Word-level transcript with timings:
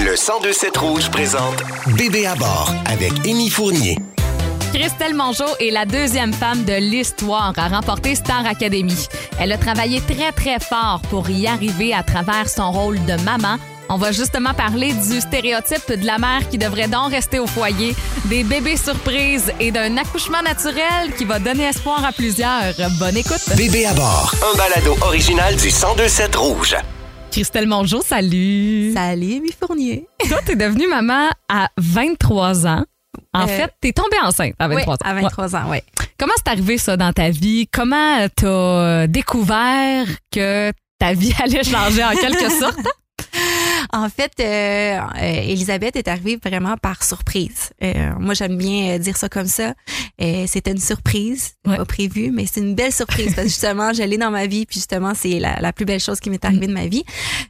Le 0.00 0.12
1027 0.12 0.76
Rouge 0.78 1.10
présente 1.10 1.62
Bébé 1.94 2.24
à 2.24 2.34
bord 2.34 2.72
avec 2.86 3.12
Émy 3.26 3.50
Fournier. 3.50 3.98
Christelle 4.72 5.14
Mongeau 5.14 5.44
est 5.60 5.70
la 5.70 5.84
deuxième 5.84 6.32
femme 6.32 6.64
de 6.64 6.72
l'histoire 6.72 7.52
à 7.58 7.68
remporter 7.68 8.14
Star 8.14 8.46
Academy. 8.46 9.08
Elle 9.38 9.52
a 9.52 9.58
travaillé 9.58 10.00
très, 10.00 10.32
très 10.32 10.58
fort 10.58 11.02
pour 11.10 11.28
y 11.28 11.46
arriver 11.46 11.92
à 11.92 12.02
travers 12.02 12.48
son 12.48 12.72
rôle 12.72 12.98
de 13.04 13.22
maman. 13.24 13.58
On 13.90 13.98
va 13.98 14.10
justement 14.10 14.54
parler 14.54 14.94
du 14.94 15.20
stéréotype 15.20 15.92
de 15.92 16.06
la 16.06 16.16
mère 16.16 16.48
qui 16.48 16.56
devrait 16.56 16.88
donc 16.88 17.10
rester 17.10 17.38
au 17.38 17.46
foyer, 17.46 17.94
des 18.24 18.42
bébés 18.42 18.78
surprises 18.78 19.52
et 19.60 19.70
d'un 19.70 19.98
accouchement 19.98 20.42
naturel 20.42 21.12
qui 21.18 21.26
va 21.26 21.38
donner 21.38 21.64
espoir 21.64 22.02
à 22.06 22.12
plusieurs. 22.12 22.72
Bonne 22.98 23.18
écoute. 23.18 23.42
Bébé 23.54 23.84
à 23.84 23.92
bord, 23.92 24.34
un 24.50 24.56
balado 24.56 24.96
original 25.02 25.56
du 25.56 25.66
1027 25.66 26.36
Rouge. 26.36 26.76
Christelle 27.30 27.66
Mongeau, 27.66 28.02
salut. 28.02 28.92
Salut, 28.94 29.34
Amy 29.36 29.50
Fournier. 29.58 30.06
Toi, 30.28 30.38
t'es 30.44 30.56
devenue 30.56 30.88
maman 30.88 31.28
à 31.48 31.68
23 31.78 32.66
ans. 32.66 32.84
En 33.32 33.44
Euh, 33.44 33.46
fait, 33.46 33.72
t'es 33.80 33.92
tombée 33.92 34.16
enceinte 34.22 34.54
à 34.58 34.66
23 34.68 34.94
Oui, 34.94 34.98
ans. 35.04 35.10
à 35.10 35.14
23 35.14 35.56
ans, 35.56 35.62
oui. 35.68 35.78
Comment 36.18 36.32
c'est 36.36 36.50
arrivé 36.50 36.78
ça 36.78 36.96
dans 36.96 37.12
ta 37.12 37.30
vie? 37.30 37.68
Comment 37.72 38.26
t'as 38.34 39.06
découvert 39.06 40.06
que 40.32 40.72
ta 40.98 41.12
vie 41.12 41.32
allait 41.42 41.62
changer 41.64 42.04
en 42.04 42.10
quelque 42.14 42.50
sorte? 42.50 42.78
En 43.92 44.08
fait, 44.08 44.32
euh, 44.38 45.00
euh, 45.00 45.42
Elisabeth 45.50 45.96
est 45.96 46.06
arrivée 46.06 46.38
vraiment 46.42 46.76
par 46.76 47.02
surprise. 47.02 47.70
Euh, 47.82 48.12
moi, 48.20 48.34
j'aime 48.34 48.56
bien 48.56 48.94
euh, 48.94 48.98
dire 48.98 49.16
ça 49.16 49.28
comme 49.28 49.46
ça. 49.48 49.74
Euh, 50.22 50.44
C'était 50.46 50.70
une 50.70 50.78
surprise, 50.78 51.54
Ouais. 51.66 51.76
pas 51.76 51.84
prévu, 51.84 52.30
mais 52.30 52.46
c'est 52.46 52.60
une 52.60 52.74
belle 52.76 52.92
surprise 52.92 53.34
parce 53.34 53.48
que 53.48 53.52
justement, 53.52 53.92
je 53.94 54.02
l'ai 54.02 54.16
dans 54.16 54.30
ma 54.30 54.46
vie, 54.46 54.64
puis 54.64 54.76
justement, 54.78 55.12
c'est 55.14 55.40
la, 55.40 55.60
la 55.60 55.72
plus 55.72 55.84
belle 55.86 55.98
chose 56.00 56.20
qui 56.20 56.30
m'est 56.30 56.44
arrivée 56.44 56.68
de 56.68 56.72
ma 56.72 56.86
vie. 56.86 57.04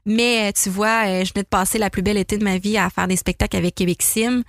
Mais 0.06 0.48
euh, 0.48 0.52
tu 0.52 0.70
vois, 0.70 1.22
je 1.24 1.32
venais 1.34 1.42
de 1.42 1.48
passer 1.48 1.76
la 1.78 1.90
plus 1.90 2.02
belle 2.02 2.16
été 2.16 2.38
de 2.38 2.44
ma 2.44 2.56
vie 2.58 2.78
à 2.78 2.88
faire 2.88 3.06
des 3.06 3.16
spectacles 3.16 3.56
avec 3.58 3.74
Québec 3.74 4.02
Sim. 4.02 4.42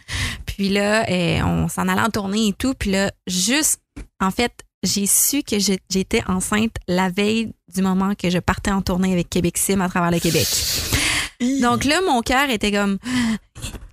Puis 0.46 0.70
là, 0.70 1.06
euh, 1.10 1.42
on 1.44 1.68
s'en 1.68 1.88
allait 1.90 2.02
en 2.02 2.10
tournée 2.10 2.48
et 2.48 2.54
tout. 2.54 2.74
Puis 2.74 2.92
là, 2.92 3.12
juste, 3.28 3.82
en 4.22 4.32
fait, 4.32 4.54
j'ai 4.84 5.06
su 5.08 5.44
que 5.44 5.58
j'étais 5.60 6.24
enceinte 6.28 6.76
la 6.88 7.10
veille 7.10 7.52
du 7.76 7.82
moment 7.82 8.14
que 8.16 8.30
je 8.30 8.40
partais 8.40 8.72
en 8.72 8.82
tournée 8.82 9.12
avec 9.12 9.30
Québec 9.30 9.58
Sim 9.58 9.82
à 9.82 9.90
travers 9.90 10.10
le 10.12 10.20
Québec. 10.20 10.48
Donc 11.62 11.84
là, 11.86 12.00
mon 12.08 12.22
cœur 12.22 12.50
était 12.50 12.72
comme. 12.72 12.98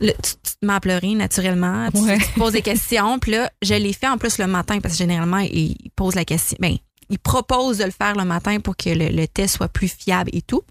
Là, 0.00 0.12
tu, 0.22 0.32
tu 0.42 0.52
te 0.60 0.64
mets 0.66 0.74
à 0.74 0.80
pleurer 0.80 1.14
naturellement. 1.14 1.91
Tu, 1.92 2.00
Ouais. 2.02 2.18
tu 2.18 2.24
te 2.27 2.38
poses 2.38 2.52
des 2.52 2.62
questions. 2.62 3.18
Puis 3.18 3.32
là, 3.32 3.50
je 3.62 3.74
l'ai 3.74 3.92
fait 3.92 4.06
en 4.08 4.16
plus 4.16 4.38
le 4.38 4.46
matin 4.46 4.78
parce 4.80 4.94
que 4.94 4.98
généralement, 4.98 5.38
il 5.38 5.76
il 5.82 5.91
pose 5.96 6.14
la 6.14 6.24
question. 6.24 6.56
Ben, 6.60 6.76
il 7.10 7.19
propose 7.19 7.78
de 7.78 7.84
le 7.84 7.91
faire 7.91 8.14
le 8.14 8.24
matin 8.24 8.60
pour 8.60 8.76
que 8.76 8.91
le, 8.91 9.08
le 9.08 9.26
test 9.26 9.56
soit 9.56 9.69
plus 9.69 9.88
fiable 9.88 10.30
et 10.32 10.42
tout. 10.42 10.62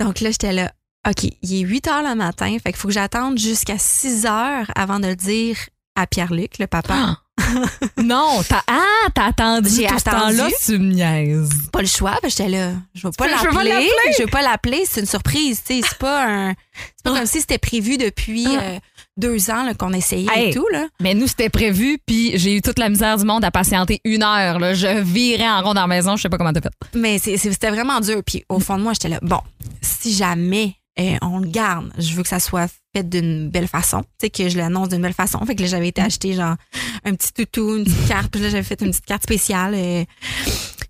Donc 0.00 0.20
là, 0.20 0.30
j'étais 0.30 0.52
là. 0.52 0.72
OK, 1.08 1.24
il 1.42 1.54
est 1.54 1.60
8 1.60 1.88
heures 1.88 2.02
le 2.02 2.14
matin. 2.14 2.56
Fait 2.62 2.72
qu'il 2.72 2.76
faut 2.76 2.88
que 2.88 2.94
j'attende 2.94 3.38
jusqu'à 3.38 3.78
6 3.78 4.26
heures 4.26 4.70
avant 4.74 4.98
de 5.00 5.06
le 5.08 5.16
dire 5.16 5.56
à 5.94 6.06
Pierre-Luc, 6.06 6.58
le 6.58 6.66
papa. 6.66 7.18
non, 8.02 8.40
t'as 8.48 8.62
ah, 8.66 9.08
t'as 9.14 9.24
attendu 9.26 9.68
J'ai 9.70 9.86
tout 9.86 9.98
ce 9.98 10.08
attendu. 10.08 10.36
temps-là, 10.36 10.50
tu 10.64 10.78
me 10.78 10.92
niaises. 10.92 11.50
pas 11.72 11.80
le 11.80 11.86
choix, 11.86 12.18
parce 12.22 12.34
que 12.34 12.42
j'étais 12.44 12.48
là, 12.56 12.72
je 12.94 13.06
vais 13.06 13.12
pas 13.16 13.26
Je 13.28 13.44
veux 13.46 13.50
pas 13.54 13.64
l'appeler, 13.64 13.70
l'appeler. 13.70 14.14
je 14.18 14.22
veux 14.22 14.28
pas 14.30 14.42
l'appeler, 14.42 14.84
c'est 14.88 15.00
une 15.00 15.06
surprise, 15.06 15.62
tu 15.64 15.74
sais, 15.80 15.86
c'est 15.88 15.98
pas 15.98 16.24
un 16.26 16.54
c'est 16.96 17.04
pas 17.04 17.14
comme 17.18 17.26
si 17.26 17.40
c'était 17.40 17.58
prévu 17.58 17.96
depuis 17.96 18.46
Ah. 18.48 18.60
euh, 18.62 18.78
deux 19.16 19.50
ans 19.50 19.64
là, 19.64 19.74
qu'on 19.74 19.92
essayait 19.92 20.28
Hey. 20.32 20.50
et 20.50 20.54
tout 20.54 20.66
là. 20.72 20.86
Mais 21.00 21.14
nous, 21.14 21.26
c'était 21.26 21.48
prévu, 21.48 21.98
puis 22.06 22.38
j'ai 22.38 22.54
eu 22.56 22.62
toute 22.62 22.78
la 22.78 22.88
misère 22.88 23.16
du 23.16 23.24
monde 23.24 23.44
à 23.44 23.50
patienter 23.50 24.00
une 24.04 24.22
heure. 24.22 24.58
Là. 24.60 24.74
Je 24.74 25.00
virais 25.00 25.48
en 25.48 25.60
rond 25.62 25.74
dans 25.74 25.80
la 25.82 25.86
maison, 25.88 26.16
je 26.16 26.22
sais 26.22 26.28
pas 26.28 26.38
comment 26.38 26.52
t'as 26.52 26.60
fait. 26.60 26.70
Mais 26.94 27.18
c'est- 27.18 27.36
c'est- 27.36 27.50
c'était 27.52 27.70
vraiment 27.70 27.98
dur 28.00 28.20
puis 28.24 28.44
au 28.48 28.60
fond 28.60 28.76
de 28.78 28.82
moi, 28.82 28.92
j'étais 28.92 29.08
là, 29.08 29.18
bon, 29.22 29.40
si 29.80 30.14
jamais 30.14 30.74
euh, 31.00 31.16
on 31.22 31.38
le 31.38 31.48
garde, 31.48 31.92
je 31.98 32.12
veux 32.14 32.22
que 32.22 32.28
ça 32.28 32.40
soit 32.40 32.68
fait 32.94 33.08
d'une 33.08 33.48
belle 33.50 33.68
façon, 33.68 34.02
tu 34.02 34.08
sais 34.22 34.30
que 34.30 34.48
je 34.48 34.56
l'annonce 34.58 34.88
d'une 34.88 35.02
belle 35.02 35.12
façon. 35.14 35.38
Fait 35.46 35.54
que 35.54 35.62
là, 35.62 35.68
j'avais 35.68 35.88
été 35.88 36.00
acheter 36.02 36.32
genre 36.34 36.56
un 37.04 37.14
petit 37.14 37.32
toutou, 37.32 37.76
une 37.76 37.84
petite 37.84 38.08
carte, 38.08 38.30
puis 38.32 38.40
là 38.40 38.48
j'avais 38.50 38.62
fait 38.64 38.80
une 38.82 38.90
petite 38.90 39.06
carte 39.06 39.22
spéciale 39.22 39.74
euh, 39.76 40.04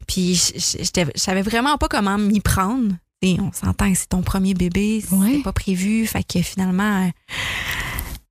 puis 0.07 0.35
j- 0.35 0.55
je 0.57 1.05
savais 1.17 1.43
vraiment 1.43 1.77
pas 1.79 1.89
comment 1.89 2.17
m'y 2.19 2.41
prendre. 2.41 2.93
Sais, 3.23 3.37
on 3.41 3.53
s'entend 3.53 3.91
que 3.93 3.99
c'est 3.99 4.09
ton 4.09 4.23
premier 4.23 4.55
bébé, 4.55 5.03
c'est 5.07 5.15
Ouais. 5.17 5.43
pas 5.43 5.53
prévu, 5.53 6.07
fait 6.07 6.23
que 6.23 6.41
finalement 6.41 7.05
euh, 7.07 7.11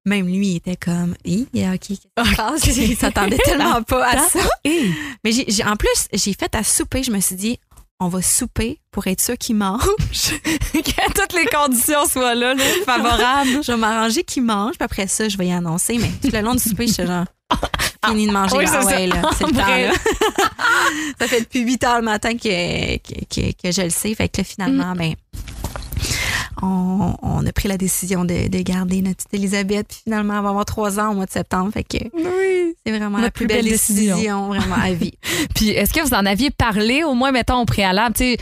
même 0.06 0.26
lui 0.28 0.48
il 0.52 0.56
était 0.56 0.78
comme, 0.78 1.16
Hi, 1.26 1.46
ok, 1.54 1.78
qui 1.80 1.96
se 1.98 2.08
passe? 2.16 2.66
Il 2.66 2.96
s'attendait 2.96 3.38
tellement 3.46 3.84
pas 3.84 4.08
à 4.08 4.18
ça. 4.30 4.40
Mais 4.66 5.32
j'ai, 5.34 5.44
j'ai- 5.50 5.66
en 5.66 5.76
plus, 5.76 6.08
j'ai 6.14 6.34
fait 6.34 6.56
à 6.56 6.64
souper, 6.64 7.04
je 7.04 7.12
me 7.12 7.20
suis 7.20 7.36
dit, 7.36 7.60
on 8.00 8.08
va 8.10 8.22
souper 8.22 8.80
pour 8.92 9.08
être 9.08 9.22
sûr 9.22 9.38
qu'il 9.38 9.56
mange. 9.56 9.82
que 10.74 11.14
toutes 11.14 11.34
les 11.34 11.46
conditions 11.48 12.06
soient 12.06 12.36
là, 12.36 12.54
là, 12.54 12.64
favorables. 12.86 13.64
je 13.64 13.72
vais 13.72 13.78
m'arranger 13.78 14.24
qu'il 14.24 14.44
mange, 14.44 14.72
puis 14.74 14.84
après 14.86 15.08
ça, 15.08 15.28
je 15.30 15.38
vais 15.38 15.48
y 15.48 15.52
annoncer. 15.52 15.98
Mais 15.98 16.10
tout 16.22 16.30
le 16.36 16.42
long 16.42 16.54
du 16.54 16.62
souper, 16.62 16.88
j'étais 16.88 17.08
genre, 17.08 17.26
fini 18.08 18.28
de 18.28 18.32
manger. 18.32 18.58
oui, 18.58 18.66
ah 18.68 18.84
ouais, 18.84 18.84
ça. 18.84 19.06
là, 19.08 19.30
c'est 19.38 19.46
le 19.46 19.52
temps, 19.54 19.66
là. 19.68 19.92
ça 21.20 21.28
fait 21.28 21.42
depuis 21.42 21.62
8 21.62 21.84
heures 21.86 21.98
le 22.00 22.06
matin 22.06 22.34
que, 22.38 22.98
que, 22.98 23.14
que, 23.26 23.52
que 23.52 23.72
je 23.72 23.82
le 23.82 23.90
sais. 23.90 24.14
Fait 24.16 24.30
que 24.30 24.42
là, 24.42 24.44
finalement, 24.44 24.94
Mm. 24.94 24.98
ben, 24.98 25.14
on, 26.62 27.16
on 27.22 27.46
a 27.46 27.52
pris 27.52 27.68
la 27.68 27.78
décision 27.78 28.26
de, 28.26 28.48
de 28.48 28.62
garder 28.62 29.02
notre 29.02 29.18
petite 29.18 29.34
Elisabeth. 29.34 29.88
Puis 29.88 29.98
finalement, 30.04 30.36
elle 30.38 30.44
va 30.44 30.50
avoir 30.50 30.66
3 30.66 31.00
ans 31.00 31.12
au 31.12 31.16
mois 31.16 31.26
de 31.26 31.32
septembre. 31.32 31.72
Fait 31.74 31.84
que 31.84 31.98
Oui. 32.14 32.76
c'est 32.86 32.98
vraiment 32.98 33.18
La 33.18 33.26
la, 33.26 33.32
plus 33.32 33.48
belle, 33.48 33.66
décision. 33.66 34.48
vraiment, 34.48 34.76
à 34.82 34.92
vie. 34.94 35.14
Puis 35.56 35.70
est-ce 35.70 35.94
que 35.94 36.02
vous 36.02 36.14
en 36.14 36.26
aviez 36.26 36.50
parlé 36.52 37.04
au 37.04 37.14
moins, 37.14 37.32
mettons, 37.32 37.62
au 37.62 37.66
préalable? 37.66 38.16
Tu 38.16 38.36
sais, 38.36 38.38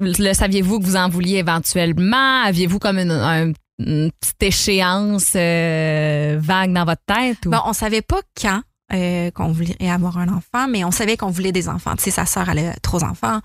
le 0.00 0.32
saviez-vous 0.34 0.80
que 0.80 0.84
vous 0.84 0.96
en 0.96 1.08
vouliez 1.08 1.36
éventuellement? 1.38 2.42
Aviez-vous 2.44 2.78
comme 2.78 2.98
une, 2.98 3.10
un- 3.10 3.52
une 3.80 4.10
petite 4.20 4.42
échéance 4.42 5.32
euh, 5.36 6.36
vague 6.40 6.72
dans 6.72 6.84
votre 6.84 7.02
tête? 7.06 7.38
Ou? 7.46 7.50
Bon, 7.50 7.58
on 7.66 7.72
savait 7.72 8.02
pas 8.02 8.20
quand 8.40 8.60
euh, 8.92 9.30
qu'on 9.30 9.50
voulait 9.50 9.74
avoir 9.88 10.18
un 10.18 10.28
enfant, 10.28 10.68
mais 10.68 10.84
on 10.84 10.90
savait 10.90 11.16
qu'on 11.16 11.30
voulait 11.30 11.52
des 11.52 11.68
enfants. 11.68 11.96
Tu 11.96 12.04
sais, 12.04 12.10
sa 12.10 12.26
sœur, 12.26 12.48
elle 12.50 12.58
a 12.60 12.74
trois 12.82 13.02
enfants. 13.02 13.40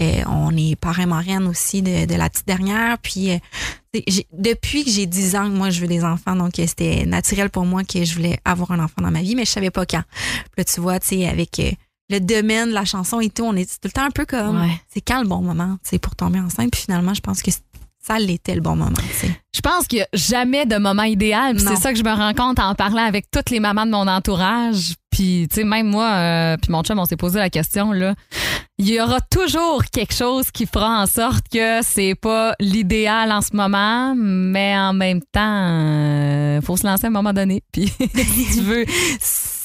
Euh, 0.00 0.22
on 0.28 0.56
est 0.56 0.76
parrain 0.76 1.06
marraine 1.06 1.46
aussi 1.48 1.82
de, 1.82 2.06
de 2.06 2.14
la 2.14 2.30
petite 2.30 2.46
dernière. 2.46 2.96
Puis, 2.98 3.30
depuis 4.32 4.84
que 4.84 4.90
j'ai 4.90 5.06
10 5.06 5.36
ans, 5.36 5.48
moi, 5.48 5.70
je 5.70 5.80
veux 5.80 5.86
des 5.86 6.02
enfants. 6.04 6.34
Donc, 6.36 6.58
euh, 6.58 6.66
c'était 6.66 7.04
naturel 7.06 7.50
pour 7.50 7.64
moi 7.66 7.84
que 7.84 8.04
je 8.04 8.14
voulais 8.14 8.38
avoir 8.44 8.70
un 8.72 8.80
enfant 8.80 9.02
dans 9.02 9.10
ma 9.10 9.22
vie, 9.22 9.34
mais 9.34 9.44
je 9.44 9.50
savais 9.50 9.70
pas 9.70 9.86
quand. 9.86 10.02
Puis 10.12 10.50
là, 10.58 10.64
tu 10.64 10.80
vois, 10.80 11.00
tu 11.00 11.08
sais, 11.08 11.26
avec 11.28 11.58
euh, 11.60 11.70
le 12.10 12.18
domaine, 12.20 12.70
la 12.70 12.84
chanson 12.84 13.20
et 13.20 13.30
tout, 13.30 13.44
on 13.44 13.54
est 13.56 13.64
tout 13.70 13.78
le 13.88 13.90
temps 13.92 14.04
un 14.04 14.10
peu 14.10 14.26
comme, 14.26 14.60
Ouais. 14.60 14.80
c'est 14.92 15.00
quand 15.00 15.20
le 15.22 15.28
bon 15.28 15.40
moment, 15.42 15.78
tu 15.84 15.90
sais, 15.90 15.98
pour 15.98 16.14
tomber 16.16 16.38
enceinte? 16.40 16.70
Puis 16.72 16.82
finalement, 16.82 17.14
je 17.14 17.20
pense 17.20 17.42
que 17.42 17.50
ça 18.04 18.18
l'était 18.18 18.54
le 18.54 18.60
bon 18.60 18.76
moment. 18.76 18.92
Je 19.54 19.60
pense 19.60 19.86
qu'il 19.86 20.00
n'y 20.00 20.02
a 20.02 20.08
jamais 20.12 20.66
de 20.66 20.76
moment 20.76 21.04
idéal. 21.04 21.58
C'est 21.58 21.76
ça 21.76 21.92
que 21.92 21.98
je 21.98 22.04
me 22.04 22.12
rends 22.12 22.34
compte 22.34 22.58
en 22.58 22.74
parlant 22.74 23.04
avec 23.04 23.30
toutes 23.30 23.50
les 23.50 23.60
mamans 23.60 23.86
de 23.86 23.92
mon 23.92 24.06
entourage. 24.06 24.94
Puis, 25.10 25.46
tu 25.48 25.60
sais, 25.60 25.64
même 25.64 25.88
moi, 25.88 26.10
euh, 26.10 26.56
puis 26.60 26.72
mon 26.72 26.82
chum, 26.82 26.98
on 26.98 27.04
s'est 27.04 27.16
posé 27.16 27.38
la 27.38 27.48
question, 27.48 27.92
là. 27.92 28.14
Il 28.78 28.88
y 28.90 29.00
aura 29.00 29.20
toujours 29.20 29.84
quelque 29.84 30.12
chose 30.12 30.50
qui 30.50 30.66
fera 30.66 31.00
en 31.00 31.06
sorte 31.06 31.46
que 31.50 31.80
c'est 31.82 32.16
pas 32.16 32.54
l'idéal 32.58 33.30
en 33.30 33.40
ce 33.40 33.54
moment, 33.54 34.14
mais 34.16 34.76
en 34.76 34.92
même 34.92 35.20
temps, 35.32 36.56
il 36.56 36.62
faut 36.62 36.76
se 36.76 36.84
lancer 36.84 37.04
à 37.04 37.08
un 37.08 37.12
moment 37.12 37.32
donné. 37.32 37.62
Puis, 37.72 37.86
si 38.14 38.58
tu 38.58 38.60
veux, 38.60 38.84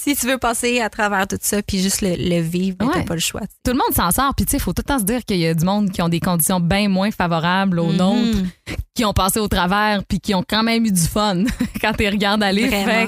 Si 0.01 0.15
tu 0.15 0.27
veux 0.27 0.37
passer 0.37 0.79
à 0.81 0.89
travers 0.89 1.27
tout 1.27 1.37
ça, 1.41 1.61
puis 1.61 1.79
juste 1.81 2.01
le, 2.01 2.15
le 2.17 2.39
vivre, 2.41 2.77
ben, 2.77 2.89
t'as 2.91 2.99
Ouais. 2.99 3.05
pas 3.05 3.15
le 3.15 3.19
choix. 3.19 3.41
tout 3.63 3.71
le 3.71 3.77
monde 3.77 3.93
s'en 3.95 4.11
sort. 4.11 4.33
Puis, 4.35 4.45
tu 4.45 4.51
sais, 4.51 4.57
il 4.57 4.61
faut 4.61 4.71
tout 4.73 4.81
le 4.85 4.93
temps 4.93 4.99
se 4.99 5.03
dire 5.03 5.25
qu'il 5.25 5.37
y 5.37 5.47
a 5.47 5.53
du 5.53 5.65
monde 5.65 5.91
qui 5.91 6.01
ont 6.01 6.09
des 6.09 6.19
conditions 6.21 6.59
bien 6.59 6.87
moins 6.87 7.11
favorables 7.11 7.79
aux 7.79 7.91
Mhm. 7.91 7.97
nôtres. 7.97 8.37
qui 8.95 9.05
ont 9.05 9.13
passé 9.13 9.39
au 9.39 9.47
travers 9.47 10.03
puis 10.05 10.19
qui 10.19 10.33
ont 10.35 10.43
quand 10.47 10.61
même 10.63 10.85
eu 10.85 10.91
du 10.91 11.01
fun 11.01 11.43
quand 11.81 11.93
tu 11.93 12.07
regardes 12.07 12.43
aller. 12.43 12.67
Fait 12.69 13.07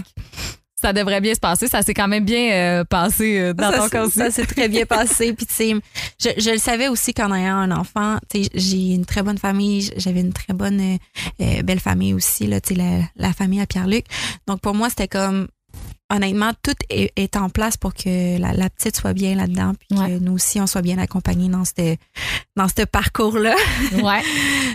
ça 0.76 0.94
devrait 0.94 1.22
bien 1.22 1.36
se 1.36 1.40
passer. 1.40 1.68
Ça 1.68 1.82
s'est 1.84 1.94
quand 1.94 2.08
même 2.08 2.26
bien 2.26 2.52
euh, 2.54 2.84
passé 2.86 3.38
euh, 3.40 3.54
dans 3.54 3.72
ça, 3.72 3.78
ton 3.78 3.90
cas 3.90 4.06
aussi. 4.06 4.18
Ça 4.18 4.32
s'est 4.32 4.46
très 4.48 4.68
bien 4.70 4.86
passé. 4.88 5.34
Puis, 5.34 5.46
tu 5.46 5.54
sais, 5.54 5.76
je, 6.20 6.30
je 6.42 6.50
le 6.50 6.58
savais 6.58 6.88
aussi 6.88 7.14
qu'en 7.14 7.32
ayant 7.34 7.58
un 7.58 7.72
enfant, 7.72 8.18
tu 8.30 8.44
sais, 8.44 8.50
j'ai 8.56 8.94
une 8.94 9.06
très 9.06 9.22
bonne 9.22 9.38
famille. 9.38 9.92
J'avais 9.98 10.22
une 10.22 10.34
très 10.34 10.54
bonne, 10.54 10.98
euh, 11.42 11.62
belle 11.62 11.80
famille 11.80 12.14
aussi, 12.16 12.48
là, 12.48 12.60
tu 12.62 12.74
sais, 12.74 12.80
la, 12.82 13.02
la 13.16 13.34
famille 13.34 13.62
à 13.62 13.68
Pierre-Luc. 13.68 14.06
Donc, 14.48 14.60
pour 14.62 14.74
moi, 14.74 14.90
c'était 14.90 15.08
comme, 15.08 15.48
honnêtement, 16.12 16.52
tout 16.62 16.76
est, 16.90 17.12
est 17.16 17.36
en 17.38 17.50
place 17.50 17.78
pour 17.78 17.94
que 17.94 18.38
la, 18.40 18.54
la 18.54 18.70
petite 18.70 18.96
soit 18.98 19.14
bien 19.14 19.36
là-dedans. 19.36 19.74
Puis 19.80 19.98
Ouais. 20.00 20.08
que 20.10 20.20
nous 20.24 20.34
aussi, 20.34 20.60
on 20.60 20.68
soit 20.68 20.82
bien 20.82 20.98
accompagnés 20.98 21.50
dans 21.50 21.66
ce 21.66 21.96
dans 22.56 22.68
parcours-là. 22.92 23.56
Ouais. 24.04 24.22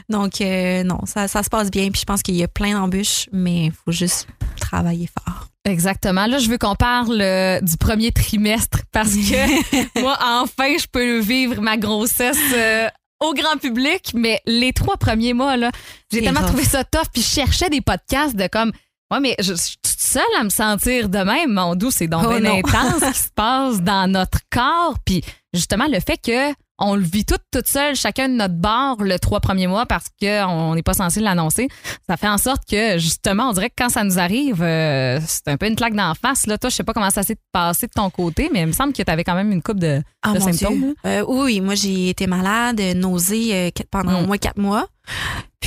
Donc, 0.08 0.40
euh, 0.40 0.82
non, 0.82 1.00
ça, 1.06 1.28
ça 1.28 1.42
se 1.42 1.48
passe 1.50 1.70
bien. 1.70 1.90
Puis, 1.90 2.00
je 2.00 2.04
pense 2.06 2.22
qu'il 2.22 2.36
y 2.36 2.42
a 2.42 2.48
plein 2.48 2.72
d'embûches, 2.72 3.28
mais 3.32 3.66
il 3.66 3.72
faut 3.72 3.92
juste 3.92 4.26
travailler 4.60 5.08
fort. 5.24 5.48
Exactement. 5.64 6.26
Là, 6.26 6.38
je 6.38 6.48
veux 6.48 6.58
qu'on 6.58 6.76
parle 6.76 7.20
euh, 7.20 7.60
du 7.60 7.76
premier 7.76 8.12
trimestre 8.12 8.80
parce 8.92 9.14
que 9.14 10.00
moi, 10.00 10.16
enfin, 10.22 10.76
je 10.78 10.86
peux 10.90 11.18
vivre 11.18 11.60
ma 11.60 11.76
grossesse 11.76 12.38
euh, 12.54 12.88
au 13.20 13.34
grand 13.34 13.56
public, 13.60 14.12
mais 14.14 14.40
les 14.46 14.72
trois 14.72 14.96
premiers 14.96 15.32
mois, 15.32 15.56
là, 15.56 15.70
j'ai 16.12 16.22
tellement 16.22 16.40
rough. 16.40 16.48
trouvé 16.50 16.64
ça 16.64 16.84
tough, 16.84 17.08
puis 17.12 17.22
je 17.22 17.28
cherchais 17.28 17.68
des 17.68 17.80
podcasts 17.80 18.36
de 18.36 18.46
comme. 18.46 18.72
Ouais, 19.12 19.20
mais 19.20 19.36
je, 19.38 19.52
je 19.52 19.54
suis 19.54 19.76
toute 19.82 20.00
seule 20.00 20.22
à 20.38 20.42
me 20.42 20.48
sentir 20.50 21.08
de 21.08 21.18
même, 21.18 21.52
mon 21.52 21.76
doux, 21.76 21.90
c'est 21.92 22.08
donc 22.08 22.24
Oh 22.26 22.38
bien 22.40 22.54
intense 22.58 23.00
ce 23.00 23.06
qui 23.12 23.18
se 23.18 23.30
passe 23.34 23.80
dans 23.80 24.10
notre 24.10 24.38
corps. 24.50 24.96
Puis 25.04 25.22
justement, 25.54 25.86
le 25.88 26.00
fait 26.00 26.18
que 26.18 26.52
on 26.78 26.94
le 26.94 27.02
vit 27.02 27.24
tout 27.24 27.36
toute 27.50 27.68
seule, 27.68 27.94
chacun 27.96 28.28
de 28.28 28.34
notre 28.34 28.52
bord 28.56 28.96
le 29.02 29.18
trois 29.18 29.40
premiers 29.40 29.66
mois 29.66 29.86
parce 29.86 30.06
qu'on 30.20 30.74
n'est 30.74 30.82
pas 30.82 30.92
censé 30.92 31.20
l'annoncer. 31.20 31.68
Ça 32.06 32.18
fait 32.18 32.28
en 32.28 32.36
sorte 32.36 32.64
que 32.68 32.98
justement, 32.98 33.48
on 33.48 33.52
dirait 33.52 33.70
que 33.70 33.76
quand 33.78 33.88
ça 33.88 34.04
nous 34.04 34.18
arrive, 34.18 34.60
euh, 34.62 35.18
c'est 35.26 35.48
un 35.48 35.56
peu 35.56 35.68
une 35.68 35.76
claque 35.76 35.94
d'en 35.94 36.12
face. 36.14 36.46
Là, 36.46 36.58
toi, 36.58 36.68
je 36.68 36.74
sais 36.76 36.84
pas 36.84 36.92
comment 36.92 37.08
ça 37.10 37.22
s'est 37.22 37.38
passé 37.50 37.86
de 37.86 37.92
ton 37.92 38.10
côté, 38.10 38.50
mais 38.52 38.60
il 38.62 38.66
me 38.66 38.72
semble 38.72 38.92
que 38.92 39.02
tu 39.02 39.10
avais 39.10 39.24
quand 39.24 39.34
même 39.36 39.52
une 39.52 39.62
coupe 39.62 39.78
de, 39.80 40.02
Ah, 40.22 40.34
de 40.34 40.38
symptômes. 40.40 40.92
Euh, 41.06 41.24
oui, 41.26 41.60
moi 41.62 41.76
j'ai 41.76 42.10
été 42.10 42.26
malade, 42.26 42.78
nausée 42.96 43.54
euh, 43.54 43.70
pendant 43.90 44.20
Mm. 44.20 44.24
au 44.24 44.26
moins 44.26 44.38
quatre 44.38 44.58
mois. 44.58 44.86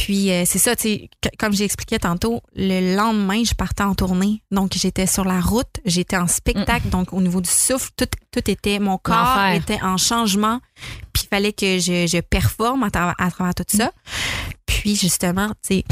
Puis 0.06 0.32
euh, 0.32 0.44
c'est 0.46 0.60
ça, 0.60 0.76
tu 0.78 0.84
sais, 0.84 1.10
comme 1.38 1.52
j'ai 1.52 1.66
expliqué 1.66 2.00
tantôt, 2.00 2.42
le 2.56 2.96
lendemain, 2.96 3.44
je 3.44 3.54
partais 3.54 3.84
en 3.84 3.96
tournée. 3.96 4.42
Donc 4.50 4.72
j'étais 4.76 5.06
sur 5.08 5.26
la 5.26 5.42
route, 5.42 5.68
j'étais 5.84 6.16
en 6.18 6.28
spectacle, 6.28 6.88
donc 6.90 7.12
au 7.12 7.20
niveau 7.22 7.42
du 7.42 7.50
souffle, 7.50 7.90
tout, 7.98 8.06
tout 8.32 8.50
était, 8.50 8.80
mon 8.80 8.98
corps 8.98 9.16
L'enfer. 9.18 9.54
était 9.56 9.82
en 9.84 9.98
changement. 9.98 10.62
Puis 11.14 11.24
il 11.26 11.28
fallait 11.28 11.54
que 11.54 11.80
je, 11.80 12.08
je 12.08 12.22
performe 12.22 12.84
à, 12.84 12.88
tra- 12.90 13.14
à 13.18 13.30
travers 13.30 13.54
tout 13.56 13.66
ça. 13.68 13.92
Puis 14.66 14.96
justement, 14.96 15.50
tu 15.68 15.76
sais, 15.80 15.84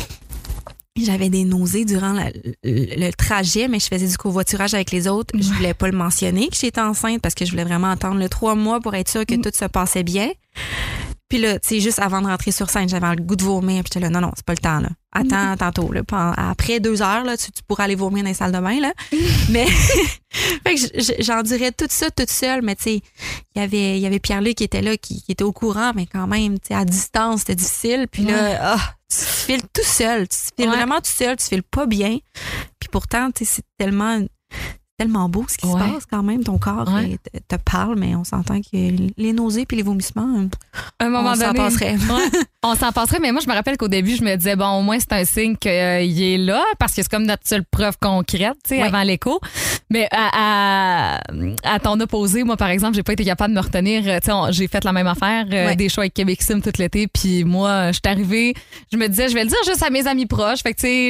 j'avais 0.95 1.29
des 1.29 1.43
nausées 1.43 1.83
durant 1.85 2.13
la- 2.13 2.31
le, 2.31 2.53
le 2.63 3.11
trajet, 3.11 3.67
mais 3.67 3.79
je 3.79 3.87
faisais 3.87 4.07
du 4.07 4.17
covoiturage 4.17 4.73
avec 4.73 4.91
les 4.91 5.07
autres. 5.07 5.35
Je 5.37 5.51
voulais 5.53 5.73
pas 5.73 5.87
le 5.89 5.97
mentionner 5.97 6.47
que 6.47 6.55
j'étais 6.55 6.81
enceinte 6.81 7.21
parce 7.21 7.35
que 7.35 7.45
je 7.45 7.51
voulais 7.51 7.65
vraiment 7.65 7.89
attendre 7.91 8.19
le 8.19 8.29
trois 8.29 8.55
mois 8.55 8.79
pour 8.79 8.95
être 8.95 9.09
sûre 9.09 9.25
que 9.25 9.35
tout 9.35 9.51
se 9.53 9.65
passait 9.65 10.03
bien. 10.03 10.31
Puis 11.29 11.39
là, 11.39 11.59
tu 11.59 11.67
sais, 11.67 11.79
juste 11.81 11.99
avant 11.99 12.21
de 12.21 12.27
rentrer 12.27 12.51
sur 12.51 12.69
scène, 12.69 12.87
j'avais 12.87 13.15
le 13.15 13.21
goût 13.21 13.35
de 13.35 13.43
vomir. 13.43 13.83
Puis 13.83 13.91
j'étais 13.93 13.99
là, 13.99 14.09
non, 14.09 14.21
non, 14.21 14.31
c'est 14.35 14.45
pas 14.45 14.53
le 14.53 14.59
temps, 14.59 14.79
là. 14.79 14.89
Attends, 15.11 15.57
tantôt, 15.73 15.91
là. 15.91 16.01
Après 16.37 16.79
deux 16.79 17.01
heures, 17.01 17.25
là, 17.25 17.35
tu, 17.35 17.51
tu 17.51 17.61
pourras 17.67 17.83
aller 17.83 17.95
vomir 17.95 18.23
dans 18.23 18.29
les 18.29 18.33
salles 18.33 18.53
de 18.53 18.59
bain, 18.59 18.79
là. 18.79 18.93
mais, 19.49 19.65
fait 20.65 20.75
que 20.75 21.21
j'endurais 21.21 21.71
tout 21.73 21.87
ça 21.89 22.09
toute 22.11 22.29
seule. 22.31 22.61
Mais 22.61 22.75
tu 22.75 22.83
sais, 22.83 23.01
il 23.55 23.61
y 23.61 23.63
avait, 23.63 23.99
y 23.99 24.05
avait 24.05 24.19
Pierre-Luc 24.19 24.55
qui 24.55 24.63
était 24.63 24.81
là, 24.81 24.95
qui, 24.95 25.21
qui 25.21 25.31
était 25.33 25.43
au 25.43 25.51
courant, 25.51 25.91
mais 25.95 26.05
quand 26.05 26.27
même, 26.27 26.59
tu 26.59 26.67
sais, 26.69 26.75
à 26.75 26.85
distance, 26.85 27.41
c'était 27.41 27.55
difficile. 27.55 28.07
Puis 28.09 28.23
là, 28.23 28.75
ah, 28.75 28.93
tu 29.09 29.17
files 29.25 29.63
tout 29.73 29.83
seul. 29.83 30.27
Tu 30.29 30.37
files 30.55 30.69
Ouais. 30.69 30.75
vraiment 30.77 30.97
tout 30.97 31.11
seul. 31.11 31.35
Tu 31.35 31.45
files 31.47 31.63
pas 31.63 31.87
bien. 31.87 32.19
Puis 32.79 32.89
pourtant, 32.89 33.31
tu 33.31 33.43
sais, 33.43 33.55
c'est 33.55 33.65
tellement 33.77 34.21
tellement 34.97 35.29
beau 35.29 35.45
ce 35.47 35.57
qui 35.57 35.67
Ouais. 35.67 35.73
se 35.73 35.93
passe 35.93 36.05
quand 36.09 36.23
même. 36.23 36.43
Ton 36.43 36.57
corps 36.57 36.87
Ouais. 36.91 37.17
euh, 37.35 37.39
te, 37.47 37.55
te 37.55 37.61
parle, 37.61 37.95
mais 37.97 38.15
on 38.15 38.23
s'entend 38.23 38.59
que 38.61 38.67
les 38.73 39.33
nausées 39.33 39.65
puis 39.65 39.77
les 39.77 39.83
vomissements, 39.83 40.39
euh, 40.39 40.47
un 40.99 41.09
moment 41.09 41.31
on 41.31 41.35
s'en 41.35 41.53
passerait. 41.53 41.95
Ouais, 42.09 42.39
on 42.63 42.75
s'en 42.75 42.91
passerait, 42.91 43.19
mais 43.19 43.31
moi, 43.31 43.41
je 43.43 43.47
me 43.49 43.53
rappelle 43.53 43.77
qu'au 43.77 43.87
début, 43.87 44.15
je 44.15 44.23
me 44.23 44.35
disais, 44.35 44.55
bon, 44.55 44.79
au 44.79 44.81
moins, 44.81 44.97
c'est 44.99 45.13
un 45.13 45.23
signe 45.25 45.55
qu'il 45.55 45.71
est 45.71 46.37
là, 46.39 46.63
parce 46.79 46.93
que 46.93 47.03
c'est 47.03 47.09
comme 47.09 47.25
notre 47.27 47.47
seule 47.47 47.63
preuve 47.63 47.97
concrète, 48.01 48.55
tu 48.67 48.75
sais, 48.75 48.81
avant 48.81 49.03
l'écho. 49.03 49.39
Mais 49.89 50.07
à, 50.11 51.17
à, 51.17 51.19
à 51.63 51.79
ton 51.79 51.99
opposé, 51.99 52.43
moi, 52.43 52.57
par 52.57 52.69
exemple, 52.69 52.95
j'ai 52.95 53.03
pas 53.03 53.13
été 53.13 53.23
capable 53.23 53.53
de 53.53 53.59
me 53.59 53.63
retenir. 53.63 54.03
Euh, 54.07 54.19
Tu 54.19 54.31
sais, 54.31 54.37
j'ai 54.51 54.67
fait 54.67 54.83
la 54.83 54.91
même 54.93 55.07
affaire, 55.07 55.45
euh, 55.51 55.75
des 55.75 55.89
shows 55.89 56.01
avec 56.01 56.13
Québec 56.15 56.41
Sim 56.41 56.59
tout 56.61 56.71
l'été, 56.79 57.07
puis 57.07 57.43
moi, 57.43 57.91
je 57.91 57.99
suis 58.03 58.11
arrivée, 58.11 58.53
je 58.91 58.97
me 58.97 59.07
disais, 59.07 59.29
je 59.29 59.33
vais 59.35 59.43
le 59.43 59.49
dire 59.49 59.57
juste 59.65 59.83
à 59.83 59.89
mes 59.91 60.07
amis 60.07 60.25
proches. 60.25 60.61
Fait 60.63 60.73
que, 60.73 60.79
tu 60.81 60.87
sais, 60.87 61.09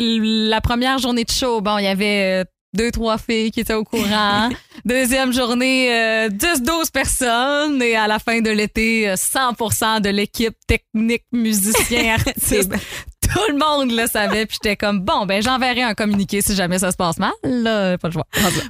la 0.50 0.60
première 0.62 0.98
journée 1.00 1.24
de 1.24 1.32
show, 1.32 1.62
bon, 1.62 1.78
il 1.78 1.86
y 1.86 1.88
avait 1.88 2.42
euh, 2.42 2.46
deux, 2.74 2.92
trois 2.92 3.18
filles 3.18 3.52
qui 3.52 3.62
étaient 3.62 3.74
au 3.74 3.84
courant. 3.84 4.50
Deuxième 4.86 5.34
journée, 5.34 5.92
euh, 5.92 6.30
10, 6.30 6.62
12 6.62 6.90
personnes. 6.92 7.82
Et 7.82 7.96
à 7.96 8.08
la 8.08 8.20
fin 8.20 8.42
de 8.42 8.50
l'été, 8.50 9.10
euh, 9.10 9.16
100% 9.16 10.02
de 10.02 10.10
l'équipe 10.10 10.56
technique, 10.68 11.24
musicien, 11.32 12.16
artiste. 12.26 12.72
Tout 13.22 13.52
le 13.52 13.58
monde 13.58 13.92
le 13.92 14.08
savait. 14.08 14.46
Puis 14.46 14.58
j'étais 14.62 14.78
comme, 14.78 15.02
bon, 15.02 15.26
ben 15.26 15.42
j'enverrai 15.42 15.82
un 15.82 15.94
communiqué 15.94 16.42
si 16.42 16.56
jamais 16.56 16.80
ça 16.80 16.92
se 16.92 16.98
passe 16.98 17.18
mal. 17.18 17.34
Là, 17.44 17.98
pas 17.98 18.08
le 18.08 18.14
choix. 18.14 18.28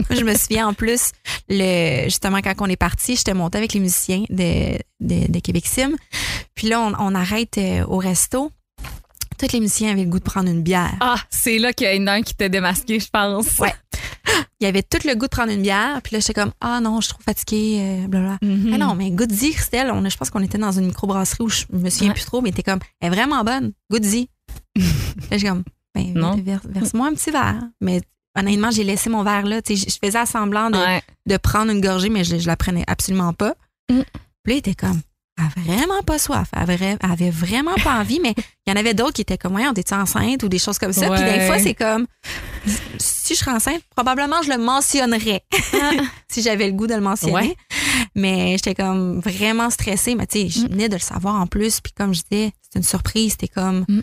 Je 0.10 0.24
me 0.24 0.34
souviens 0.34 0.70
en 0.70 0.74
plus, 0.74 1.12
le, 1.50 2.06
justement, 2.06 2.40
quand 2.42 2.54
on 2.60 2.68
est 2.68 2.76
parti, 2.76 3.16
j'étais 3.16 3.34
montée 3.34 3.60
avec 3.60 3.74
les 3.74 3.80
musiciens 3.80 4.24
de, 4.30 4.78
de, 5.00 5.32
de 5.32 5.40
Québec 5.40 5.66
Sim. 5.68 5.96
Puis 6.56 6.68
là, 6.68 6.82
on, 6.82 6.94
on 7.00 7.14
arrête 7.14 7.58
euh, 7.58 7.86
au 7.86 7.98
resto. 7.98 8.52
Tous 9.38 9.52
les 9.54 9.60
musiciens 9.60 9.92
avaient 9.92 10.04
le 10.04 10.10
goût 10.10 10.20
de 10.20 10.24
prendre 10.24 10.50
une 10.50 10.62
bière. 10.64 10.96
Ah, 11.00 11.18
c'est 11.30 11.58
là 11.60 11.74
qu'il 11.74 11.88
y 11.88 12.08
a 12.08 12.12
un 12.14 12.22
qui 12.22 12.34
t'a 12.36 12.50
démasqué, 12.50 13.00
je 13.00 13.10
pense. 13.10 13.60
Ouais. 13.60 13.74
Il 14.60 14.64
y 14.64 14.68
avait 14.68 14.84
tout 14.84 14.98
le 15.06 15.14
goût 15.16 15.26
de 15.26 15.30
prendre 15.30 15.52
une 15.52 15.62
bière. 15.62 16.02
Puis 16.02 16.14
là, 16.16 16.20
j'étais 16.20 16.34
comme, 16.34 16.52
ah 16.60 16.80
non, 16.82 17.00
je 17.02 17.06
suis 17.08 17.14
trop 17.14 17.24
fatiguée, 17.24 17.78
euh, 17.80 18.08
blablabla. 18.08 18.38
Mhm. 18.42 18.72
Ah 18.74 18.78
non, 18.78 18.96
mais 18.96 19.12
Goody, 19.12 19.52
Christelle, 19.52 19.92
on 19.92 20.08
je 20.08 20.18
pense 20.18 20.30
qu'on 20.30 20.42
était 20.42 20.58
dans 20.58 20.72
une 20.72 20.88
microbrasserie 20.88 21.44
où 21.44 21.50
je 21.50 21.64
me 21.72 21.90
souviens 21.90 22.10
Ouais. 22.10 22.14
plus 22.16 22.26
trop, 22.26 22.42
mais 22.42 22.52
t'es 22.52 22.64
comme, 22.64 22.80
elle 23.00 23.12
est 23.12 23.16
vraiment 23.16 23.44
bonne, 23.44 23.72
Goody. 23.92 24.30
là, 25.32 25.38
j'ai 25.38 25.48
comme, 25.48 25.64
ben, 25.96 26.14
Non. 26.14 26.36
vers- 26.38 26.62
verse-moi 26.68 27.08
un 27.08 27.14
petit 27.14 27.32
verre. 27.32 27.62
Mais 27.82 28.02
honnêtement, 28.38 28.72
j'ai 28.72 28.84
laissé 28.84 29.10
mon 29.10 29.24
verre 29.24 29.46
là. 29.46 29.62
Tu 29.62 29.78
sais, 29.78 29.90
je 29.90 29.98
faisais 30.06 30.26
semblant 30.26 30.70
de, 30.70 30.78
Ouais. 30.78 31.02
de 31.28 31.38
prendre 31.38 31.72
une 31.72 31.82
gorgée, 31.82 32.10
mais 32.10 32.24
je, 32.24 32.38
je 32.38 32.48
la 32.48 32.56
prenais 32.58 32.84
absolument 32.88 33.34
pas. 33.34 33.54
Mm. 33.92 34.02
Puis 34.44 34.54
là, 34.54 34.54
il 34.54 34.58
était 34.58 34.76
comme, 34.76 35.02
a 35.38 35.48
vraiment 35.62 36.02
pas 36.04 36.18
soif. 36.20 36.48
Elle 36.54 36.70
avait, 36.72 36.98
elle 37.02 37.12
avait 37.12 37.30
vraiment 37.30 37.76
pas 37.84 38.00
envie, 38.00 38.20
mais 38.20 38.34
il 38.66 38.70
y 38.70 38.74
en 38.74 38.76
avait 38.76 38.94
d'autres 38.94 39.14
qui 39.14 39.22
étaient 39.22 39.38
comme, 39.38 39.56
ouais, 39.56 39.68
on 39.68 39.74
était 39.74 39.94
enceinte 39.96 40.44
ou 40.44 40.50
des 40.50 40.60
choses 40.60 40.78
comme 40.80 40.94
ça. 40.94 41.10
Puis 41.10 41.24
des 41.24 41.42
fois, 41.48 41.60
c'est 41.60 41.74
comme, 41.76 42.08
si 42.98 43.34
je 43.36 43.40
serais 43.40 43.52
enceinte, 43.52 43.82
probablement 43.96 44.42
je 44.42 44.50
le 44.50 44.58
mentionnerais 44.58 45.44
si 46.32 46.42
j'avais 46.42 46.68
le 46.68 46.74
goût 46.74 46.88
de 46.88 46.96
le 46.96 47.02
mentionner. 47.02 47.34
Ouais. 47.34 47.56
Mais 48.16 48.52
j'étais 48.58 48.76
comme 48.76 49.20
vraiment 49.20 49.70
stressée. 49.70 50.16
Mais 50.16 50.26
tu 50.28 50.40
sais, 50.42 50.50
je 50.50 50.68
venais 50.68 50.90
de 50.90 50.96
le 50.96 51.00
savoir 51.02 51.36
en 51.36 51.48
plus. 51.48 51.80
Puis 51.82 51.94
comme 51.94 52.14
je 52.14 52.22
disais, 52.30 52.52
c'était 52.62 52.80
une 52.80 52.84
surprise. 52.84 53.32
C'était 53.32 53.48
comme, 53.48 53.86
Mm. 53.88 54.02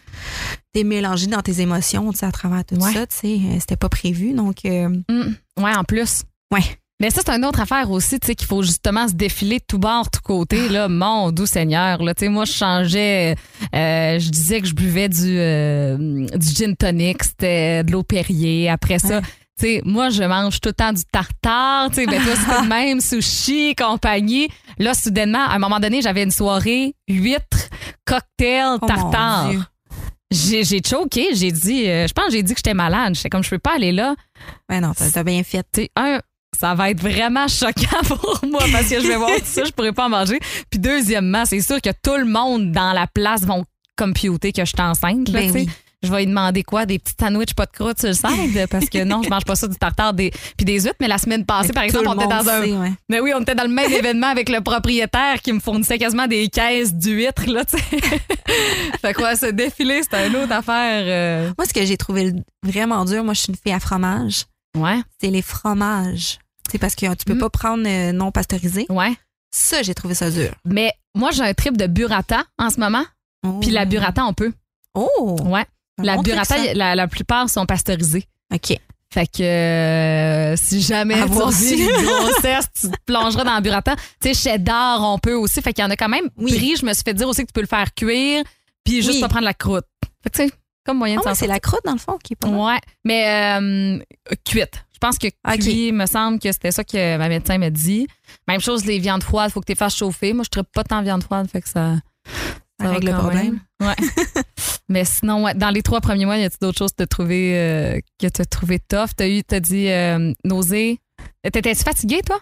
t'es 0.72 0.84
mélangé 0.84 1.26
dans 1.26 1.42
tes 1.42 1.60
émotions, 1.60 2.10
tu 2.12 2.19
sais, 2.19 2.26
à 2.26 2.32
travers 2.32 2.64
tout 2.64 2.76
Ouais. 2.76 2.92
ça. 2.92 3.06
Tu 3.06 3.16
sais, 3.16 3.40
Euh, 3.44 3.56
c'était 3.60 3.76
pas 3.76 3.88
prévu. 3.88 4.32
Donc, 4.32 4.64
euh, 4.64 4.88
Mm. 5.08 5.34
Ouais, 5.58 5.75
en 5.76 5.84
plus. 5.84 6.22
ouais. 6.52 6.62
Mais 7.00 7.11
ça, 7.11 7.23
c'est 7.26 7.32
une 7.32 7.44
autre 7.44 7.61
affaire 7.61 7.91
aussi, 7.91 8.20
tu 8.20 8.29
sais, 8.29 8.35
qu'il 8.37 8.46
faut 8.46 8.62
justement 8.62 9.08
se 9.08 9.14
défiler 9.14 9.58
de 9.58 9.64
tout 9.67 9.79
bord, 9.79 10.08
tout 10.11 10.20
côté. 10.23 10.69
Là, 10.69 10.88
mon 10.88 11.32
doux 11.32 11.44
Seigneur, 11.46 12.00
là, 12.02 12.14
tu 12.14 12.25
sais, 12.25 12.29
moi, 12.31 12.44
je 12.44 12.52
changeais, 12.52 13.35
euh, 13.75 14.19
je 14.20 14.29
disais 14.31 14.61
que 14.61 14.69
je 14.69 14.75
buvais 14.75 15.08
du, 15.08 15.37
euh, 15.38 15.96
du 16.37 16.49
gin 16.55 16.76
tonic, 16.76 17.25
c'était 17.25 17.82
de 17.82 17.91
l'eau 17.91 18.05
Perrier. 18.05 18.70
Après 18.70 19.00
ça, 19.00 19.17
Ouais. 19.17 19.23
tu 19.58 19.67
sais, 19.67 19.82
moi, 19.85 20.11
je 20.11 20.23
mange 20.23 20.61
tout 20.61 20.69
le 20.69 20.73
temps 20.75 20.93
du 20.93 21.02
tartare, 21.05 21.88
tu 21.91 21.96
sais, 21.96 22.06
ben 22.06 22.23
toi, 22.23 22.32
c'était 22.37 22.62
le 22.62 22.69
même, 22.69 23.00
sushi, 23.00 23.75
compagnie. 23.75 24.49
Là, 24.79 24.94
soudainement, 24.94 25.44
à 25.49 25.55
un 25.55 25.58
moment 25.58 25.81
donné, 25.81 26.00
j'avais 26.00 26.23
une 26.23 26.31
soirée, 26.31 26.94
huîtres, 27.08 27.70
cocktail, 28.05 28.79
Oh, 28.81 28.87
tartare. 28.87 29.50
J'ai, 30.31 30.64
j'ai 30.64 30.81
choqué, 30.85 31.29
j'ai 31.35 31.52
dit, 31.52 31.88
euh, 31.88 32.06
je 32.08 32.12
pense 32.12 32.32
j'ai 32.32 32.43
dit 32.43 32.55
que 32.55 32.58
j'étais 32.58 32.75
malade. 32.75 33.14
J'étais 33.14 33.29
comme, 33.31 33.44
je 33.44 33.50
peux 33.50 33.58
pas 33.58 33.75
aller 33.76 33.93
là. 33.93 34.14
ben 34.69 34.81
non, 34.81 34.93
t'as 34.97 35.11
t'as 35.11 35.23
bien 35.23 35.43
fait. 35.44 35.64
Tu 35.73 35.82
sais, 35.82 35.90
un, 35.94 36.19
ça 36.58 36.74
va 36.74 36.90
être 36.90 37.00
vraiment 37.00 37.48
choquant 37.48 38.02
pour 38.06 38.40
moi 38.48 38.62
parce 38.72 38.88
que 38.88 39.00
je 39.00 39.06
vais 39.06 39.16
voir 39.16 39.30
tout 39.30 39.42
ça, 39.44 39.64
je 39.64 39.70
pourrais 39.72 39.92
pas 39.92 40.06
en 40.06 40.10
manger. 40.10 40.38
Puis 40.70 40.78
deuxièmement, 40.80 41.44
c'est 41.46 41.60
sûr 41.60 41.80
que 41.80 41.90
tout 42.02 42.16
le 42.16 42.24
monde 42.26 42.72
dans 42.72 42.92
la 42.92 43.06
place 43.06 43.42
vont 43.42 43.64
computer 43.96 44.52
que 44.52 44.64
je 44.64 44.70
suis 44.70 44.80
enceinte. 44.80 45.28
Là, 45.28 45.40
Ben 45.40 45.50
oui. 45.52 45.68
Je 46.02 46.10
vais 46.10 46.18
lui 46.18 46.26
demander 46.26 46.62
quoi? 46.64 46.84
Des 46.84 46.98
petits 46.98 47.14
sandwichs 47.18 47.54
pas 47.54 47.64
de 47.64 47.70
croûte 47.70 47.99
sur 47.99 48.08
le 48.08 48.14
side? 48.14 48.66
Parce 48.68 48.90
que 48.90 49.04
non, 49.04 49.23
je 49.23 49.30
mange 49.30 49.44
pas 49.46 49.56
ça 49.56 49.66
du 49.66 49.76
tartare 49.76 50.12
des, 50.12 50.30
puis 50.54 50.66
des 50.66 50.78
huîtres. 50.80 50.96
Mais 51.00 51.08
la 51.08 51.16
semaine 51.16 51.46
passée, 51.46 51.73
par 51.73 51.82
exemple, 51.84 52.04
le 52.04 52.11
on 52.11 52.14
était 52.16 52.26
dans 52.26 52.46
un. 52.46 52.62
sait, 52.62 52.73
ouais. 52.73 52.92
Mais 53.08 53.20
oui, 53.20 53.32
on 53.34 53.40
était 53.40 53.54
dans 53.54 53.62
le 53.62 53.70
même 53.70 53.90
événement 53.90 54.26
avec 54.26 54.50
le 54.50 54.61
propriétaire 54.61 55.40
qui 55.40 55.50
me 55.54 55.61
fournissait 55.61 55.96
quasiment 55.96 56.26
des 56.26 56.49
caisses 56.49 56.92
d'huîtres, 56.92 57.46
là, 57.50 57.64
tu 57.64 57.78
sais. 57.78 57.84
fait 59.00 59.14
quoi, 59.14 59.34
ce 59.34 59.46
défilé, 59.46 60.02
c'était 60.02 60.28
une 60.28 60.37
autre 60.37 60.52
affaire. 60.52 61.04
euh, 61.06 61.50
Moi, 61.56 61.66
ce 61.66 61.73
que 61.73 61.87
j'ai 61.87 61.96
trouvé 61.96 62.32
vraiment 62.62 63.06
dur, 63.06 63.25
moi, 63.25 63.32
je 63.32 63.40
suis 63.40 63.50
une 63.52 63.56
fille 63.58 63.73
à 63.73 63.80
fromage. 63.80 64.42
Ouais, 64.76 65.00
C'est 65.23 65.30
les 65.30 65.40
fromages. 65.40 66.38
C'est 66.71 66.78
parce 66.78 66.94
que 66.94 67.06
tu 67.14 67.25
peux 67.25 67.35
Mm. 67.35 67.38
pas 67.38 67.50
prendre 67.50 67.85
euh, 67.87 68.12
non 68.12 68.30
pasteurisé. 68.33 68.87
ouais. 68.88 69.12
Ça, 69.56 69.83
j'ai 69.83 69.94
trouvé 69.94 70.14
ça 70.14 70.30
dur. 70.33 70.50
Mais 70.64 70.90
moi, 71.14 71.30
j'ai 71.30 71.42
un 71.42 71.54
trip 71.54 71.76
de 71.76 71.87
burrata 71.87 72.42
en 72.59 72.71
ce 72.71 72.80
moment. 72.80 73.04
Puis 73.61 73.71
la 73.71 73.85
burrata, 73.85 74.25
on 74.25 74.33
peut. 74.35 74.52
Oh! 74.94 75.37
Ouais. 75.44 75.64
La 76.02 76.16
burrata, 76.16 76.56
la, 76.75 76.97
la 76.97 77.06
plupart 77.06 77.49
sont 77.49 77.64
pasteurisés. 77.66 78.25
OK. 78.52 78.76
Fait 79.12 79.26
que 79.28 79.42
euh, 79.44 80.56
si 80.56 80.80
jamais 80.80 81.14
tu 81.23 81.28
voir 81.28 81.47
revis 81.49 81.56
si. 81.76 81.83
une 81.85 81.88
grossesse, 82.04 82.66
tu 82.80 82.90
te 82.90 82.97
plongeras 83.06 83.44
dans 83.44 83.54
la 83.54 83.61
burrata. 83.61 83.94
Tu 84.21 84.35
sais, 84.35 84.50
cheddar, 84.50 85.00
on 85.02 85.18
peut 85.21 85.35
aussi. 85.35 85.62
Fait 85.62 85.73
qu'il 85.73 85.85
y 85.85 85.87
en 85.87 85.90
a 85.90 85.97
quand 85.97 86.09
même 86.09 86.28
Oui. 86.37 86.56
pris. 86.56 86.75
Je 86.76 86.85
me 86.85 86.92
suis 86.92 87.04
fait 87.04 87.14
dire 87.14 87.28
aussi 87.28 87.42
que 87.42 87.47
tu 87.47 87.52
peux 87.52 87.61
le 87.61 87.68
faire 87.68 87.94
cuire, 87.94 88.42
puis 88.83 89.02
juste 89.02 89.14
Oui. 89.14 89.21
pas 89.21 89.28
prendre 89.28 89.44
la 89.44 89.54
croûte. 89.54 89.85
Fait 90.25 90.30
que 90.30 90.37
tu 90.37 90.49
sais, 90.49 90.54
comme 90.85 90.99
moyen 90.99 91.21
Ah 91.25 91.30
de 91.30 91.37
c'est 91.37 91.47
la 91.47 91.61
croûte, 91.61 91.83
dans 91.85 91.92
le 91.92 91.99
fond, 91.99 92.18
qui 92.25 92.33
est 92.33 92.37
pas. 92.37 92.49
Ouais, 92.49 92.80
mais 93.04 93.61
euh, 93.61 93.99
cuite. 94.44 94.85
Je 95.04 95.08
pense 95.08 95.18
que 95.18 95.26
Ok. 95.46 95.61
cuit, 95.61 95.92
me 95.92 96.06
semble 96.06 96.38
que 96.38 96.50
c'était 96.50 96.73
ça 96.73 96.82
que 96.82 97.18
ma 97.18 97.28
médecin 97.28 97.58
m'a 97.58 97.68
dit. 97.68 98.06
Même 98.49 98.61
chose, 98.61 98.87
les 98.87 98.99
viandes 98.99 99.23
froides, 99.23 99.50
faut 99.50 99.61
que 99.61 99.66
tu 99.66 99.73
les 99.73 99.76
fasses 99.76 99.96
chauffer. 99.96 100.32
Moi, 100.32 100.44
je 100.50 100.58
ne 100.58 100.62
pas 100.62 100.82
tant 100.82 101.00
de 101.00 101.04
viande 101.04 101.23
froide, 101.23 101.46
fait 101.50 101.61
que 101.61 101.68
ça. 101.68 101.96
Ça 102.80 102.88
règle 102.88 103.08
le 103.08 103.12
problème. 103.12 103.61
même. 103.80 103.88
Ouais. 103.88 104.42
mais 104.88 105.04
sinon, 105.04 105.44
ouais, 105.44 105.52
dans 105.52 105.68
les 105.68 105.82
trois 105.82 106.00
premiers 106.00 106.25
mois, 106.25 106.38
y 106.38 106.44
a-t-il 106.44 106.58
d'autres 106.58 106.78
choses 106.78 106.92
que 106.92 106.96
tu 106.96 107.02
as 107.02 107.06
trouvé, 107.06 107.52
euh, 107.54 108.00
que 108.18 108.26
as 108.26 108.44
trouvé 108.46 108.78
tough? 108.78 109.11
Tu 109.14 109.23
as 109.25 109.28
eu, 109.28 109.44
t'as 109.44 109.61
dit 109.61 109.90
euh, 109.90 110.32
nausée. 110.42 111.00
T'étais-tu 111.42 111.82
fatiguée, 111.82 112.23
toi? 112.25 112.40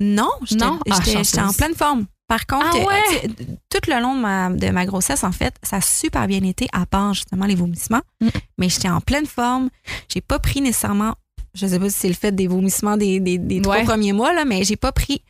Non, 0.00 0.30
j'étais? 0.44 0.64
Ah, 0.64 1.46
en 1.46 1.52
pleine 1.52 1.74
forme. 1.76 2.06
Par 2.26 2.46
contre, 2.46 2.66
Ah 2.74 2.78
ouais? 2.78 3.24
euh, 3.24 3.44
tout 3.70 3.90
le 3.90 4.00
long 4.00 4.16
de 4.16 4.20
ma, 4.20 4.50
de 4.50 4.70
ma 4.70 4.86
grossesse, 4.86 5.22
en 5.22 5.32
fait, 5.32 5.54
ça 5.62 5.76
a 5.76 5.80
super 5.80 6.26
bien 6.26 6.42
été, 6.42 6.66
à 6.72 6.84
part 6.84 7.14
justement 7.14 7.46
les 7.46 7.54
vomissements. 7.54 8.02
Mm. 8.20 8.28
Mais 8.58 8.68
j'étais 8.68 8.88
en 8.88 9.00
pleine 9.00 9.26
forme. 9.26 9.68
J'ai 10.08 10.20
pas 10.20 10.38
pris 10.38 10.60
nécessairement 10.60 11.14
je 11.54 11.66
sais 11.66 11.78
pas 11.78 11.88
si 11.90 11.98
c'est 11.98 12.08
le 12.08 12.14
fait 12.14 12.32
des 12.32 12.46
vomissements 12.46 12.96
des, 12.96 13.20
des, 13.20 13.38
des 13.38 13.60
trois 13.60 13.80
premiers 13.82 14.12
mois, 14.12 14.32
là, 14.32 14.44
mais 14.44 14.64
j'ai 14.64 14.76
pas 14.76 14.92
pris 14.92 15.22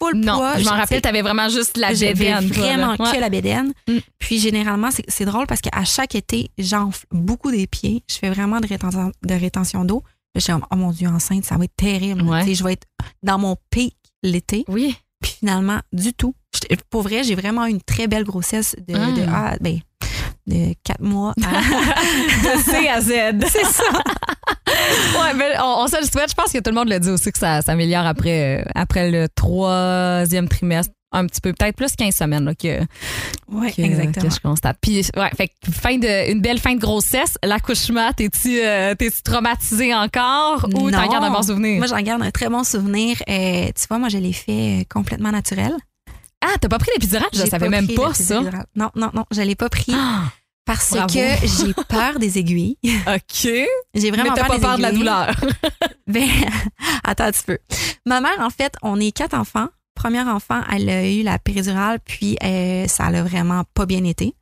full 0.00 0.16
Non, 0.16 0.36
poids. 0.36 0.58
je 0.58 0.64
m'en 0.64 0.70
rappelle, 0.72 1.00
t'avais 1.02 1.22
vraiment 1.22 1.48
juste 1.48 1.76
la 1.76 1.92
bédaine. 1.92 2.48
toi, 2.50 2.56
vraiment 2.62 2.96
Ouais. 2.98 3.12
que 3.16 3.20
la 3.20 3.28
bédaine. 3.28 3.72
Mm. 3.88 3.98
Puis 4.18 4.38
généralement, 4.38 4.90
c'est 5.08 5.24
drôle 5.24 5.46
parce 5.46 5.60
qu'à 5.60 5.84
chaque 5.84 6.14
été, 6.14 6.50
j'enfle 6.58 7.06
beaucoup 7.10 7.50
des 7.50 7.66
pieds. 7.66 8.02
Je 8.08 8.16
fais 8.16 8.30
vraiment 8.30 8.60
de 8.60 8.66
rétention, 8.66 9.12
de 9.24 9.34
rétention 9.34 9.84
d'eau. 9.84 10.02
Je 10.34 10.40
suis 10.40 10.52
comme, 10.52 10.66
oh 10.70 10.76
mon 10.76 10.90
Dieu, 10.90 11.08
enceinte, 11.08 11.44
ça 11.44 11.56
va 11.56 11.64
être 11.64 11.76
terrible. 11.76 12.22
Ouais. 12.22 12.54
Je 12.54 12.62
vais 12.62 12.74
être 12.74 12.86
dans 13.22 13.38
mon 13.38 13.56
pic 13.70 13.96
l'été. 14.22 14.64
Oui. 14.68 14.94
Puis 15.20 15.32
finalement, 15.40 15.78
du 15.92 16.12
tout. 16.12 16.34
Pour 16.90 17.02
vrai, 17.02 17.22
j'ai 17.24 17.34
vraiment 17.34 17.64
une 17.66 17.80
très 17.80 18.06
belle 18.06 18.24
grossesse 18.24 18.76
de, 18.86 18.94
Mm. 18.96 19.14
de, 19.14 19.22
ah, 19.28 19.56
ben, 19.60 19.78
de 20.46 20.74
quatre 20.84 21.02
mois 21.02 21.32
à. 21.44 21.60
De 22.56 22.60
C 22.62 22.88
à 22.88 23.00
Z. 23.00 23.10
c'est 23.48 23.64
ça. 23.64 23.84
Ouais, 24.68 25.34
mais 25.36 25.52
on, 25.60 25.82
on 25.84 25.86
se 25.88 26.00
le 26.00 26.06
souhaite. 26.06 26.30
Je 26.30 26.34
pense 26.34 26.52
que 26.52 26.58
tout 26.58 26.70
le 26.70 26.76
monde 26.76 26.88
le 26.88 26.98
dit 27.00 27.10
aussi 27.10 27.32
que 27.32 27.38
ça 27.38 27.62
s'améliore 27.62 28.06
après, 28.06 28.60
euh, 28.60 28.64
après 28.74 29.10
le 29.10 29.28
troisième 29.28 30.48
trimestre. 30.48 30.92
Un 31.12 31.24
petit 31.26 31.40
peu, 31.40 31.52
peut-être 31.52 31.76
plus 31.76 31.94
15 31.94 32.14
semaines 32.14 32.44
là, 32.44 32.54
que, 32.54 32.80
Oui, 33.48 33.72
que, 33.72 33.80
exactement. 33.80 34.28
que 34.28 34.34
je 34.34 34.40
constate. 34.40 34.76
Puis, 34.82 35.02
ouais, 35.16 35.30
fait 35.36 35.50
fin 35.70 35.96
de, 35.96 36.30
une 36.32 36.40
belle 36.42 36.58
fin 36.58 36.74
de 36.74 36.80
grossesse. 36.80 37.38
L'accouchement, 37.44 38.12
t'es-tu 38.12 38.60
euh, 38.60 38.92
encore 39.94 40.66
ou 40.74 40.90
t'en 40.90 41.08
gardes 41.08 41.24
un 41.24 41.30
bon 41.30 41.42
souvenir? 41.42 41.78
Moi, 41.78 41.86
j'en 41.86 42.00
garde 42.02 42.22
un 42.22 42.30
très 42.32 42.48
bon 42.48 42.64
souvenir. 42.64 43.16
Euh, 43.30 43.66
tu 43.66 43.86
vois, 43.88 43.98
moi, 43.98 44.08
je 44.08 44.18
l'ai 44.18 44.32
fait 44.32 44.80
euh, 44.80 44.84
complètement 44.90 45.30
naturel. 45.30 45.72
Ah, 46.42 46.54
t'as 46.60 46.68
pas 46.68 46.78
pris 46.78 46.90
l'épidural? 46.94 47.28
Je 47.32 47.44
savais 47.46 47.68
même 47.68 47.88
pas 47.88 48.14
ça. 48.14 48.40
Non, 48.74 48.90
non, 48.94 49.10
non, 49.14 49.24
je 49.30 49.40
l'ai 49.40 49.54
pas 49.54 49.68
pris 49.68 49.92
Ah, 49.94 50.24
parce 50.64 50.90
bravo. 50.90 51.06
que 51.08 51.46
j'ai 51.46 51.74
peur 51.88 52.18
des 52.18 52.38
aiguilles. 52.38 52.76
OK. 52.84 53.28
J'ai 53.42 53.66
Mais 53.94 54.10
vraiment 54.10 54.34
t'as 54.34 54.44
pas 54.46 54.56
des 54.56 54.60
peur 54.60 54.76
de 54.76 54.82
la 54.82 54.92
douleur. 54.92 55.34
Ben, 56.06 56.28
attends 57.04 57.24
un 57.24 57.32
petit 57.32 57.42
peu. 57.44 57.58
Ma 58.06 58.20
mère, 58.20 58.38
en 58.38 58.50
fait, 58.50 58.74
on 58.82 59.00
est 59.00 59.10
quatre 59.10 59.34
enfants. 59.34 59.66
Premier 59.96 60.20
enfant, 60.20 60.60
elle 60.72 60.88
a 60.88 61.04
eu 61.10 61.22
la 61.24 61.40
péridurale, 61.40 61.98
puis 62.04 62.36
euh, 62.44 62.86
ça 62.86 63.10
l'a 63.10 63.24
vraiment 63.24 63.64
pas 63.74 63.86
bien 63.86 64.04
été. 64.04 64.34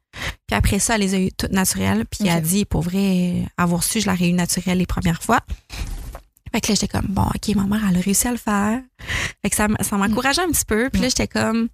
Puis 0.47 0.55
après 0.57 0.79
ça, 0.79 0.97
elle 0.97 1.01
les 1.01 1.15
a 1.15 1.19
eues 1.19 1.33
toutes 1.33 1.53
naturelles. 1.53 2.05
Puis 2.11 2.29
elle 2.29 2.37
a 2.37 2.41
dit, 2.43 2.67
pour 2.67 2.83
vrai, 2.83 3.47
avoir 3.57 3.83
su, 3.83 4.01
je 4.01 4.11
l'aurais 4.11 4.29
eu 4.29 4.33
naturelle 4.35 4.77
les 4.77 4.85
premières 4.87 5.23
fois. 5.23 5.41
Fait 6.55 6.61
que 6.61 6.69
là, 6.69 6.75
j'étais 6.81 6.87
comme, 6.89 7.07
bon, 7.09 7.23
OK, 7.25 7.55
ma 7.57 7.65
mère, 7.65 7.81
elle 7.91 7.97
a 7.97 8.01
réussi 8.01 8.29
à 8.29 8.31
le 8.31 8.37
faire. 8.37 8.81
Fait 9.43 9.51
que 9.51 9.57
ça, 9.57 9.67
ça 9.81 9.97
m'encourageait 9.97 10.43
un 10.43 10.51
petit 10.51 10.65
peu. 10.65 10.89
Puis 10.89 11.03
là, 11.03 11.09
j'étais 11.09 11.27
comme, 11.27 11.69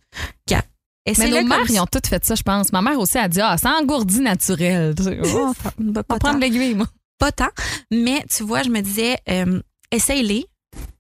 gars, 0.48 0.62
Mais 1.06 1.12
essaye-le 1.12 1.42
nos 1.42 1.48
mères, 1.48 1.70
ils 1.70 1.80
ont 1.80 1.86
toutes 1.86 2.06
fait 2.06 2.24
ça, 2.24 2.34
je 2.34 2.42
pense. 2.42 2.72
Ma 2.72 2.80
mère 2.80 2.98
aussi 2.98 3.18
a 3.18 3.28
dit, 3.28 3.40
ah, 3.42 3.58
ça 3.58 3.72
engourdit 3.78 4.20
naturel. 4.20 4.94
Oh, 5.34 5.52
ça. 5.62 5.72
Pas, 5.92 6.02
pas 6.02 6.18
prendre 6.18 6.38
l'aiguille, 6.40 6.74
moi. 6.74 6.86
Pas 7.18 7.30
tant. 7.30 7.50
Mais 7.90 8.24
tu 8.34 8.42
vois, 8.42 8.62
je 8.62 8.70
me 8.70 8.80
disais, 8.80 9.18
euh, 9.28 9.60
essaye-les. 9.90 10.46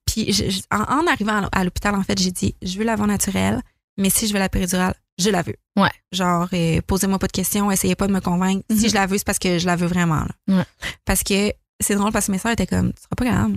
Puis 0.04 0.30
je- 0.32 0.50
je- 0.50 0.60
en, 0.70 0.82
en 0.82 1.06
arrivant 1.06 1.48
à 1.52 1.64
l'hôpital, 1.64 1.94
en 1.94 2.02
fait, 2.02 2.18
j'ai 2.20 2.32
dit, 2.32 2.54
je 2.60 2.76
veux 2.76 2.84
l'avant 2.84 3.06
naturelle, 3.06 3.62
mais 3.96 4.10
si 4.10 4.26
je 4.26 4.34
veux 4.34 4.38
la 4.38 4.48
péridurale, 4.50 4.94
je 5.18 5.30
la 5.30 5.40
veux. 5.40 5.56
Ouais. 5.78 5.88
Genre, 6.12 6.48
euh, 6.52 6.80
posez-moi 6.86 7.18
pas 7.18 7.28
de 7.28 7.32
questions, 7.32 7.70
essayez 7.70 7.94
pas 7.94 8.06
de 8.08 8.12
me 8.12 8.20
convaincre. 8.20 8.62
Mhm. 8.70 8.76
Si 8.78 8.88
je 8.90 8.94
la 8.94 9.06
veux, 9.06 9.16
c'est 9.16 9.24
parce 9.26 9.38
que 9.38 9.58
je 9.58 9.64
la 9.66 9.76
veux 9.76 9.86
vraiment. 9.86 10.20
là. 10.48 10.56
Ouais. 10.58 10.64
Parce 11.06 11.22
que 11.22 11.52
c'est 11.82 11.94
drôle 11.94 12.12
parce 12.12 12.26
que 12.26 12.32
mes 12.32 12.38
soeurs 12.38 12.52
étaient 12.52 12.66
comme, 12.66 12.92
tu 12.92 13.00
seras 13.02 13.14
pas 13.16 13.24
grave. 13.24 13.52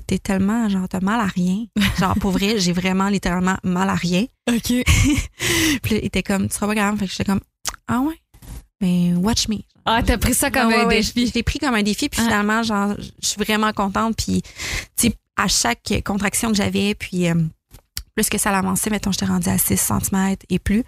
T'es, 0.00 0.18
tellement, 0.18 0.68
genre, 0.68 0.88
t'as 0.88 1.00
mal 1.00 1.20
à 1.20 1.26
rien. 1.26 1.64
Genre, 1.98 2.14
pour 2.16 2.30
vrai, 2.30 2.58
j'ai 2.58 2.72
vraiment 2.72 3.08
littéralement 3.08 3.56
mal 3.62 3.88
à 3.90 3.94
rien. 3.94 4.24
OK. 4.50 4.58
Puis 5.82 5.94
il 5.96 6.04
était 6.04 6.22
comme, 6.22 6.48
tu 6.48 6.54
seras 6.54 6.66
pas 6.66 6.74
grave. 6.74 6.98
Fait 6.98 7.06
que 7.06 7.10
j'étais 7.12 7.24
comme, 7.24 7.40
ah 7.88 8.00
ouais? 8.00 8.18
Ben, 8.80 9.16
watch 9.18 9.48
me. 9.48 9.56
Ah, 9.84 10.02
t'as 10.04 10.18
pris 10.18 10.34
ça 10.34 10.50
comme 10.50 10.68
Ouais, 10.68 10.76
un 10.82 10.86
ouais, 10.88 10.96
défi. 10.98 11.26
Je 11.26 11.34
l'ai 11.34 11.42
pris 11.42 11.58
comme 11.58 11.74
un 11.74 11.82
défi, 11.82 12.08
puis 12.08 12.20
Ah. 12.20 12.24
finalement, 12.24 12.62
genre, 12.62 12.94
je 12.98 13.26
suis 13.28 13.38
vraiment 13.42 13.72
contente. 13.72 14.16
Puis, 14.16 14.42
tu 14.96 15.08
sais, 15.08 15.14
à 15.36 15.46
chaque 15.48 15.92
contraction 16.04 16.48
que 16.50 16.56
j'avais, 16.56 16.94
puis 16.94 17.28
euh, 17.28 17.34
plus 18.14 18.28
que 18.28 18.38
ça 18.38 18.50
l'avançait, 18.50 18.90
mettons, 18.90 19.12
j'étais 19.12 19.24
rendue 19.26 19.48
à 19.48 19.56
6 19.58 19.76
cm 19.76 20.36
et 20.50 20.58
plus, 20.58 20.82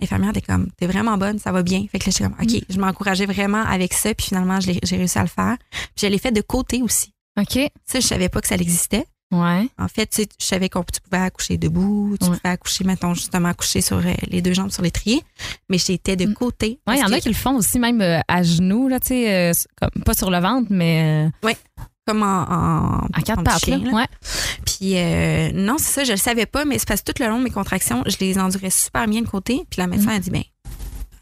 l'infirmière 0.00 0.30
était 0.30 0.40
comme, 0.42 0.70
t'es 0.72 0.86
vraiment 0.86 1.16
bonne, 1.18 1.38
ça 1.38 1.50
va 1.52 1.62
bien. 1.62 1.84
Fait 1.90 1.98
que 1.98 2.06
là, 2.06 2.12
j'étais 2.12 2.24
comme, 2.24 2.36
OK, 2.40 2.62
je 2.68 2.78
m'encourageais 2.78 3.26
vraiment 3.26 3.62
avec 3.64 3.94
ça, 3.94 4.14
puis 4.14 4.26
finalement, 4.26 4.60
j'ai 4.60 4.78
réussi 4.96 5.18
à 5.18 5.22
le 5.22 5.28
faire. 5.28 5.56
Puis, 5.70 6.02
je 6.02 6.06
l'ai 6.06 6.18
fait 6.18 6.32
de 6.32 6.40
côté 6.42 6.82
aussi. 6.82 7.12
OK. 7.38 7.70
Ça, 7.86 8.00
je 8.00 8.06
savais 8.06 8.28
pas 8.28 8.40
que 8.40 8.48
ça 8.48 8.56
existait. 8.56 9.06
Ouais. 9.30 9.68
En 9.78 9.88
fait, 9.88 10.06
tu 10.06 10.22
sais, 10.22 10.28
je 10.40 10.44
savais 10.46 10.70
qu'on 10.70 10.82
tu 10.84 11.00
pouvais 11.02 11.22
accoucher 11.22 11.58
debout, 11.58 12.16
tu 12.18 12.26
Ouais. 12.28 12.36
pouvais 12.38 12.48
accoucher, 12.50 12.84
mettons, 12.84 13.12
justement, 13.12 13.48
accoucher 13.50 13.82
sur 13.82 13.98
euh, 13.98 14.14
les 14.28 14.40
deux 14.40 14.54
jambes 14.54 14.70
sur 14.70 14.82
l'étrier, 14.82 15.22
mais 15.68 15.76
j'étais 15.76 16.16
de 16.16 16.24
Mm. 16.26 16.32
côté. 16.34 16.80
Ouais, 16.86 16.96
il 16.96 17.00
y 17.00 17.04
en 17.04 17.12
a 17.12 17.20
qui 17.20 17.28
le 17.28 17.34
font 17.34 17.56
aussi 17.56 17.78
même 17.78 18.00
euh, 18.00 18.20
à 18.26 18.42
genoux, 18.42 18.88
là, 18.88 18.98
tu 19.00 19.08
sais, 19.08 19.34
euh, 19.50 19.52
comme- 19.80 20.02
pas 20.02 20.14
sur 20.14 20.30
le 20.30 20.38
ventre, 20.38 20.68
mais 20.70 21.30
euh, 21.44 21.50
comme 22.06 22.22
en, 22.22 22.42
en, 23.04 23.06
quatre 23.22 23.40
en 23.40 23.42
pattes, 23.44 23.66
là. 23.66 23.76
chien, 23.76 23.84
là. 23.84 23.92
Ouais. 23.92 24.06
Puis 24.64 24.94
non, 25.62 25.76
c'est 25.78 25.92
ça, 25.92 26.04
je 26.04 26.12
le 26.12 26.16
savais 26.18 26.46
pas, 26.46 26.64
mais 26.64 26.78
c'est 26.78 26.88
parce 26.88 27.02
que 27.02 27.12
tout 27.12 27.22
le 27.22 27.28
long 27.28 27.38
de 27.38 27.44
mes 27.44 27.50
contractions, 27.50 28.02
je 28.06 28.16
les 28.20 28.38
endurais 28.38 28.70
super 28.70 29.06
bien 29.06 29.20
de 29.20 29.26
côté. 29.28 29.62
Puis 29.70 29.78
la 29.78 29.86
médecin 29.88 30.12
a 30.12 30.18
dit, 30.18 30.30
ben, 30.30 30.42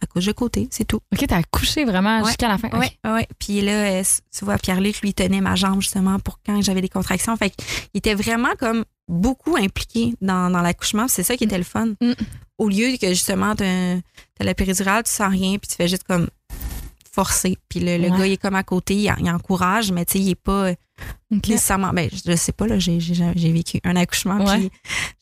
accouche 0.03 0.27
de 0.27 0.33
côté, 0.33 0.69
c'est 0.71 0.85
tout. 0.85 1.01
OK, 1.13 1.27
t'as 1.27 1.37
accouché 1.39 1.85
vraiment 1.85 2.21
Ouais. 2.21 2.27
jusqu'à 2.27 2.49
la 2.49 2.59
fin. 2.59 2.69
Ouais, 2.71 2.91
ouais. 3.05 3.27
Puis 3.39 3.61
là, 3.61 3.73
euh, 4.01 4.03
tu 4.37 4.45
vois, 4.45 4.59
Pierre-Luc, 4.59 5.01
lui, 5.01 5.15
tenait 5.15 5.41
ma 5.41 5.55
jambe 5.55 5.81
justement 5.81 6.19
pour 6.19 6.41
quand 6.45 6.61
j'avais 6.63 6.81
des 6.81 6.89
contractions. 6.89 7.37
Fait 7.37 7.51
qu'il 7.51 7.67
était 7.99 8.15
vraiment 8.15 8.55
comme 8.59 8.85
beaucoup 9.09 9.57
impliqué 9.57 10.15
dans, 10.21 10.51
dans 10.51 10.61
l'accouchement. 10.63 11.07
C'est 11.09 11.23
ça 11.23 11.37
qui 11.37 11.45
était 11.45 11.59
le 11.59 11.65
fun. 11.65 11.89
Mm. 12.01 12.13
Au 12.59 12.69
lieu 12.69 12.97
que 13.01 13.09
justement, 13.09 13.55
t'as 13.55 13.97
la 14.41 14.55
péridurale, 14.55 15.03
tu 15.05 15.13
sens 15.13 15.31
rien, 15.31 15.59
puis 15.59 15.69
tu 15.69 15.77
fais 15.77 15.89
juste 15.89 16.05
comme 16.05 16.29
forcer. 17.17 17.57
Puis 17.69 17.81
le, 17.81 17.97
le 17.97 18.11
Ouais. 18.11 18.19
gars, 18.19 18.27
il 18.27 18.33
est 18.35 18.37
comme 18.37 18.55
à 18.55 18.63
côté, 18.63 18.95
il, 18.95 19.13
il 19.21 19.31
encourage, 19.31 19.91
mais 19.91 20.05
tu 20.05 20.13
sais, 20.13 20.19
il 20.21 20.31
est 20.31 20.35
pas 20.35 20.71
OK. 21.33 21.49
nécessairement. 21.49 21.91
Ben, 21.93 22.09
je 22.13 22.37
sais 22.37 22.53
pas, 22.53 22.67
là, 22.67 22.79
j'ai, 22.79 22.99
vécu 23.51 23.81
un 23.85 23.97
accouchement, 23.97 24.37
Ouais. 24.45 24.59
puis 24.59 24.71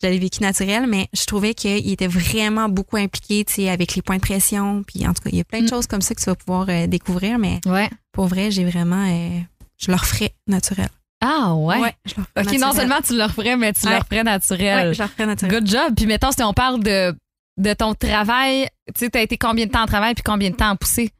j'avais 0.02 0.18
vécu 0.18 0.42
naturel, 0.42 0.86
mais 0.88 1.08
je 1.12 1.24
trouvais 1.24 1.54
qu'il 1.54 1.90
était 1.90 2.08
vraiment 2.08 2.68
beaucoup 2.68 2.96
impliqué, 2.96 3.44
tu 3.44 3.54
sais, 3.54 3.68
avec 3.70 3.94
les 3.94 4.02
points 4.02 4.16
de 4.16 4.20
pression. 4.22 4.82
Puis 4.86 5.06
en 5.06 5.14
tout 5.14 5.22
cas, 5.22 5.30
il 5.32 5.38
y 5.38 5.40
a 5.40 5.44
plein 5.44 5.60
de 5.60 5.64
Mm. 5.66 5.70
choses 5.70 5.86
comme 5.86 6.02
ça 6.02 6.14
que 6.14 6.20
tu 6.20 6.26
vas 6.26 6.34
pouvoir 6.34 6.66
euh, 6.68 6.86
découvrir, 6.88 7.38
mais 7.38 7.60
Ouais. 7.66 7.88
pour 8.12 8.26
vrai, 8.26 8.50
j'ai 8.50 8.64
vraiment. 8.64 9.06
euh, 9.08 9.40
je 9.78 9.90
le 9.90 9.96
referais 9.96 10.34
naturel. 10.46 10.88
Ah, 11.20 11.54
ouais. 11.54 11.94
je 12.04 12.14
OK, 12.40 12.58
non 12.58 12.72
seulement 12.72 13.00
tu 13.06 13.16
le 13.16 13.22
referais, 13.24 13.56
mais 13.56 13.72
tu 13.72 13.86
Ouais. 13.86 13.92
le 13.94 13.98
referais 14.00 14.24
naturel. 14.24 14.88
Ouais, 14.88 14.94
je 14.94 14.98
le 14.98 15.04
referais 15.04 15.26
naturel. 15.26 15.52
Good 15.60 15.66
job. 15.70 15.94
Puis 15.96 16.06
mettons, 16.06 16.32
si 16.32 16.42
on 16.42 16.52
parle 16.52 16.82
de, 16.82 17.16
de 17.56 17.72
ton 17.72 17.94
travail, 17.94 18.68
tu 18.94 18.98
sais, 19.04 19.10
t'as 19.10 19.22
été 19.22 19.38
combien 19.38 19.64
de 19.66 19.70
temps 19.70 19.82
en 19.82 19.86
travail 19.86 20.14
puis 20.14 20.22
combien 20.22 20.50
de 20.50 20.56
temps 20.56 20.70
en 20.70 20.76
poussée? 20.76 21.10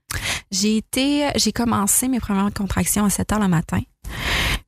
J'ai 0.55 0.77
été, 0.77 1.29
j'ai 1.35 1.51
commencé 1.51 2.07
mes 2.07 2.21
premières 2.21 2.53
contractions 2.53 3.05
à 3.05 3.11
7 3.11 3.33
heures 3.33 3.41
le 3.41 3.49
matin. 3.49 3.81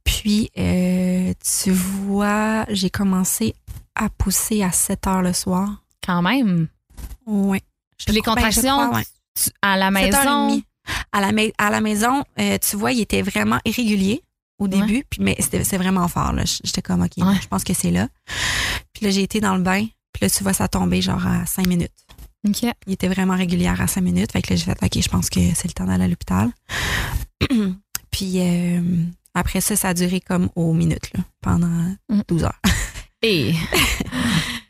Puis, 0.03 0.51
euh, 0.59 1.33
tu 1.63 1.71
vois, 1.71 2.65
j'ai 2.71 2.91
commencé 2.91 3.55
à 3.95 4.09
pousser 4.09 4.65
à 4.65 4.73
7 4.73 5.07
heures 5.07 5.23
le 5.23 5.33
soir. 5.33 5.69
Quand 6.05 6.23
même? 6.23 6.67
Puis 7.25 8.13
les 8.13 8.21
contractions, 8.21 8.93
ouais. 8.93 9.05
Tu- 9.41 9.51
à 9.63 9.77
la 9.77 9.93
7 9.93 10.15
heures 10.15 10.23
et 10.23 10.25
maison? 10.25 10.63
À 11.13 11.21
la, 11.21 11.43
à 11.59 11.71
la 11.71 11.81
maison, 11.81 12.25
euh, 12.41 12.59
tu 12.59 12.77
vois, 12.77 12.91
il 12.93 13.01
était 13.01 13.23
vraiment 13.23 13.59
irrégulier 13.65 14.23
au 14.59 14.67
début, 14.69 15.05
puis, 15.09 15.23
mais 15.23 15.37
c'est 15.41 15.77
vraiment 15.79 16.09
fort. 16.09 16.33
là. 16.33 16.43
J'étais 16.65 16.83
comme, 16.83 17.03
OK, 17.03 17.13
Ouais. 17.19 17.35
je 17.41 17.47
pense 17.47 17.63
que 17.65 17.75
c'est 17.75 17.91
là. 17.93 18.09
Puis 18.93 19.05
là, 19.05 19.11
j'ai 19.13 19.23
été 19.23 19.41
dans 19.41 19.55
le 19.57 19.63
bain, 19.63 19.85
puis 20.13 20.23
là, 20.23 20.31
tu 20.31 20.43
vois, 20.43 20.53
ça 20.53 20.67
tombait 20.69 21.01
genre 21.03 21.25
à 21.27 21.47
5 21.47 21.67
minutes. 21.67 21.93
Il 22.87 22.93
était 22.93 23.09
vraiment 23.09 23.37
régulière 23.37 23.81
à 23.81 23.87
5 23.87 24.01
minutes. 24.03 24.33
Fait 24.33 24.43
que 24.43 24.51
là, 24.53 24.57
j'ai 24.57 24.65
fait, 24.65 24.79
OK, 24.83 25.03
je 25.03 25.09
pense 25.09 25.31
que 25.31 25.41
c'est 25.55 25.69
le 25.69 25.73
temps 25.73 25.85
d'aller 25.87 26.05
à 26.05 26.09
l'hôpital. 26.09 26.51
puis 28.11 28.35
euh, 28.41 28.81
après 29.35 29.61
ça, 29.61 29.77
ça 29.77 29.89
a 29.89 29.95
duré 29.95 30.21
comme 30.21 30.49
aux 30.57 30.73
minutes, 30.73 31.11
là, 31.15 31.21
pendant 31.41 31.95
Mm. 32.09 32.21
12 32.29 32.45
heures. 32.45 32.61
Et 33.23 33.55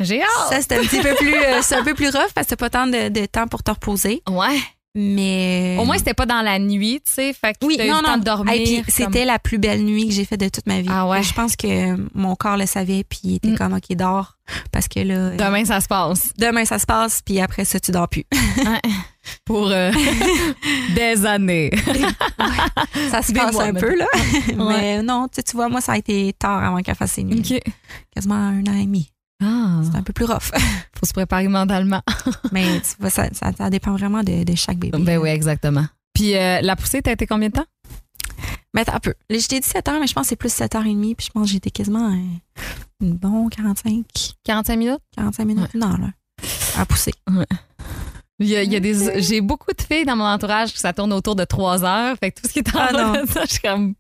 j'ai 0.01 0.23
hâte. 0.23 0.29
Ça, 0.51 0.61
c'était 0.63 0.77
un 0.79 0.83
petit 0.83 1.01
peu 1.01 1.15
plus, 1.17 1.35
euh, 1.35 1.61
c'est 1.63 1.75
un 1.75 1.85
peu 1.85 1.95
plus 1.95 2.07
rough 2.09 2.33
parce 2.35 2.47
que 2.47 2.55
t'as 2.55 2.57
pas 2.57 2.71
tant 2.71 2.87
de, 2.87 3.09
de 3.09 3.27
temps 3.27 3.47
pour 3.49 3.63
te 3.63 3.71
reposer. 3.71 4.23
Ouais. 4.29 4.59
Mais. 4.99 5.77
Au 5.79 5.85
moins, 5.85 5.99
c'était 5.99 6.15
pas 6.15 6.25
dans 6.25 6.41
la 6.41 6.59
nuit, 6.59 7.03
tu 7.05 7.13
sais. 7.13 7.33
Fait 7.35 7.53
que 7.53 7.67
Oui, 7.67 7.77
non, 7.87 8.01
non. 8.03 8.17
de 8.17 8.25
dormir. 8.25 8.55
Hey, 8.55 8.77
comme- 8.77 8.85
c'était 8.89 9.27
la 9.27 9.39
plus 9.39 9.59
belle 9.59 9.83
nuit 9.85 10.09
que 10.09 10.15
j'ai 10.15 10.25
faite 10.25 10.41
de 10.41 10.49
toute 10.49 10.67
ma 10.67 10.81
vie. 10.81 10.89
Ah 10.91 11.07
ouais? 11.07 11.23
Je 11.23 11.35
pense 11.35 11.55
que 11.55 11.97
mon 12.19 12.35
corps 12.35 12.57
le 12.57 12.65
savait, 12.65 13.05
puis 13.07 13.21
il 13.25 13.35
était 13.37 13.51
Mm. 13.51 13.59
comme, 13.59 13.75
OK, 13.75 13.95
dors. 13.95 14.33
Parce 14.73 14.89
que 14.89 15.01
là, 15.01 15.15
euh, 15.15 15.37
Demain, 15.37 15.65
ça 15.67 15.81
se 15.81 15.87
passe. 15.89 16.33
demain, 16.39 16.65
ça 16.65 16.79
se 16.79 16.87
passe, 16.87 17.21
puis 17.23 17.41
après 17.41 17.65
ça, 17.67 17.79
tu 17.79 17.91
dors 17.91 18.09
plus. 18.09 18.25
Pour 19.45 19.69
euh, 19.71 19.91
des 20.95 21.27
années. 21.27 21.71
ça 23.11 23.23
se 23.23 23.33
Des 23.33 23.41
passe 23.41 23.53
mois, 23.55 23.65
un 23.65 23.75
peu, 23.75 23.95
là. 23.97 24.07
Ouais. 24.57 24.57
Mais 24.79 25.03
non, 25.03 25.27
tu 25.29 25.43
vois, 25.57 25.69
moi, 25.69 25.81
ça 25.81 25.93
a 25.93 25.99
été 25.99 26.33
tard 26.39 26.63
avant 26.65 26.81
qu'elle 26.81 26.95
fasse 26.95 27.13
ses 27.13 27.25
nuits. 27.25 27.43
OK. 27.57 27.61
Quasiment 28.15 28.35
un 28.37 28.61
an 28.67 28.75
et 28.77 28.85
demi. 28.87 29.11
Ah, 29.43 29.81
C'est 29.85 29.97
un 29.97 30.03
peu 30.03 30.13
plus 30.13 30.25
rough. 30.25 30.51
faut 30.99 31.07
se 31.07 31.13
préparer 31.13 31.49
mentalement. 31.49 32.03
Mais 32.53 32.81
tu 32.81 32.89
vois, 33.01 33.11
ça, 33.11 33.29
ça, 33.33 33.53
ça 33.57 33.71
dépend 33.71 33.93
vraiment 33.93 34.23
de, 34.23 34.45
de 34.45 34.55
chaque 34.55 34.79
bébé. 34.79 34.97
Ben 34.99 35.19
oui, 35.19 35.29
exactement. 35.29 35.87
Puis 36.15 36.35
euh, 36.37 36.61
la 36.63 36.77
poussée, 36.77 37.03
t'as 37.03 37.13
été 37.13 37.27
combien 37.27 37.49
de 37.49 37.55
temps? 37.55 37.67
Mais 38.75 38.83
attends 38.83 38.95
un 38.95 39.01
peu. 39.01 39.15
J'étais 39.31 39.61
17 39.61 39.89
heures, 39.89 40.01
mais 40.01 40.07
je 40.07 40.13
pense 40.15 40.25
que 40.25 40.29
c'est 40.31 40.37
plus 40.37 40.53
7 40.53 40.75
heures 40.75 40.87
et 40.87 40.93
demie, 40.93 41.15
puis 41.15 41.27
je 41.27 41.33
pense 41.33 41.45
que 41.47 41.53
j'étais 41.53 41.71
quasiment 41.71 42.09
un, 42.09 42.19
une 43.01 43.15
bon 43.15 43.49
45, 43.49 44.05
45 44.45 44.77
minutes? 44.77 45.01
45 45.17 45.45
minutes, 45.45 45.75
heure, 45.77 45.99
là, 45.99 46.09
à 46.79 46.85
pousser. 46.87 47.13
Il 48.39 48.47
y 48.49 48.57
a, 48.57 48.63
il 48.63 48.71
y 48.73 48.77
a 48.77 48.81
des, 48.81 49.23
j'ai 49.23 49.41
beaucoup 49.41 49.73
de 49.73 49.81
filles 49.81 50.05
dans 50.05 50.17
mon 50.17 50.25
entourage 50.27 50.73
que 50.75 50.79
ça 50.79 50.93
tourne 50.93 51.13
autour 51.15 51.37
de 51.37 51.45
3 51.45 51.85
heures. 51.85 52.17
Fait 52.19 52.31
que 52.33 52.41
tout 52.41 52.49
ce 52.49 52.53
qui 52.53 52.59
est 52.59 52.75
en 52.77 52.79
Ah, 52.79 52.93
non. 52.93 53.13
de 53.23 53.27
ça, 53.29 53.45
je 53.47 53.53
suis 53.53 53.61
comme. 53.61 53.95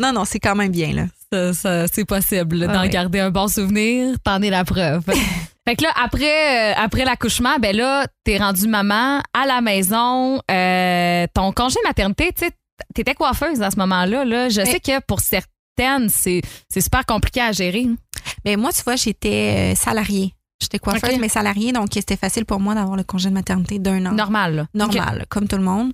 Non, 0.00 0.12
non, 0.12 0.24
c'est 0.24 0.38
quand 0.38 0.54
même 0.54 0.70
bien, 0.70 0.92
là. 0.92 1.06
Ça, 1.32 1.52
ça- 1.52 1.86
c'est 1.86 2.04
possible 2.04 2.66
d'en 2.66 2.80
ouais. 2.80 2.88
garder 2.88 3.20
un 3.20 3.30
bon 3.30 3.46
souvenir. 3.48 4.16
T'en 4.24 4.42
es 4.42 4.50
la 4.50 4.64
preuve. 4.64 5.04
fait 5.68 5.76
que 5.76 5.84
là, 5.84 5.90
après, 6.02 6.72
euh, 6.72 6.74
après 6.76 7.04
l'accouchement, 7.04 7.56
ben 7.60 7.76
là, 7.76 8.06
t'es 8.24 8.38
rendu 8.38 8.66
maman 8.66 9.20
à 9.32 9.46
la 9.46 9.60
maison. 9.60 10.40
Euh, 10.50 11.26
ton 11.32 11.52
congé 11.52 11.76
maternité, 11.84 12.32
tu 12.32 12.46
t'étais 12.94 13.14
coiffeuse 13.14 13.62
à 13.62 13.70
ce 13.70 13.76
moment-là. 13.78 14.24
Là. 14.24 14.48
Je 14.48 14.64
sais 14.64 14.80
que 14.80 15.00
pour 15.06 15.20
certaines, 15.20 16.08
c'est, 16.08 16.42
c'est 16.68 16.80
super 16.80 17.06
compliqué 17.06 17.40
à 17.40 17.52
gérer. 17.52 17.86
Mais 18.44 18.56
moi, 18.56 18.72
tu 18.72 18.82
vois, 18.82 18.96
j'étais 18.96 19.72
euh, 19.72 19.74
salariée. 19.76 20.34
J'étais 20.62 20.78
coiffeuse, 20.78 21.14
Ok. 21.14 21.18
mais 21.20 21.28
salariée, 21.28 21.72
donc 21.72 21.88
c'était 21.94 22.16
facile 22.16 22.44
pour 22.44 22.60
moi 22.60 22.74
d'avoir 22.74 22.96
le 22.96 23.02
congé 23.04 23.28
de 23.30 23.34
maternité 23.34 23.78
d'un 23.78 24.04
an. 24.06 24.12
Normal. 24.12 24.54
Là. 24.56 24.66
Normal, 24.74 25.24
comme 25.30 25.48
tout 25.48 25.56
le 25.56 25.62
monde. 25.62 25.92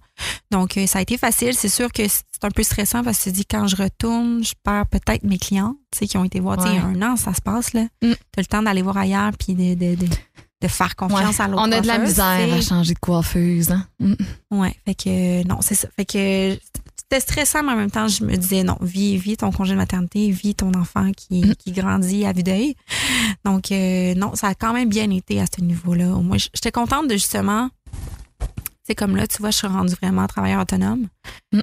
Donc, 0.50 0.76
euh, 0.76 0.86
ça 0.86 0.98
a 0.98 1.02
été 1.02 1.16
facile. 1.16 1.54
C'est 1.54 1.68
sûr 1.68 1.92
que 1.92 2.02
c'est 2.08 2.44
un 2.44 2.50
peu 2.50 2.62
stressant 2.62 3.02
parce 3.04 3.18
que 3.18 3.24
tu 3.24 3.30
te 3.30 3.34
dis, 3.36 3.46
quand 3.46 3.66
je 3.68 3.76
retourne, 3.76 4.42
je 4.44 4.54
perds 4.64 4.86
peut-être 4.86 5.22
mes 5.24 5.38
clients, 5.38 5.76
tu 5.92 5.98
sais, 6.00 6.06
qui 6.06 6.16
ont 6.18 6.24
été 6.24 6.40
voir, 6.40 6.56
tu 6.56 6.64
sais, 6.64 6.70
il 6.70 6.76
y 6.76 6.78
a 6.78 6.84
un 6.84 7.02
an, 7.02 7.16
ça 7.16 7.32
se 7.32 7.40
passe, 7.40 7.72
là. 7.74 7.82
Mm. 8.02 8.12
T'as 8.32 8.42
le 8.42 8.46
temps 8.46 8.62
d'aller 8.62 8.82
voir 8.82 8.96
ailleurs 8.96 9.30
puis 9.38 9.54
de, 9.54 9.74
de, 9.74 9.94
de, 9.94 10.06
de 10.62 10.68
faire 10.68 10.96
confiance 10.96 11.38
Ouais. 11.38 11.44
à 11.44 11.48
l'autre 11.48 11.62
On 11.66 11.70
a 11.72 11.80
de 11.80 11.86
la 11.86 11.98
misère 11.98 12.24
à 12.52 12.56
tu 12.58 12.62
changer 12.62 12.94
de 12.94 12.98
coiffeuse. 12.98 13.70
Hein? 13.70 13.86
Mm. 14.00 14.14
Ouais, 14.50 14.74
fait 14.84 14.94
que, 14.94 15.08
euh, 15.08 15.44
non, 15.44 15.58
c'est 15.60 15.74
ça. 15.76 15.86
Fait 15.96 16.04
que 16.04 16.56
c'était 17.08 17.20
stressant, 17.20 17.62
mais 17.62 17.72
en 17.72 17.76
même 17.76 17.90
temps, 17.90 18.08
je 18.08 18.24
me 18.24 18.36
disais, 18.36 18.64
non, 18.64 18.76
vis, 18.80 19.16
vis 19.16 19.36
ton 19.36 19.52
congé 19.52 19.72
de 19.74 19.78
maternité, 19.78 20.30
vis 20.30 20.54
ton 20.56 20.72
enfant 20.74 21.12
qui, 21.12 21.42
Mm. 21.44 21.54
qui 21.54 21.70
grandit 21.72 22.24
à 22.26 22.32
vue 22.32 22.42
d'œil. 22.42 22.74
Donc, 23.44 23.70
euh, 23.70 24.14
non, 24.14 24.34
ça 24.34 24.48
a 24.48 24.54
quand 24.54 24.72
même 24.72 24.88
bien 24.88 25.08
été 25.10 25.40
à 25.40 25.44
ce 25.46 25.60
niveau-là. 25.60 26.06
Moi, 26.06 26.36
j'étais 26.38 26.72
contente 26.72 27.06
de 27.06 27.12
justement, 27.14 27.70
c'est 28.84 28.94
comme 28.96 29.14
là, 29.16 29.26
tu 29.28 29.38
vois, 29.38 29.50
je 29.52 29.58
suis 29.58 29.66
rendue 29.68 29.94
vraiment 29.94 30.26
travailleur 30.26 30.62
autonome. 30.62 31.06
Mm. 31.52 31.60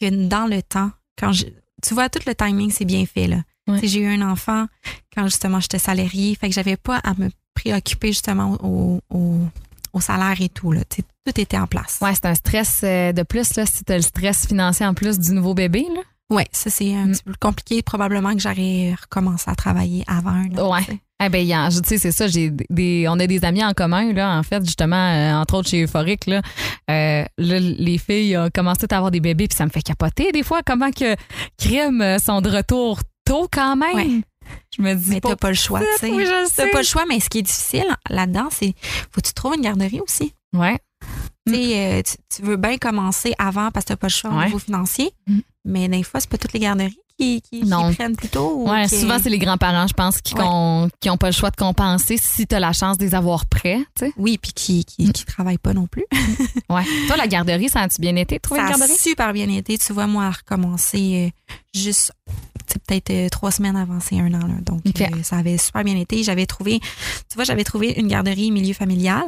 Que 0.00 0.28
dans 0.28 0.46
le 0.46 0.62
temps, 0.62 0.92
quand 1.18 1.32
je, 1.32 1.46
tu 1.82 1.94
vois, 1.94 2.08
tout 2.08 2.20
le 2.26 2.34
timing, 2.36 2.70
c'est 2.70 2.84
bien 2.84 3.04
fait, 3.04 3.26
là. 3.26 3.42
Ouais. 3.66 3.80
J'ai 3.82 4.00
eu 4.00 4.06
un 4.06 4.22
enfant 4.30 4.66
quand 5.14 5.24
justement 5.24 5.58
j'étais 5.60 5.78
salariée, 5.80 6.36
fait 6.36 6.48
que 6.48 6.54
j'avais 6.54 6.76
pas 6.76 6.98
à 6.98 7.14
me 7.14 7.30
préoccuper 7.54 8.08
justement 8.08 8.56
au, 8.62 9.00
au, 9.10 9.38
au 9.92 10.00
salaire 10.00 10.40
et 10.40 10.48
tout, 10.48 10.70
là. 10.70 10.82
Tout 11.32 11.40
était 11.40 11.58
en 11.58 11.66
place. 11.66 11.98
Ouais, 12.00 12.12
c'est 12.14 12.26
un 12.26 12.34
stress 12.34 12.80
euh, 12.84 13.12
de 13.12 13.22
plus, 13.22 13.54
là, 13.56 13.66
si 13.66 13.84
t'as 13.84 13.96
le 13.96 14.02
stress 14.02 14.46
financier 14.46 14.86
en 14.86 14.94
plus 14.94 15.18
du 15.18 15.32
nouveau 15.32 15.54
bébé. 15.54 15.86
Là. 15.94 16.00
Ouais, 16.30 16.46
ça 16.52 16.68
c'est 16.70 16.94
un 16.94 17.06
Mm. 17.06 17.12
petit 17.12 17.22
peu 17.24 17.32
compliqué. 17.40 17.82
Probablement 17.82 18.34
que 18.34 18.40
j'aurais 18.40 18.94
recommencé 19.00 19.44
à 19.50 19.54
travailler 19.54 20.04
avant 20.06 20.30
un 20.30 20.50
an. 20.58 20.72
Ouais. 20.74 20.84
tu. 20.84 20.98
Eh 21.24 21.28
ben, 21.30 21.44
tu 21.70 21.76
sais, 21.84 21.98
c'est 21.98 22.12
ça. 22.12 22.28
J'ai 22.28 22.50
des, 22.70 23.06
on 23.08 23.18
a 23.18 23.26
des 23.26 23.44
amis 23.44 23.64
en 23.64 23.72
commun 23.72 24.12
là, 24.12 24.38
en 24.38 24.42
fait, 24.42 24.64
justement, 24.64 24.94
euh, 24.96 25.32
entre 25.34 25.54
autres 25.54 25.68
chez 25.68 25.82
Euphorique 25.82 26.26
là, 26.26 26.42
euh, 26.90 27.24
là, 27.38 27.58
les 27.58 27.98
filles 27.98 28.36
ont 28.38 28.50
commencé 28.54 28.86
à 28.90 28.96
avoir 28.96 29.10
des 29.10 29.18
bébés, 29.20 29.48
puis 29.48 29.56
ça 29.56 29.64
me 29.64 29.70
fait 29.70 29.82
capoter 29.82 30.30
des 30.30 30.42
fois 30.44 30.60
comment 30.64 30.90
que 30.92 31.16
crème 31.58 32.18
sont 32.24 32.40
de 32.40 32.50
retour 32.50 33.00
tôt 33.24 33.48
quand 33.50 33.74
même. 33.76 33.94
Ouais. 33.94 34.20
Je 34.76 34.82
me 34.82 34.94
dis 34.94 35.10
Mais 35.10 35.20
t'as 35.20 35.34
pas 35.36 35.48
le 35.48 35.54
choix, 35.56 35.80
tu 35.80 35.86
sais. 36.06 36.10
Oui, 36.10 36.24
T'as 36.56 36.70
pas 36.70 36.78
le 36.78 36.86
choix, 36.86 37.04
mais 37.08 37.20
ce 37.20 37.28
qui 37.28 37.38
est 37.38 37.42
difficile 37.42 37.84
là-dedans, 38.08 38.48
c'est 38.50 38.74
faut 39.10 39.20
que 39.20 39.26
tu 39.26 39.32
trouves 39.34 39.54
une 39.56 39.62
garderie 39.62 40.00
aussi. 40.00 40.32
Ouais. 40.54 40.78
Tu 41.52 41.72
euh, 41.74 42.02
tu, 42.02 42.16
tu 42.36 42.42
veux 42.42 42.56
bien 42.56 42.76
commencer 42.78 43.34
avant 43.38 43.70
parce 43.70 43.84
que 43.84 43.88
t'as 43.90 43.96
pas 43.96 44.06
le 44.08 44.12
choix 44.12 44.30
au 44.30 44.36
Ouais. 44.36 44.46
niveau 44.46 44.58
financier, 44.58 45.12
Mm. 45.26 45.38
mais 45.64 45.88
des 45.88 46.02
fois, 46.02 46.20
c'est 46.20 46.30
pas 46.30 46.38
toutes 46.38 46.52
les 46.52 46.60
garderies 46.60 46.98
qui, 47.18 47.42
qui, 47.42 47.60
qui 47.62 47.66
Non. 47.66 47.92
prennent 47.92 48.14
plus 48.14 48.28
tôt. 48.28 48.52
ou 48.58 48.70
Ouais, 48.70 48.86
qui- 48.86 48.96
souvent 49.00 49.18
c'est 49.20 49.28
les 49.30 49.38
grands-parents, 49.40 49.88
je 49.88 49.92
pense, 49.92 50.20
qui 50.20 50.34
Ouais. 50.34 50.44
ont, 50.44 50.88
qui 51.00 51.10
ont 51.10 51.16
pas 51.16 51.26
le 51.26 51.32
choix 51.32 51.50
de 51.50 51.56
compenser 51.56 52.16
si 52.16 52.46
tu 52.46 52.54
as 52.54 52.60
la 52.60 52.72
chance 52.72 52.96
de 52.96 53.04
les 53.04 53.14
avoir 53.16 53.46
prêts, 53.46 53.80
tu. 53.98 54.12
Oui, 54.16 54.38
puis 54.38 54.52
qui, 54.52 54.84
qui, 54.84 55.12
qui 55.12 55.24
travaillent 55.24 55.58
pas 55.58 55.74
non 55.74 55.88
plus. 55.88 56.04
Ouais. 56.70 56.84
Toi 57.08 57.16
la 57.16 57.26
garderie, 57.26 57.68
ça 57.68 57.80
a-tu 57.80 58.00
bien 58.00 58.14
été 58.14 58.36
de 58.36 58.40
trouver 58.40 58.60
Ça 58.60 58.66
une 58.68 58.74
a 58.74 58.78
garderie? 58.78 58.98
super 58.98 59.32
bien 59.32 59.48
été. 59.48 59.76
Tu 59.78 59.92
vois, 59.92 60.06
moi, 60.06 60.26
à 60.26 60.30
recommencer 60.30 61.32
euh, 61.48 61.52
juste 61.74 62.12
tu 62.70 62.78
peut-être 62.80 63.10
euh, 63.10 63.28
trois 63.30 63.50
semaines 63.50 63.76
avant, 63.76 63.98
c'est 63.98 64.20
un 64.20 64.26
an. 64.34 64.46
Là. 64.46 64.54
Donc, 64.62 64.82
euh, 65.00 65.22
ça 65.22 65.38
avait 65.38 65.56
super 65.56 65.82
bien 65.84 65.96
été. 65.96 66.22
J'avais 66.22 66.44
trouvé, 66.46 66.78
tu 66.80 67.34
vois, 67.34 67.44
j'avais 67.44 67.64
trouvé 67.64 67.94
une 67.98 68.08
garderie 68.08 68.50
milieu 68.50 68.74
familial. 68.74 69.24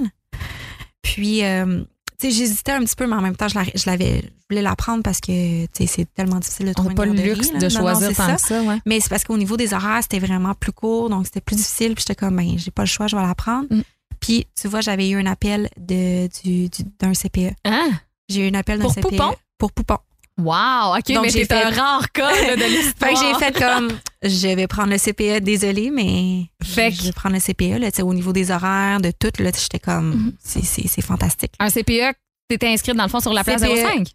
Puis, 1.02 1.42
euh, 1.42 1.82
tu 1.99 1.99
j'hésitais 2.22 2.72
un 2.72 2.80
petit 2.80 2.96
peu, 2.96 3.06
mais 3.06 3.14
en 3.16 3.20
même 3.22 3.36
temps, 3.36 3.48
je 3.48 3.54
la- 3.54 3.64
je 3.74 3.88
l'avais, 3.88 4.20
je 4.22 4.28
voulais 4.50 4.62
la 4.62 4.76
prendre 4.76 5.02
parce 5.02 5.20
que, 5.20 5.66
c'est 5.86 6.12
tellement 6.14 6.38
difficile 6.40 6.66
de 6.66 6.70
On 6.72 6.74
trouver 6.74 6.88
n'a 6.94 7.04
une 7.06 7.14
pas 7.16 7.22
le 7.22 7.34
luxe 7.34 7.52
là. 7.52 7.58
de 7.60 7.64
Non, 7.74 7.80
choisir 7.80 8.08
tant 8.16 8.26
ça. 8.26 8.34
que 8.34 8.40
ça, 8.42 8.62
ouais. 8.62 8.78
Mais 8.84 9.00
c'est 9.00 9.08
parce 9.08 9.24
qu'au 9.24 9.38
niveau 9.38 9.56
des 9.56 9.72
horaires, 9.72 10.00
c'était 10.02 10.18
vraiment 10.18 10.52
plus 10.54 10.72
court, 10.72 11.08
donc 11.08 11.26
c'était 11.26 11.40
plus 11.40 11.56
difficile. 11.56 11.94
Puis 11.94 12.04
j'étais 12.06 12.16
comme, 12.18 12.36
ben, 12.36 12.58
j'ai 12.58 12.70
pas 12.70 12.82
le 12.82 12.88
choix, 12.88 13.06
je 13.06 13.16
vais 13.16 13.22
la 13.22 13.34
prendre. 13.34 13.66
Mm. 13.70 13.82
Puis, 14.20 14.46
tu 14.60 14.68
vois, 14.68 14.80
j'avais 14.82 15.08
eu 15.08 15.16
un 15.18 15.26
appel 15.26 15.70
de, 15.78 16.28
du, 16.42 16.68
du- 16.68 16.82
d'un 16.98 17.14
CPE. 17.14 17.54
Hein? 17.64 17.90
J'ai 18.28 18.46
eu 18.46 18.50
un 18.50 18.54
appel 18.58 18.78
d'un 18.78 18.84
Pour 18.84 18.92
CPE. 18.94 19.02
Poupon? 19.08 19.34
Pour 19.56 19.72
Poupon. 19.72 19.96
Wow, 20.44 20.96
OK, 20.98 21.12
Donc, 21.14 21.24
mais 21.24 21.30
j'ai 21.30 21.44
c'est 21.44 21.52
un 21.52 21.70
fait- 21.70 21.80
rare 21.80 22.10
cas 22.12 22.30
là, 22.30 22.56
de 22.56 22.62
l'histoire. 22.76 23.10
Fait 23.10 23.14
que 23.14 23.20
j'ai 23.20 23.44
fait 23.44 23.58
comme, 23.58 23.88
je 24.22 24.54
vais 24.54 24.66
prendre 24.66 24.90
le 24.90 24.98
CPE, 24.98 25.40
désolé, 25.42 25.90
mais 25.90 26.44
Fait 26.62 26.90
je 26.90 27.02
vais 27.04 27.12
prendre 27.12 27.34
le 27.36 27.40
CPE. 27.40 27.78
Là, 27.80 27.90
tu 27.90 27.96
sais, 27.96 28.02
au 28.02 28.14
niveau 28.14 28.32
des 28.32 28.50
horaires, 28.50 29.00
de 29.00 29.10
tout, 29.10 29.30
là, 29.42 29.50
j'étais 29.56 29.78
comme, 29.78 30.10
Mhm. 30.10 30.32
c'est, 30.42 31.02
fantastique. 31.02 31.52
Un 31.58 31.68
CPE, 31.70 32.14
t'étais 32.48 32.68
inscrite 32.68 32.96
dans 32.96 33.04
le 33.04 33.08
fond 33.10 33.20
sur 33.20 33.32
la 33.32 33.44
place 33.44 33.60
CPE. 33.62 33.76
05. 33.76 34.08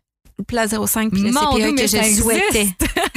Place 0.48 0.72
05, 0.72 1.12
puis 1.12 1.22
le 1.22 1.32
CPE 1.32 1.76
que 1.76 1.88
je 1.88 2.22
souhaitais. 2.22 2.68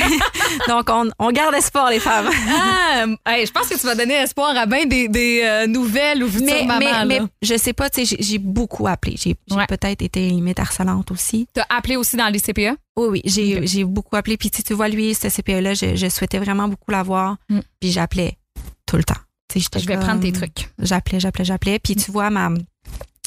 Donc, 0.68 0.88
on, 0.88 1.10
on 1.18 1.30
garde 1.32 1.54
espoir, 1.54 1.90
les 1.90 1.98
femmes. 2.00 2.28
Ah, 2.48 3.04
hey, 3.26 3.46
je 3.46 3.52
pense 3.52 3.68
que 3.68 3.74
tu 3.78 3.86
vas 3.86 3.94
donner 3.94 4.14
espoir 4.14 4.56
à 4.56 4.66
bien 4.66 4.86
des, 4.86 5.08
des, 5.08 5.42
euh, 5.44 5.66
nouvelles 5.66 6.22
ou 6.22 6.28
futures 6.28 6.46
mais, 6.46 6.64
mamans. 6.64 6.78
mais, 6.78 6.92
là. 6.92 7.04
mais 7.04 7.20
je 7.42 7.56
sais 7.56 7.72
pas, 7.72 7.90
tu 7.90 8.06
sais, 8.06 8.16
j'ai, 8.20 8.38
beaucoup 8.38 8.86
appelé. 8.86 9.16
J'ai, 9.18 9.36
Ouais. 9.50 9.66
peut-être 9.66 10.02
été 10.02 10.28
limite 10.28 10.58
harcelante 10.60 11.10
aussi. 11.10 11.46
T'as 11.52 11.64
appelé 11.68 11.96
aussi 11.96 12.16
dans 12.16 12.28
les 12.28 12.38
CPE? 12.38 12.76
Oui, 12.96 13.08
oui, 13.08 13.22
j'ai, 13.24 13.84
beaucoup 13.84 14.16
appelé. 14.16 14.36
Puis, 14.36 14.50
tu 14.50 14.62
tu 14.62 14.74
vois, 14.74 14.88
lui, 14.88 15.14
ce 15.14 15.28
CPE-là, 15.28 15.74
je, 15.74 15.96
je 15.96 16.08
souhaitais 16.08 16.38
vraiment 16.38 16.68
beaucoup 16.68 16.90
l'avoir. 16.90 17.36
Mm. 17.48 17.60
Puis, 17.80 17.90
j'appelais 17.90 18.38
tout 18.86 18.96
le 18.96 19.04
temps. 19.04 19.14
Tu 19.52 19.60
Je 19.60 19.86
vais 19.86 19.94
comme- 19.94 20.04
prendre 20.04 20.20
tes 20.20 20.32
trucs. 20.32 20.68
J'appelais, 20.78 21.20
j'appelais, 21.20 21.44
j'appelais. 21.44 21.78
Puis 21.78 21.96
tu 21.96 22.10
vois, 22.10 22.28
ma, 22.28 22.50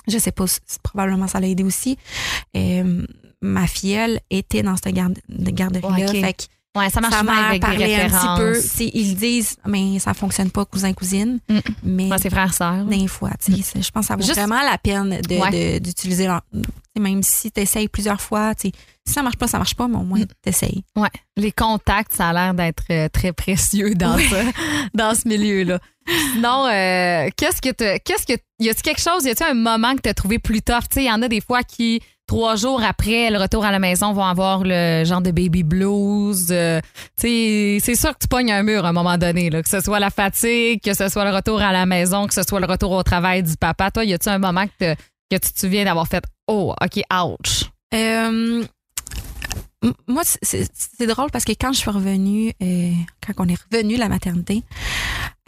je 0.07 0.17
sais 0.19 0.31
pas, 0.31 0.45
probablement 0.83 1.27
ça 1.27 1.39
l'a 1.39 1.47
aidé 1.47 1.63
aussi. 1.63 1.97
Euh, 2.55 3.05
ma 3.41 3.67
filleule 3.67 4.19
était 4.29 4.63
dans 4.63 4.75
cette 4.75 4.93
garde, 4.93 5.17
de 5.29 5.51
garderie-là. 5.51 6.09
Ok. 6.09 6.21
Fait 6.21 6.33
que 6.33 6.43
Ouais, 6.73 6.89
ça 6.89 7.01
marche 7.01 7.13
avec 7.15 7.51
des 7.55 7.59
parlait 7.59 7.95
un 8.01 8.07
petit 8.07 8.77
peu. 8.77 8.89
Ils 8.97 9.15
disent, 9.17 9.57
mais 9.67 9.99
ça 9.99 10.13
fonctionne 10.13 10.49
pas, 10.51 10.63
cousin-cousine. 10.63 11.39
Mm. 11.49 11.59
Mais 11.83 12.09
Ouais, 12.09 12.17
c'est 12.17 12.29
frère-sœur. 12.29 12.85
des 12.85 13.07
fois, 13.09 13.31
tu 13.43 13.61
sais, 13.61 13.81
je 13.81 13.91
pense 13.91 14.03
que 14.03 14.07
ça 14.07 14.15
vaut 14.15 14.21
Juste- 14.21 14.35
vraiment 14.39 14.61
la 14.63 14.77
peine 14.77 15.19
Ouais. 15.29 15.81
d'utiliser 15.81 16.27
leur- 16.27 16.43
même 16.97 17.23
si 17.23 17.51
tu 17.51 17.59
essayes 17.59 17.89
plusieurs 17.89 18.21
fois, 18.21 18.55
tu 18.55 18.69
sais, 18.69 18.73
si 19.05 19.13
ça 19.13 19.21
marche 19.21 19.35
pas, 19.35 19.47
ça 19.47 19.57
marche 19.57 19.75
pas, 19.75 19.89
mais 19.89 19.97
au 19.97 20.03
moins 20.03 20.21
Mm. 20.21 20.27
t'essayes. 20.41 20.85
Ouais. 20.95 21.09
Les 21.35 21.51
contacts, 21.51 22.13
ça 22.13 22.29
a 22.29 22.33
l'air 22.33 22.53
d'être 22.53 22.83
euh, 22.89 23.09
très 23.09 23.33
précieux 23.33 23.93
dans, 23.93 24.17
ça, 24.17 24.21
dans 24.93 25.13
ce 25.13 25.27
milieu-là. 25.27 25.77
Sinon, 26.33 26.67
euh, 26.67 27.27
qu'est-ce 27.35 27.61
que 27.61 27.69
tu 27.69 27.99
qu'est-ce 28.05 28.25
que 28.25 28.39
y 28.59 28.69
a-tu 28.69 28.81
quelque 28.81 29.01
chose, 29.01 29.25
y 29.25 29.29
a-tu 29.29 29.43
un 29.43 29.53
moment 29.53 29.93
que 29.95 30.01
tu 30.03 30.09
as 30.09 30.13
trouvé 30.13 30.39
plus 30.39 30.61
tough? 30.61 30.83
Tu 30.89 30.95
sais, 30.95 31.03
il 31.03 31.07
y 31.07 31.11
en 31.11 31.21
a 31.21 31.27
des 31.27 31.41
fois 31.41 31.63
qui 31.63 32.01
trois 32.31 32.55
jours 32.55 32.81
après 32.81 33.29
le 33.29 33.37
retour 33.37 33.65
à 33.65 33.71
la 33.73 33.79
maison 33.79 34.13
vont 34.13 34.23
avoir 34.23 34.61
le 34.63 35.03
genre 35.03 35.19
de 35.19 35.31
baby 35.31 35.63
blues. 35.63 36.47
euh, 36.51 36.79
c'est 37.17 37.81
sûr 37.81 38.13
que 38.13 38.19
tu 38.21 38.29
pognes 38.29 38.53
un 38.53 38.63
mur 38.63 38.85
à 38.85 38.89
un 38.89 38.93
moment 38.93 39.17
donné, 39.17 39.49
là, 39.49 39.61
que 39.61 39.67
ce 39.67 39.81
soit 39.81 39.99
la 39.99 40.09
fatigue, 40.09 40.79
que 40.81 40.93
ce 40.93 41.09
soit 41.09 41.25
le 41.29 41.35
retour 41.35 41.61
à 41.61 41.73
la 41.73 41.85
maison, 41.85 42.27
que 42.27 42.33
ce 42.33 42.43
soit 42.43 42.61
le 42.61 42.67
retour 42.67 42.91
au 42.91 43.03
travail 43.03 43.43
du 43.43 43.57
papa. 43.57 43.91
Toi, 43.91 44.05
y 44.05 44.13
a-tu 44.13 44.29
un 44.29 44.39
moment 44.39 44.65
que, 44.79 44.93
que 44.95 45.35
tu 45.35 45.51
te 45.51 45.59
souviens 45.59 45.83
d'avoir 45.83 46.07
fait 46.07 46.23
oh, 46.47 46.73
ok, 46.81 47.01
ouch? 47.13 47.65
Euh, 47.93 48.63
moi, 50.07 50.21
c'est- 50.23 51.05
drôle 51.07 51.31
parce 51.31 51.43
que 51.43 51.51
quand 51.51 51.73
je 51.73 51.79
suis 51.79 51.89
revenue, 51.89 52.53
euh, 52.63 52.91
quand 53.27 53.43
on 53.45 53.49
est 53.49 53.57
revenu 53.73 53.97
la 53.97 54.07
maternité, 54.07 54.63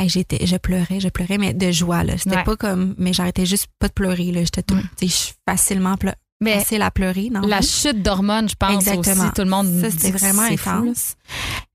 j'étais, 0.05 0.45
je 0.45 0.57
pleurais, 0.57 0.99
je 0.99 1.07
pleurais, 1.07 1.37
mais 1.37 1.53
de 1.53 1.71
joie. 1.71 2.03
Là. 2.03 2.17
C'était 2.17 2.35
Ouais. 2.37 2.43
pas 2.43 2.57
comme, 2.57 2.93
mais 2.97 3.13
j'arrêtais 3.13 3.45
juste 3.45 3.67
pas 3.79 3.87
de 3.87 3.93
pleurer. 3.93 4.33
Là. 4.33 4.41
J'étais 4.41 4.63
tout, 4.63 4.75
sais, 4.99 5.07
je 5.07 5.13
suis 5.13 5.33
facilement 5.47 5.95
pleu- 5.95 6.11
Mais 6.41 6.59
facile 6.59 6.81
à 6.81 6.91
pleurer. 6.91 7.29
dans 7.29 7.39
la 7.41 7.61
chute 7.61 8.01
d'hormones, 8.01 8.49
je 8.49 8.55
pense 8.55 8.73
Exactement. 8.87 9.23
aussi, 9.23 9.33
tout 9.33 9.41
le 9.43 9.49
monde 9.49 9.67
Ça, 9.81 9.91
c'était 9.91 10.11
vraiment 10.11 10.43
fou, 10.57 10.69
intense. 10.69 11.15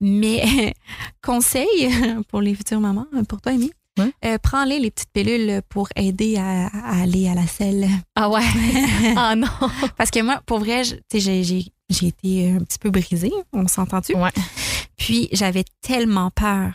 Mais 0.01 0.75
conseil 1.25 1.91
pour 2.29 2.41
les 2.41 2.55
futures 2.55 2.81
mamans, 2.81 3.07
pour 3.29 3.41
toi, 3.41 3.53
Amy, 3.53 3.71
Ouais. 3.99 4.13
euh, 4.27 4.39
prends-les 4.41 4.79
les 4.79 4.93
petites 4.93 5.11
pilules 5.13 5.61
pour 5.69 5.89
aider 5.97 6.37
à, 6.37 6.67
à 6.69 7.03
aller 7.03 7.29
à 7.29 7.35
la 7.35 7.47
selle. 7.49 7.89
Ah 8.15 8.31
ouais? 8.31 8.43
ah 9.17 9.35
non. 9.35 9.49
Parce 9.97 10.11
que 10.13 10.23
moi, 10.23 10.41
pour 10.47 10.61
vrai, 10.61 10.83
j'ai, 10.85 11.65
été 12.03 12.53
un 12.53 12.59
petit 12.61 12.79
peu 12.79 12.91
brisée, 12.91 13.33
on 13.53 13.67
s'entend-tu? 13.67 14.15
Ouais. 14.15 14.31
Puis 14.97 15.29
j'avais 15.33 15.65
tellement 15.81 16.31
peur 16.31 16.75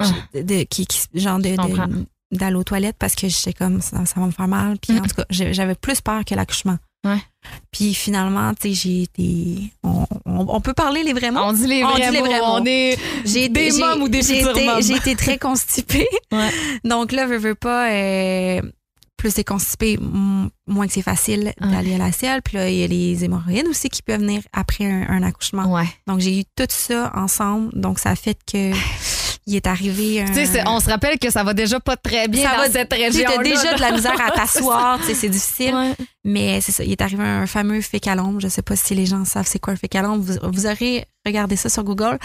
Ah. 0.00 0.06
de, 0.34 0.42
de- 0.42 0.62
qui, 0.64 0.86
qui- 0.86 1.02
genre 1.14 1.38
de, 1.38 1.54
d'aller 2.32 2.56
aux 2.56 2.64
toilettes 2.64 2.96
parce 2.98 3.14
que 3.14 3.28
j'étais 3.28 3.52
comme 3.52 3.80
ça, 3.80 4.04
ça 4.06 4.18
va 4.18 4.26
me 4.26 4.32
faire 4.32 4.48
mal. 4.48 4.76
Puis 4.78 4.98
en 4.98 5.02
Mm. 5.02 5.06
tout 5.06 5.14
cas, 5.16 5.24
j'avais 5.30 5.74
plus 5.76 6.00
peur 6.00 6.24
que 6.24 6.34
l'accouchement. 6.34 6.78
Ouais. 7.04 7.22
Puis 7.70 7.94
finalement, 7.94 8.52
tu 8.54 8.68
sais, 8.68 8.74
j'ai 8.74 9.02
été. 9.02 9.72
On, 9.82 10.04
on- 10.26 10.46
on 10.48 10.60
peut 10.60 10.74
parler 10.74 11.02
les 11.02 11.12
vrais 11.14 11.30
mots? 11.30 11.40
On 11.42 11.52
dit 11.52 11.66
les 11.66 11.82
On 11.84 11.88
vrais 11.90 12.08
dit 12.10 12.12
les 12.16 12.20
mots, 12.20 12.26
vrais 12.26 12.40
On 12.42 12.58
mots. 12.60 12.66
est 12.66 12.98
J'ai 13.24 13.48
des 13.48 13.72
mômes 13.72 14.02
ou 14.02 14.08
des 14.08 14.22
futurs 14.22 14.52
j'ai 14.82 14.96
été 14.96 15.16
très 15.16 15.38
constipée. 15.38 16.06
Ouais. 16.32 16.50
Donc 16.84 17.12
là, 17.12 17.26
veux, 17.26 17.38
veux 17.38 17.54
pas. 17.56 17.90
euh, 17.90 18.60
plus 19.16 19.30
c'est 19.34 19.44
constipé, 19.44 19.98
moins 20.66 20.86
que 20.86 20.92
c'est 20.94 21.02
facile 21.02 21.52
d'aller 21.60 21.94
à 21.94 21.98
la 21.98 22.10
selle. 22.12 22.40
Puis 22.42 22.56
là, 22.56 22.70
il 22.70 22.76
y 22.78 22.84
a 22.84 22.86
les 22.86 23.22
hémorroïdes 23.24 23.66
aussi 23.68 23.90
qui 23.90 24.00
peuvent 24.02 24.20
venir 24.20 24.40
après 24.52 24.86
un, 24.86 25.06
un 25.10 25.22
accouchement. 25.22 25.64
Donc, 26.06 26.20
j'ai 26.20 26.40
eu 26.40 26.44
tout 26.56 26.64
ça 26.70 27.12
ensemble. 27.14 27.68
Donc, 27.78 27.98
ça 27.98 28.10
a 28.10 28.16
fait 28.16 28.38
que 28.50 28.72
il 29.50 29.56
est 29.56 29.66
arrivé 29.66 30.22
un... 30.22 30.26
Tu 30.26 30.46
sais, 30.46 30.62
on 30.66 30.80
se 30.80 30.88
rappelle 30.88 31.18
que 31.18 31.30
ça 31.30 31.42
va 31.44 31.52
déjà 31.54 31.80
pas 31.80 31.96
très 31.96 32.28
bien 32.28 32.48
Ça 32.48 32.56
dans 32.56 32.62
va- 32.62 32.70
cette 32.70 32.88
Tu 32.88 32.96
région. 33.02 33.24
t'as 33.26 33.42
déjà 33.42 33.74
de 33.74 33.80
la 33.80 33.92
misère 33.92 34.20
à 34.20 34.30
t'asseoir, 34.34 34.98
tu 35.06 35.14
c'est 35.14 35.28
difficile. 35.28 35.74
Ouais. 35.74 35.94
Mais 36.24 36.60
c'est 36.60 36.72
ça, 36.72 36.84
il 36.84 36.92
est 36.92 37.00
arrivé 37.00 37.22
un 37.24 37.46
fameux 37.46 37.80
fécalome. 37.80 38.40
Je 38.40 38.48
sais 38.48 38.62
pas 38.62 38.76
si 38.76 38.94
les 38.94 39.06
gens 39.06 39.24
savent 39.24 39.46
c'est 39.46 39.58
quoi 39.58 39.72
un 39.72 39.76
fécalome. 39.76 40.20
Vous, 40.20 40.34
vous 40.52 40.66
aurez 40.66 41.06
regardé 41.26 41.56
ça 41.56 41.68
sur 41.68 41.84
Google. 41.84 42.18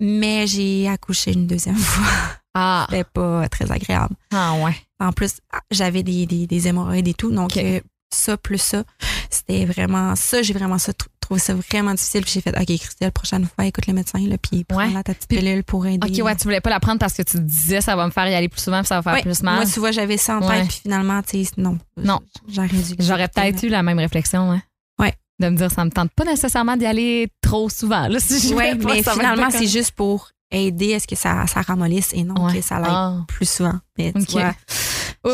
Mais 0.00 0.46
j'ai 0.46 0.88
accouché 0.88 1.32
une 1.32 1.46
deuxième 1.46 1.76
fois. 1.92 2.06
Ah, 2.54 2.86
C'était 2.90 3.04
pas 3.04 3.48
très 3.48 3.70
agréable. 3.70 4.14
ah 4.32 4.54
ouais. 4.64 4.74
En 5.00 5.12
plus, 5.12 5.36
ah, 5.52 5.60
j'avais 5.70 6.02
des, 6.02 6.26
des, 6.26 6.46
des 6.46 6.68
hémorroïdes 6.68 7.06
et 7.08 7.14
tout. 7.14 7.30
Donc, 7.30 7.56
euh, 7.56 7.80
ça 8.12 8.36
plus 8.36 8.58
ça, 8.58 8.82
c'était 9.30 9.64
vraiment 9.64 10.16
ça. 10.16 10.42
J'ai 10.42 10.54
vraiment 10.54 10.78
ça, 10.78 10.92
trouvé 11.28 11.40
ça 11.40 11.54
vraiment 11.54 11.92
difficile. 11.92 12.22
Puis 12.22 12.32
j'ai 12.34 12.40
fait, 12.40 12.50
OK, 12.58 12.64
Christelle, 12.78 13.12
prochaine 13.12 13.44
fois, 13.46 13.66
écoute 13.66 13.86
le 13.86 13.92
médecin, 13.92 14.18
là, 14.20 14.36
puis 14.38 14.64
prends 14.64 14.78
Ouais. 14.78 14.90
là 14.90 15.02
ta 15.02 15.12
petite 15.14 15.28
pilule 15.28 15.62
pour 15.62 15.86
aider. 15.86 16.06
OK, 16.20 16.24
ouais, 16.24 16.36
tu 16.36 16.44
voulais 16.44 16.60
pas 16.62 16.70
la 16.70 16.80
prendre 16.80 16.98
parce 16.98 17.12
que 17.12 17.22
tu 17.22 17.32
te 17.36 17.42
disais 17.42 17.80
ça 17.82 17.94
va 17.96 18.06
me 18.06 18.10
faire 18.10 18.26
y 18.28 18.34
aller 18.34 18.48
plus 18.48 18.62
souvent 18.62 18.78
puis 18.80 18.86
ça 18.88 18.96
va 18.96 19.02
faire 19.02 19.12
Ouais, 19.14 19.22
plus 19.22 19.42
mal. 19.42 19.56
Moi, 19.56 19.66
tu 19.66 19.78
vois, 19.78 19.90
j'avais 19.92 20.16
ça 20.16 20.36
en 20.36 20.40
tête, 20.40 20.48
Ouais. 20.48 20.64
puis 20.66 20.80
finalement, 20.82 21.20
tu 21.22 21.44
sais, 21.44 21.50
non. 21.58 21.78
Non. 21.96 22.20
J'aurais 22.48 22.68
dû. 22.68 22.94
J'aurais 22.98 23.28
peut-être 23.28 23.62
eu 23.62 23.68
la 23.68 23.82
même 23.82 23.98
réflexion, 23.98 24.52
hein. 24.52 24.62
Ouais. 24.98 25.12
De 25.38 25.48
me 25.50 25.56
dire, 25.56 25.70
ça 25.70 25.84
me 25.84 25.90
tente 25.90 26.10
pas 26.12 26.24
nécessairement 26.24 26.76
d'y 26.76 26.86
aller 26.86 27.28
trop 27.42 27.68
souvent. 27.68 28.08
Là, 28.08 28.18
si 28.20 28.54
pas, 28.54 28.74
mais 28.74 29.02
finalement, 29.02 29.50
c'est 29.50 29.58
comme- 29.58 29.66
juste 29.68 29.92
pour 29.92 30.30
aider 30.50 30.94
à 30.94 31.00
ce 31.00 31.06
que 31.06 31.14
ça, 31.14 31.46
ça 31.46 31.60
ramollisse 31.60 32.10
et 32.14 32.24
non 32.24 32.46
Ouais. 32.46 32.54
que 32.54 32.60
ça 32.62 32.78
l'aide 32.78 32.86
Ah. 32.90 33.16
plus 33.28 33.48
souvent. 33.48 33.78
Mais 33.98 34.12
tu 34.14 34.22
Ok. 34.22 34.30
vois, 34.30 34.54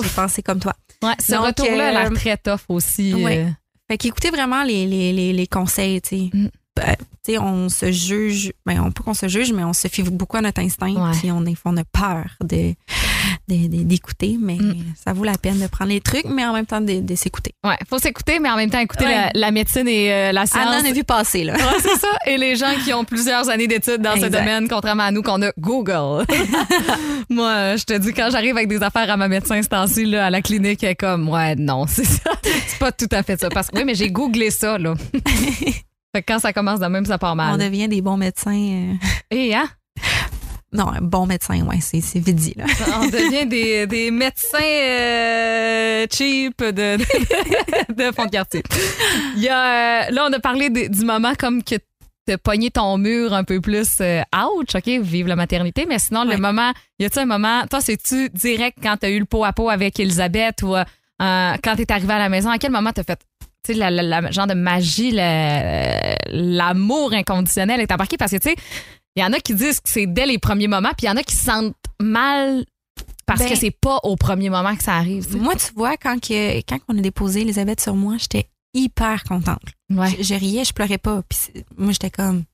j'ai 0.03 0.09
pensé 0.11 0.43
comme 0.43 0.59
toi. 0.59 0.75
Ouais, 1.03 1.15
ce 1.21 1.35
retour-là 1.37 1.89
a 1.89 1.93
l'air 1.93 2.11
euh, 2.11 2.15
très 2.15 2.37
tough 2.37 2.61
aussi. 2.69 3.15
ouais. 3.15 3.53
Fait 3.91 3.99
qu'écoutez 3.99 4.31
vraiment 4.31 4.63
les, 4.65 4.87
les, 4.87 5.13
les, 5.13 5.33
les 5.33 5.47
conseils, 5.47 6.01
tu 6.01 6.09
sais. 6.09 6.31
Mm. 6.33 6.49
Ben, 6.77 6.97
tu 7.25 7.33
sais, 7.33 7.39
on 7.39 7.69
se 7.69 7.93
juge, 7.93 8.53
ben, 8.67 8.81
on, 8.81 8.91
pas 8.91 9.05
qu'on 9.05 9.15
se 9.15 9.29
juge, 9.29 9.53
mais 9.53 9.63
on 9.63 9.73
se 9.73 9.87
fie 9.89 10.03
beaucoup 10.03 10.37
à 10.37 10.41
notre 10.41 10.61
instinct, 10.61 10.93
puis 11.21 11.31
on, 11.31 11.45
on 11.65 11.77
a 11.77 11.85
peur 11.85 12.25
de- 12.43 12.75
d'écouter, 13.49 14.37
mais 14.41 14.55
Mm. 14.57 14.75
ça 15.05 15.13
vaut 15.13 15.25
la 15.25 15.37
peine 15.39 15.59
de 15.59 15.67
prendre 15.67 15.91
les 15.91 16.01
trucs, 16.01 16.25
mais 16.27 16.45
en 16.47 16.53
même 16.53 16.67
temps 16.67 16.81
de, 16.81 17.01
de 17.01 17.15
s'écouter. 17.15 17.53
Ouais, 17.65 17.77
faut 17.89 17.99
s'écouter, 17.99 18.39
mais 18.41 18.51
en 18.51 18.57
même 18.57 18.71
temps 18.71 18.79
écouter 18.81 19.05
Ouais. 19.05 19.15
la, 19.15 19.31
la 19.35 19.51
médecine 19.51 19.87
et 19.89 20.13
euh, 20.13 20.33
la 20.33 20.47
science. 20.47 20.67
Anna 20.69 20.81
en 20.81 20.91
a 20.91 20.93
vu 20.93 21.05
passer, 21.05 21.45
là. 21.45 21.55
Ouais, 21.55 21.61
c'est 21.81 21.99
ça. 21.99 22.09
Et 22.27 22.37
les 22.37 22.57
gens 22.57 22.73
qui 22.85 22.93
ont 22.93 23.05
plusieurs 23.05 23.49
années 23.49 23.67
d'études 23.67 24.01
dans 24.03 24.15
ce 24.17 24.27
domaine, 24.27 24.69
contrairement 24.69 25.05
à 25.05 25.11
nous 25.11 25.23
qu'on 25.23 25.43
a 25.43 25.51
Google. 25.59 26.25
Moi, 27.31 27.49
euh, 27.49 27.77
je 27.77 27.85
te 27.85 27.95
dis, 27.99 28.13
quand 28.13 28.29
j'arrive 28.31 28.57
avec 28.57 28.69
des 28.69 28.83
affaires 28.83 29.11
à 29.11 29.17
ma 29.17 29.29
médecin 29.29 29.61
ce 29.63 29.69
temps-ci, 29.69 30.05
là, 30.07 30.27
à 30.27 30.31
la 30.31 30.43
clinique, 30.43 30.83
elle 30.85 30.91
est 30.91 30.95
comme, 30.95 31.29
ouais, 31.29 31.55
non, 31.57 31.87
c'est 31.89 32.05
ça. 32.05 32.31
C'est 32.67 32.79
pas 32.79 32.93
tout 32.93 33.09
à 33.13 33.23
fait 33.23 33.41
ça. 33.41 33.49
Parce 33.49 33.69
que 33.71 33.77
oui, 33.79 33.85
mais 33.85 33.95
j'ai 33.95 34.11
googlé 34.11 34.51
ça, 34.51 34.79
là. 34.79 34.95
fait 36.15 36.23
que 36.23 36.33
quand 36.33 36.39
ça 36.39 36.53
commence 36.53 36.81
de 36.81 36.87
même, 36.87 37.05
ça 37.07 37.19
part 37.19 37.33
On 37.33 37.37
mal. 37.37 37.59
devient 37.59 37.89
des 37.89 38.01
bons 38.03 38.17
médecins. 38.17 38.53
euh, 38.55 38.93
Et, 39.31 39.55
hein? 39.55 39.69
Non, 40.75 40.89
un 40.89 41.01
bon 41.01 41.25
médecin, 41.27 41.61
ouais, 41.67 41.79
c'est, 41.81 42.01
c'est 42.01 42.19
vite 42.19 42.35
dit, 42.37 42.55
là. 42.57 42.65
On 43.01 43.07
devient 43.07 43.47
des, 43.47 43.87
des 43.87 44.11
médecins 44.11 44.59
euh, 44.61 46.07
cheap 46.13 46.59
de, 46.63 46.97
de, 46.97 47.95
de 47.95 48.13
fond 48.13 48.25
de 48.27 48.31
quartier. 48.31 48.63
Il 49.37 49.43
y 49.43 49.49
a, 49.49 50.07
euh, 50.09 50.11
là, 50.11 50.27
on 50.29 50.33
a 50.33 50.41
parlé 50.41 50.71
du 50.71 51.05
moment 51.05 51.35
comme 51.39 51.63
que 51.63 51.77
te 52.27 52.37
pogné 52.37 52.71
ton 52.71 52.99
mur 52.99 53.33
un 53.35 53.45
peu 53.45 53.61
plus 53.61 53.89
euh, 54.01 54.23
ouch, 54.35 54.75
OK, 54.75 54.89
vive 55.01 55.29
la 55.29 55.37
maternité, 55.37 55.87
mais 55.89 55.99
sinon, 55.99 56.25
le 56.25 56.39
moment, 56.39 56.73
y 56.99 57.05
a-tu 57.05 57.19
un 57.21 57.27
moment, 57.27 57.63
toi, 57.71 57.81
c'est-tu 57.81 58.29
direct 58.31 58.79
quand 58.83 58.97
t'as 58.99 59.11
eu 59.11 59.19
le 59.21 59.27
pot 59.27 59.45
à 59.45 59.53
pot 59.53 59.69
avec 59.69 60.01
Elisabeth 60.01 60.63
ou 60.63 60.75
euh, 60.75 60.83
quand 61.19 61.77
t'es 61.77 61.93
arrivé 61.93 62.13
à 62.15 62.19
la 62.19 62.29
maison, 62.29 62.51
à 62.51 62.59
quel 62.59 62.73
moment 62.73 62.91
t'as 62.93 63.05
fait, 63.05 63.21
tu 63.65 63.73
sais, 63.75 63.79
la, 63.79 63.91
la- 63.91 64.03
la- 64.03 64.31
genre 64.31 64.47
de 64.47 64.55
magie, 64.55 65.11
la- 65.13 66.17
l'amour 66.29 67.13
inconditionnel 67.13 67.81
est 67.81 67.93
embarqué? 67.93 68.17
Parce 68.17 68.33
que, 68.33 68.39
tu 68.39 68.51
sais, 68.51 68.57
il 69.17 69.23
y 69.23 69.25
en 69.25 69.33
a 69.33 69.39
qui 69.41 69.55
disent 69.55 69.81
que 69.81 69.89
c'est 69.89 70.07
dès 70.07 70.27
les 70.27 70.39
premiers 70.39 70.69
moments, 70.69 70.91
puis 70.97 71.07
il 71.07 71.11
y 71.11 71.11
en 71.11 71.17
a 71.17 71.23
qui 71.23 71.35
se 71.37 71.45
sentent 71.45 71.75
mal 72.01 72.65
parce 73.27 73.41
Ben- 73.41 73.49
que 73.51 73.55
c'est 73.57 73.71
pas 73.71 73.99
au 74.03 74.17
premier 74.17 74.51
moment 74.51 74.75
que 74.77 74.83
ça 74.85 74.95
arrive. 74.97 75.37
Moi, 75.37 75.55
tu 75.57 75.73
vois, 75.75 75.97
quand, 75.97 76.21
que, 76.21 76.59
quand 76.69 76.79
on 76.89 76.99
a 76.99 77.01
déposé 77.01 77.41
Elisabeth 77.43 77.81
sur 77.81 77.95
moi, 77.95 78.17
j'étais 78.19 78.49
hyper 78.75 79.25
contente. 79.25 79.63
Ouais. 79.91 80.11
Je, 80.19 80.23
je 80.23 80.35
riais, 80.35 80.65
je 80.65 80.73
pleurais 80.73 80.99
pas. 80.99 81.23
Puis 81.29 81.63
moi, 81.79 81.93
j'étais 81.93 82.11
comme, 82.11 82.45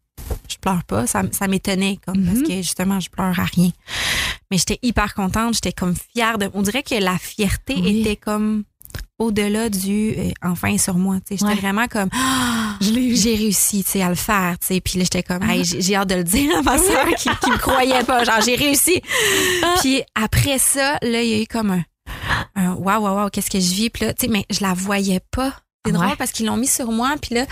je 0.49 0.57
pleure 0.59 0.85
pas. 0.85 1.07
Ça, 1.07 1.23
ça 1.33 1.49
m'étonnait, 1.49 1.99
comme, 2.07 2.25
parce 2.25 2.39
Mhm. 2.39 2.47
que 2.47 2.55
justement, 2.57 3.01
je 3.01 3.09
pleure 3.11 3.39
à 3.41 3.45
rien. 3.45 3.71
Mais 4.51 4.59
j'étais 4.59 4.79
hyper 4.83 5.15
contente. 5.15 5.55
J'étais 5.55 5.73
comme 5.73 5.95
fière 5.97 6.39
de. 6.39 6.51
On 6.55 6.63
dirait 6.63 6.83
que 6.83 6.95
la 6.95 7.19
fierté 7.19 7.75
Oui. 7.77 8.01
était 8.03 8.17
comme 8.17 8.65
au-delà 9.19 9.69
du 9.69 10.15
euh, 10.17 10.31
enfin 10.43 10.79
sur 10.79 10.95
moi. 10.95 11.19
J'étais 11.31 11.45
Ouais. 11.45 11.55
vraiment 11.55 11.87
comme, 11.89 12.09
Ah, 12.15 12.77
j'ai 12.81 13.35
réussi 13.37 13.85
à 14.03 14.09
le 14.09 14.15
faire. 14.15 14.57
Puis 14.61 14.81
là, 14.99 15.05
j'étais 15.05 15.23
comme, 15.23 15.43
Hey, 15.43 15.65
j'ai 15.65 15.95
hâte 15.97 16.09
de 16.09 16.15
le 16.17 16.25
dire 16.25 16.57
à 16.59 16.63
ma 16.63 16.79
soeur 16.87 17.07
qui, 17.17 17.29
qui 17.29 17.51
me 17.51 17.59
croyait 17.59 18.05
pas. 18.05 18.25
Genre, 18.25 18.41
j'ai 18.45 18.55
réussi. 18.57 19.03
Puis 19.81 20.03
après 20.15 20.59
ça, 20.59 20.99
là, 21.03 21.23
il 21.23 21.29
y 21.29 21.35
a 21.35 21.43
eu 21.43 21.47
comme 21.47 21.83
un, 22.57 22.75
waouh, 22.75 23.03
waouh, 23.03 23.15
waouh, 23.17 23.31
qu'est-ce 23.31 23.51
que 23.51 23.61
je 23.61 23.75
vis. 23.75 23.91
Puis 23.91 24.05
là, 24.07 24.15
tu 24.15 24.27
sais, 24.27 24.33
mais 24.33 24.45
je 24.51 24.61
la 24.63 24.75
voyais 24.75 25.21
pas. 25.31 25.53
C'est 25.87 25.93
Ouais. 25.93 25.99
drôle 25.99 26.17
parce 26.19 26.31
qu'ils 26.33 26.45
l'ont 26.47 26.59
mis 26.59 26.67
sur 26.67 26.93
moi. 26.93 27.15
Puis 27.23 27.35
là, 27.35 27.47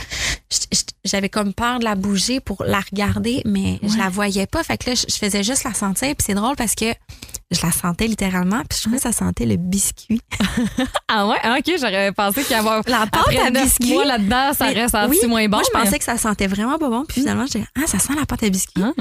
j'avais 1.05 1.31
comme 1.31 1.55
peur 1.55 1.79
de 1.79 1.85
la 1.85 1.95
bouger 1.95 2.41
pour 2.41 2.63
la 2.63 2.81
regarder, 2.81 3.41
mais 3.47 3.79
je 3.83 3.97
la 3.97 4.11
voyais 4.11 4.47
pas. 4.47 4.63
Fait 4.63 4.77
que 4.77 4.91
là, 4.91 4.95
je 4.97 5.15
faisais 5.15 5.43
juste 5.43 5.65
la 5.65 5.73
sentir. 5.73 6.09
Puis 6.09 6.25
c'est 6.27 6.35
drôle 6.35 6.55
parce 6.55 6.75
que 6.75 6.93
je 7.51 7.61
la 7.65 7.73
sentais 7.73 8.07
littéralement. 8.07 8.61
Puis 8.69 8.77
je 8.77 8.83
trouvais 8.83 8.97
que 8.99 9.03
ça 9.03 9.13
sentait 9.13 9.47
le 9.47 9.57
biscuit. 9.57 10.21
Ah 11.11 11.27
ouais, 11.27 11.37
Ah, 11.43 11.57
ok, 11.59 11.73
j'aurais 11.81 12.13
pensé 12.13 12.43
qu'il 12.43 12.51
y 12.55 12.59
avait 12.59 12.69
La 12.87 13.07
pâte 13.07 13.35
à 13.47 13.51
biscuit. 13.51 13.95
là-dedans, 14.05 14.53
ça 14.53 14.67
Mais 14.67 14.83
reste 14.83 14.95
oui, 15.09 15.19
moins 15.27 15.49
bon. 15.49 15.57
Moi, 15.57 15.63
je 15.73 15.79
mais- 15.79 15.85
pensais 15.85 15.99
que 15.99 16.05
ça 16.05 16.19
sentait 16.19 16.47
vraiment 16.47 16.79
pas 16.79 16.91
bon. 16.91 17.05
Puis 17.09 17.23
finalement, 17.23 17.47
j'étais, 17.47 17.65
ah, 17.77 17.87
ça 17.87 17.99
sent 17.99 18.13
la 18.15 18.27
pâte 18.27 18.43
à 18.43 18.51
biscuit. 18.51 18.83
Ah. 18.83 18.93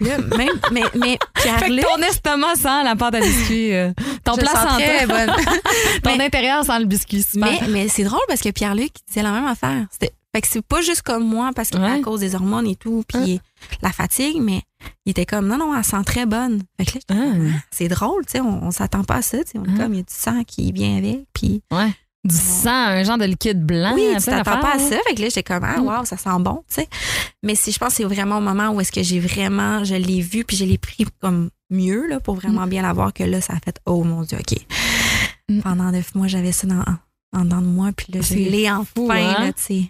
Là, 0.00 0.18
même, 0.18 0.58
mais, 0.72 0.82
mais 0.96 1.18
Pierre-Luc, 1.34 1.84
ton 1.84 2.02
estomac 2.02 2.56
sent 2.56 2.82
la 2.84 2.96
pâte 2.96 3.14
à 3.14 3.20
biscuit. 3.20 3.72
euh, 3.72 3.92
ton 4.24 4.34
placenta, 4.36 4.70
sentais 4.70 5.06
bonne. 5.06 5.30
ton 6.02 6.16
mais- 6.16 6.24
intérieur 6.24 6.64
sent 6.64 6.78
le 6.80 6.86
biscuit. 6.86 7.22
Super. 7.22 7.48
Mais, 7.62 7.68
mais 7.68 7.88
c'est 7.88 8.02
drôle 8.04 8.20
parce 8.26 8.40
que 8.40 8.48
Pierre-Luc 8.50 8.92
disait 9.06 9.22
la 9.22 9.30
même 9.30 9.46
affaire. 9.46 9.86
Fait 10.34 10.40
que 10.40 10.48
c'est 10.48 10.62
pas 10.66 10.80
juste 10.80 11.02
comme 11.02 11.24
moi 11.28 11.50
parce 11.54 11.68
que 11.68 11.76
Ouais. 11.76 12.00
à 12.00 12.00
cause 12.00 12.20
des 12.20 12.34
hormones 12.34 12.66
et 12.66 12.74
tout, 12.74 13.04
puis 13.06 13.38
la 13.82 13.92
fatigue, 13.92 14.38
mais 14.40 14.62
il 15.04 15.10
était 15.10 15.26
comme 15.26 15.46
non, 15.46 15.58
non, 15.58 15.76
elle 15.76 15.84
sent 15.84 16.02
très 16.06 16.24
bonne. 16.24 16.62
Fait 16.78 16.86
que 16.86 16.98
là, 17.14 17.20
Ah. 17.34 17.58
C'est 17.70 17.88
drôle, 17.88 18.24
tu 18.24 18.32
sais, 18.32 18.40
on, 18.40 18.64
on 18.64 18.70
s'attend 18.70 19.04
pas 19.04 19.16
à 19.16 19.22
ça, 19.22 19.38
on 19.54 19.62
est 19.64 19.68
Ah. 19.76 19.82
comme, 19.82 19.92
il 19.92 19.98
y 19.98 20.00
a 20.00 20.04
du 20.04 20.06
sang 20.14 20.42
qui 20.44 20.72
vient 20.72 20.96
avec, 20.96 21.20
puis 21.34 21.62
Ouais. 21.70 21.90
Du 22.24 22.36
sang, 22.36 22.70
un 22.70 23.02
genre 23.02 23.18
de 23.18 23.24
liquide 23.24 23.64
blanc. 23.64 23.94
oui, 23.94 24.14
tu 24.16 24.24
t'attends 24.26 24.60
pas 24.60 24.74
à 24.74 24.78
ça. 24.78 24.96
Fait 25.08 25.14
que 25.14 25.22
là, 25.22 25.28
j'étais 25.28 25.42
comme, 25.42 25.64
ah, 25.64 25.80
Mm. 25.80 25.86
wow, 25.86 26.04
ça 26.04 26.16
sent 26.16 26.30
bon, 26.38 26.62
tu 26.68 26.74
sais. 26.74 26.88
Mais 27.42 27.56
si 27.56 27.72
je 27.72 27.78
pense 27.78 27.88
que 27.90 27.94
c'est 27.96 28.04
vraiment 28.04 28.38
au 28.38 28.40
moment 28.40 28.70
où 28.70 28.80
est-ce 28.80 28.92
que 28.92 29.02
j'ai 29.02 29.18
vraiment, 29.18 29.82
je 29.82 29.96
l'ai 29.96 30.20
vu, 30.20 30.44
puis 30.44 30.56
je 30.56 30.64
l'ai 30.64 30.78
pris 30.78 31.04
comme 31.20 31.50
mieux, 31.70 32.06
là, 32.06 32.20
pour 32.20 32.36
vraiment 32.36 32.66
bien 32.68 32.82
l'avoir, 32.82 33.12
que 33.12 33.24
là, 33.24 33.40
ça 33.40 33.54
a 33.54 33.56
fait, 33.64 33.80
oh 33.86 34.04
mon 34.04 34.22
Dieu, 34.22 34.38
OK. 34.38 34.56
Mm. 35.48 35.60
Pendant 35.62 35.90
neuf 35.90 36.14
mois, 36.14 36.28
j'avais 36.28 36.52
ça 36.52 36.68
dans, 36.68 36.84
en 37.36 37.44
dedans 37.44 37.60
de 37.60 37.66
moi, 37.66 37.90
puis 37.96 38.12
là, 38.12 38.20
je 38.20 38.34
l'ai 38.34 38.70
enfin, 38.70 39.08
hein? 39.10 39.44
là, 39.46 39.52
tu 39.52 39.62
sais. 39.62 39.82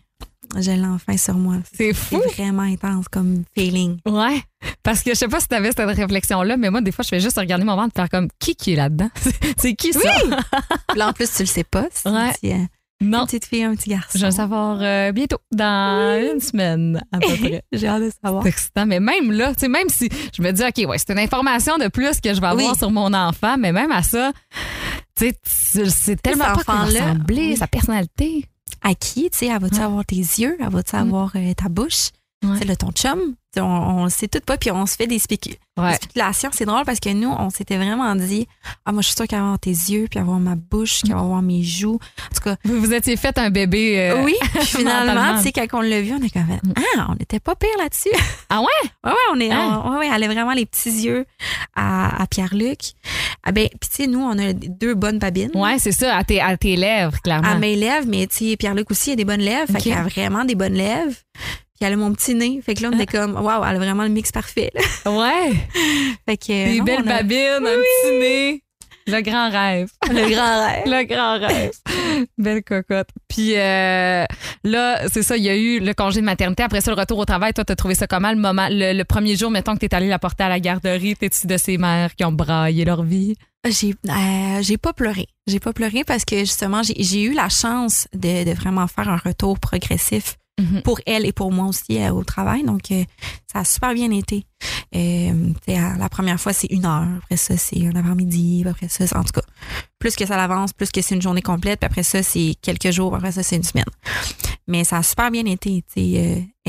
Je 0.61 0.71
l'ai 0.71 0.85
enfin 0.87 1.17
sur 1.17 1.35
moi. 1.35 1.57
C'est 1.77 1.95
fou. 1.95 2.21
C'est 2.29 2.43
vraiment 2.43 2.63
intense 2.63 3.07
comme 3.09 3.45
feeling. 3.57 3.99
Ouais. 4.07 4.43
Parce 4.83 5.03
que 5.03 5.11
je 5.11 5.17
sais 5.17 5.29
pas 5.29 5.41
si 5.41 5.49
t'avais 5.49 5.71
cette 5.73 5.87
réflexion-là, 5.97 6.57
mais 6.57 6.71
moi, 6.71 6.81
des 6.81 6.93
fois, 6.93 7.03
je 7.03 7.09
fais 7.09 7.21
juste 7.21 7.39
regarder 7.39 7.65
mon 7.65 7.75
ventre 7.77 7.93
et 7.97 8.01
faire 8.01 8.09
comme 8.11 8.29
qui 8.39 8.55
qui 8.55 8.73
est 8.73 8.77
là-dedans? 8.77 9.09
C'est 9.57 9.75
qui 9.75 9.93
ça? 9.93 10.01
Puis 10.21 10.99
Là, 10.99 11.09
en 11.09 11.13
plus, 11.13 11.33
tu 11.33 11.43
le 11.43 11.47
sais 11.47 11.65
pas. 11.65 11.87
C'est 11.93 12.11
Ouais. 12.11 12.33
petit, 12.33 12.53
euh, 12.53 12.57
Non. 13.01 13.21
une 13.21 13.27
petite 13.27 13.47
fille, 13.47 13.65
un 13.65 13.75
petit 13.75 13.91
garçon. 13.91 14.11
Je 14.15 14.19
vais 14.21 14.27
le 14.27 14.31
savoir 14.33 14.79
euh, 14.81 15.11
bientôt, 15.13 15.39
dans 15.53 16.31
une 16.35 16.41
semaine 16.41 17.03
à 17.13 17.19
peu 17.19 17.27
près. 17.41 17.63
J'ai 17.73 17.87
hâte 17.89 18.03
de 18.03 18.11
savoir. 18.23 18.43
C'est 18.43 18.51
excitant. 18.51 18.87
Mais 18.87 19.01
même 19.01 19.33
là, 19.33 19.55
tu 19.55 19.61
sais, 19.61 19.69
même 19.69 19.89
si 19.89 20.09
je 20.37 20.43
me 20.43 20.51
dis, 20.53 20.63
OK, 20.63 20.89
ouais, 20.89 20.99
c'est 20.99 21.13
une 21.13 21.19
information 21.19 21.79
de 21.79 21.89
plus 21.89 22.21
que 22.21 22.35
je 22.35 22.41
vais 22.41 22.47
avoir 22.47 22.73
Oui. 22.73 22.79
sur 22.79 22.91
mon 22.91 23.13
enfant, 23.15 23.57
mais 23.59 23.73
même 23.73 23.91
à 23.91 24.03
ça, 24.03 24.33
tu 25.17 25.27
sais, 25.29 25.33
tu- 25.33 25.91
c'est 25.91 26.21
tellement 26.21 26.45
pas 26.55 26.63
comment 26.67 26.85
oui. 27.29 27.57
sa 27.57 27.67
personnalité. 27.67 28.47
À 28.81 28.95
qui, 28.95 29.31
tu 29.31 29.39
sais, 29.39 29.47
elle 29.47 29.61
va-tu 29.61 29.81
avoir 29.81 30.05
tes 30.05 30.17
yeux? 30.17 30.57
Elle 30.61 30.69
va-tu 30.71 30.97
avoir 30.97 31.33
euh, 31.37 31.53
ta 31.55 31.69
bouche? 31.69 32.11
Ouais. 32.43 32.57
C'est 32.59 32.65
le 32.67 32.77
ton 32.77 32.91
chum? 32.93 33.19
On, 33.59 33.61
on 33.61 34.05
le 34.05 34.11
sait 34.11 34.29
tout 34.29 34.41
pas, 34.45 34.57
puis 34.57 34.71
on 34.71 34.87
se 34.87 34.97
fait 34.97 35.07
des, 35.07 35.19
spécu- 35.19 35.51
des 35.77 35.83
Ouais. 35.83 35.95
spéculations. 35.95 36.49
C'est 36.53 36.65
drôle 36.65 36.85
parce 36.87 37.01
que 37.01 37.11
nous, 37.11 37.29
on 37.29 37.51
s'était 37.51 37.77
vraiment 37.77 38.15
dit, 38.17 38.49
ah, 38.87 38.93
moi, 38.93 39.03
je 39.03 39.09
suis 39.09 39.15
sûre 39.17 39.27
qu'elle 39.27 39.41
va 39.41 39.45
avoir 39.45 39.59
tes 39.59 39.71
yeux, 39.71 40.07
puis 40.11 40.19
avoir 40.19 40.39
ma 40.41 40.55
bouche, 40.57 41.03
qu'elle 41.03 41.13
va 41.15 41.21
avoir 41.21 41.43
mes 41.43 41.63
joues. 41.63 41.99
En 42.31 42.35
tout 42.35 42.41
cas, 42.43 42.57
Vous 42.65 42.81
vous 42.81 42.95
étiez 42.95 43.15
fait 43.17 43.37
un 43.39 43.51
bébé. 43.51 44.01
euh, 44.11 44.25
oui, 44.25 44.35
puis 44.55 44.65
finalement, 44.65 45.37
tu 45.37 45.43
sais, 45.43 45.53
quand 45.53 45.67
on 45.75 45.81
l'a 45.83 46.01
vu, 46.01 46.15
on 46.19 46.23
est 46.25 46.31
comme, 46.31 46.47
ah, 46.97 47.07
on 47.11 47.15
n'était 47.15 47.41
pas 47.41 47.55
pire 47.55 47.69
là-dessus. 47.79 48.09
Ah 48.49 48.61
ouais? 48.61 48.67
Ouais, 49.05 49.11
ouais, 49.11 49.17
on 49.35 49.41
est, 49.41 49.51
Hein? 49.51 49.83
on- 49.85 49.91
ouais, 49.93 49.99
ouais, 49.99 50.11
elle 50.15 50.25
a 50.25 50.29
vraiment 50.29 50.53
les 50.53 50.67
petits 50.67 50.91
yeux 50.91 51.25
à, 51.75 52.23
à 52.23 52.27
Pierre-Luc. 52.27 52.93
Ah 53.45 53.51
ben, 53.53 53.67
puis 53.81 53.89
tu 53.91 54.03
sais, 54.03 54.07
nous, 54.07 54.21
on 54.21 54.39
a 54.39 54.53
deux 54.53 54.95
bonnes 54.95 55.19
babines. 55.19 55.51
Ouais, 55.55 55.79
c'est 55.79 55.93
ça, 55.93 56.17
à 56.17 56.23
tes, 56.25 56.41
à 56.41 56.57
tes 56.59 56.77
lèvres, 56.77 57.19
clairement. 57.23 57.49
À 57.49 57.55
mes 57.57 57.77
lèvres, 57.77 58.07
mais 58.09 58.27
tu 58.27 58.51
sais, 58.51 58.57
Pierre-Luc 58.57 58.91
aussi 58.91 59.13
a 59.13 59.17
des 59.17 59.25
bonnes 59.25 59.41
lèvres. 59.41 59.71
Ok. 59.71 59.77
Fait 59.79 59.83
qu'elle 59.91 59.99
a 59.99 60.03
vraiment 60.05 60.45
des 60.45 60.55
bonnes 60.55 60.75
lèvres. 60.75 61.15
Puis 61.83 61.89
elle 61.89 61.95
a 61.95 61.97
mon 61.97 62.13
petit 62.13 62.37
nez. 62.37 62.61
Fait 62.65 62.75
que 62.75 62.83
là, 62.83 62.91
on 62.93 62.97
était 62.97 63.07
comme, 63.07 63.35
waouh, 63.35 63.65
elle 63.69 63.75
a 63.75 63.79
vraiment 63.81 64.05
le 64.05 64.09
mix 64.09 64.31
parfait. 64.31 64.71
là. 64.73 65.11
Ouais. 65.11 65.53
Fait 66.29 66.37
que. 66.37 66.47
Des 66.73 66.79
non, 66.79 66.85
belles 66.85 67.09
a- 67.09 67.23
babines, 67.23 67.67
un 67.67 67.81
petit 67.81 68.19
nez. 68.21 68.63
Le 69.09 69.21
grand 69.21 69.51
rêve. 69.51 69.89
Le 70.11 70.31
grand 70.31 70.65
rêve. 70.65 70.83
Le 70.87 71.03
grand 71.05 71.45
rêve. 71.45 71.73
Belle 72.39 72.63
cocotte. 72.63 73.09
Puis 73.27 73.57
euh, 73.57 74.25
là, 74.63 75.09
c'est 75.13 75.25
ça, 75.25 75.37
il 75.37 75.43
y 75.43 75.49
a 75.49 75.57
eu 75.57 75.81
le 75.81 75.93
congé 75.93 76.21
de 76.21 76.25
maternité. 76.25 76.63
Après 76.63 76.81
ça, 76.81 76.93
le 76.95 77.01
retour 77.01 77.19
au 77.19 77.25
travail. 77.25 77.53
Toi, 77.53 77.65
t'as 77.65 77.75
trouvé 77.75 77.97
ça 77.97 78.07
comment 78.07 78.31
le 78.31 78.39
moment, 78.39 78.69
le, 78.71 78.97
le 78.97 79.03
premier 79.05 79.35
jour, 79.35 79.51
mettons 79.51 79.75
que 79.75 79.81
t'es 79.81 79.93
allé 79.93 80.07
la 80.07 80.21
porter 80.21 80.45
à 80.45 80.49
la 80.49 80.61
garderie, 80.61 81.17
t'es-tu 81.17 81.49
de 81.49 81.57
ces 81.57 81.79
mères 81.79 82.15
qui 82.15 82.25
ont 82.25 82.31
braillé 82.31 82.85
leur 82.85 83.03
vie? 83.03 83.35
J'ai 83.69 83.95
euh, 84.09 84.59
j'ai 84.63 84.77
pas 84.79 84.93
pleuré. 84.93 85.27
J'ai 85.49 85.59
pas 85.59 85.73
pleuré 85.73 86.05
parce 86.05 86.25
que 86.25 86.39
justement, 86.39 86.85
j'ai 86.85 86.95
j'ai 87.03 87.23
eu 87.25 87.33
la 87.33 87.49
chance 87.49 88.07
de, 88.15 88.45
de 88.45 88.53
vraiment 88.55 88.87
faire 88.87 89.09
un 89.09 89.17
retour 89.17 89.59
progressif 89.59 90.37
Pour 90.85 91.01
elle 91.07 91.27
et 91.27 91.33
pour 91.33 91.53
moi 91.53 91.67
aussi 91.67 91.99
euh, 91.99 92.13
au 92.13 92.25
travail. 92.25 92.63
Donc, 92.63 92.91
euh, 92.91 93.05
ça 93.51 93.61
a 93.61 93.65
super 93.65 93.95
bien 93.95 94.11
été. 94.11 94.45
Euh, 94.95 95.53
la 95.69 96.09
première 96.09 96.41
fois, 96.41 96.53
c'est 96.53 96.69
une 96.71 96.85
heure. 96.87 97.07
Après 97.23 97.37
ça, 97.37 97.57
c'est 97.57 97.87
un 97.87 97.97
avant-midi. 97.97 98.65
Après 98.69 98.89
ça, 98.89 99.05
en 99.19 99.25
tout 99.25 99.33
cas, 99.33 99.47
plus 99.99 100.17
que 100.17 100.27
ça 100.27 100.37
l'avance, 100.37 100.73
plus 100.73 100.91
que 100.91 101.01
c'est 101.01 101.15
une 101.15 101.23
journée 101.23 101.43
complète. 101.43 101.81
Puis 101.81 101.87
après 101.87 102.03
ça, 102.03 102.23
c'est 102.23 102.55
quelques 102.63 102.91
jours. 102.91 103.15
Après 103.15 103.33
ça, 103.33 103.43
c'est 103.43 103.57
une 103.57 103.63
semaine. 103.63 103.85
Mais 104.69 104.85
ça 104.85 104.99
a 104.99 105.03
super 105.03 105.31
bien 105.31 105.45
été. 105.47 105.83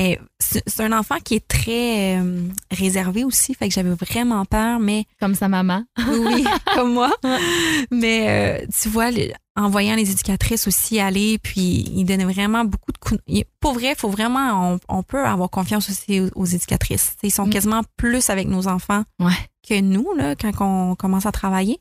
euh, 0.00 0.16
c'est 0.40 0.80
un 0.80 0.92
enfant 0.98 1.16
qui 1.22 1.34
est 1.36 1.46
très 1.46 2.18
euh, 2.18 2.48
réservé 2.70 3.22
aussi. 3.24 3.54
Fait 3.54 3.68
que 3.68 3.74
j'avais 3.74 3.94
vraiment 3.94 4.44
peur, 4.44 4.80
mais 4.80 5.04
Comme 5.20 5.34
sa 5.36 5.48
maman. 5.48 5.84
oui, 6.08 6.44
comme 6.74 6.92
moi. 6.94 7.12
Mais 7.90 8.62
euh, 8.62 8.66
tu 8.80 8.88
vois, 8.88 9.10
en 9.56 9.68
voyant 9.70 9.94
les 9.94 10.10
éducatrices 10.10 10.66
aussi 10.66 10.98
aller, 10.98 11.38
puis 11.38 11.88
ils 11.94 12.04
donnaient 12.04 12.24
vraiment 12.24 12.64
beaucoup 12.64 12.90
de 12.90 12.98
coups. 12.98 13.20
Pour 13.60 13.74
vrai, 13.74 13.94
faut 13.96 14.08
vraiment, 14.10 14.72
on, 14.74 14.80
on 14.88 15.02
peut 15.04 15.24
avoir 15.24 15.48
confiance 15.48 15.88
aussi 15.88 16.20
aux, 16.20 16.28
aux 16.34 16.44
éducatrices. 16.46 17.14
Ils 17.22 17.30
sont 17.30 17.46
Mm. 17.46 17.50
quasiment 17.50 17.82
plus 17.96 18.30
avec 18.30 18.48
nos 18.48 18.66
enfants 18.68 19.04
Ouais. 19.20 19.32
que 19.68 19.80
nous 19.80 20.06
là, 20.16 20.34
quand 20.36 20.52
on 20.60 20.94
commence 20.94 21.26
à 21.26 21.32
travailler. 21.32 21.78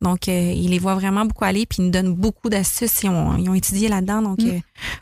Donc, 0.00 0.28
euh, 0.28 0.52
ils 0.54 0.70
les 0.70 0.78
voient 0.78 0.94
vraiment 0.94 1.24
beaucoup 1.24 1.44
aller, 1.44 1.66
puis 1.66 1.78
ils 1.80 1.84
nous 1.86 1.90
donnent 1.90 2.14
beaucoup 2.14 2.48
d'astuces. 2.48 3.02
Ils 3.02 3.10
ont, 3.10 3.36
ils 3.36 3.48
ont 3.50 3.54
étudié 3.54 3.88
là-dedans. 3.88 4.22
Donc, 4.22 4.38
Mm. 4.40 4.48
euh, 4.48 4.58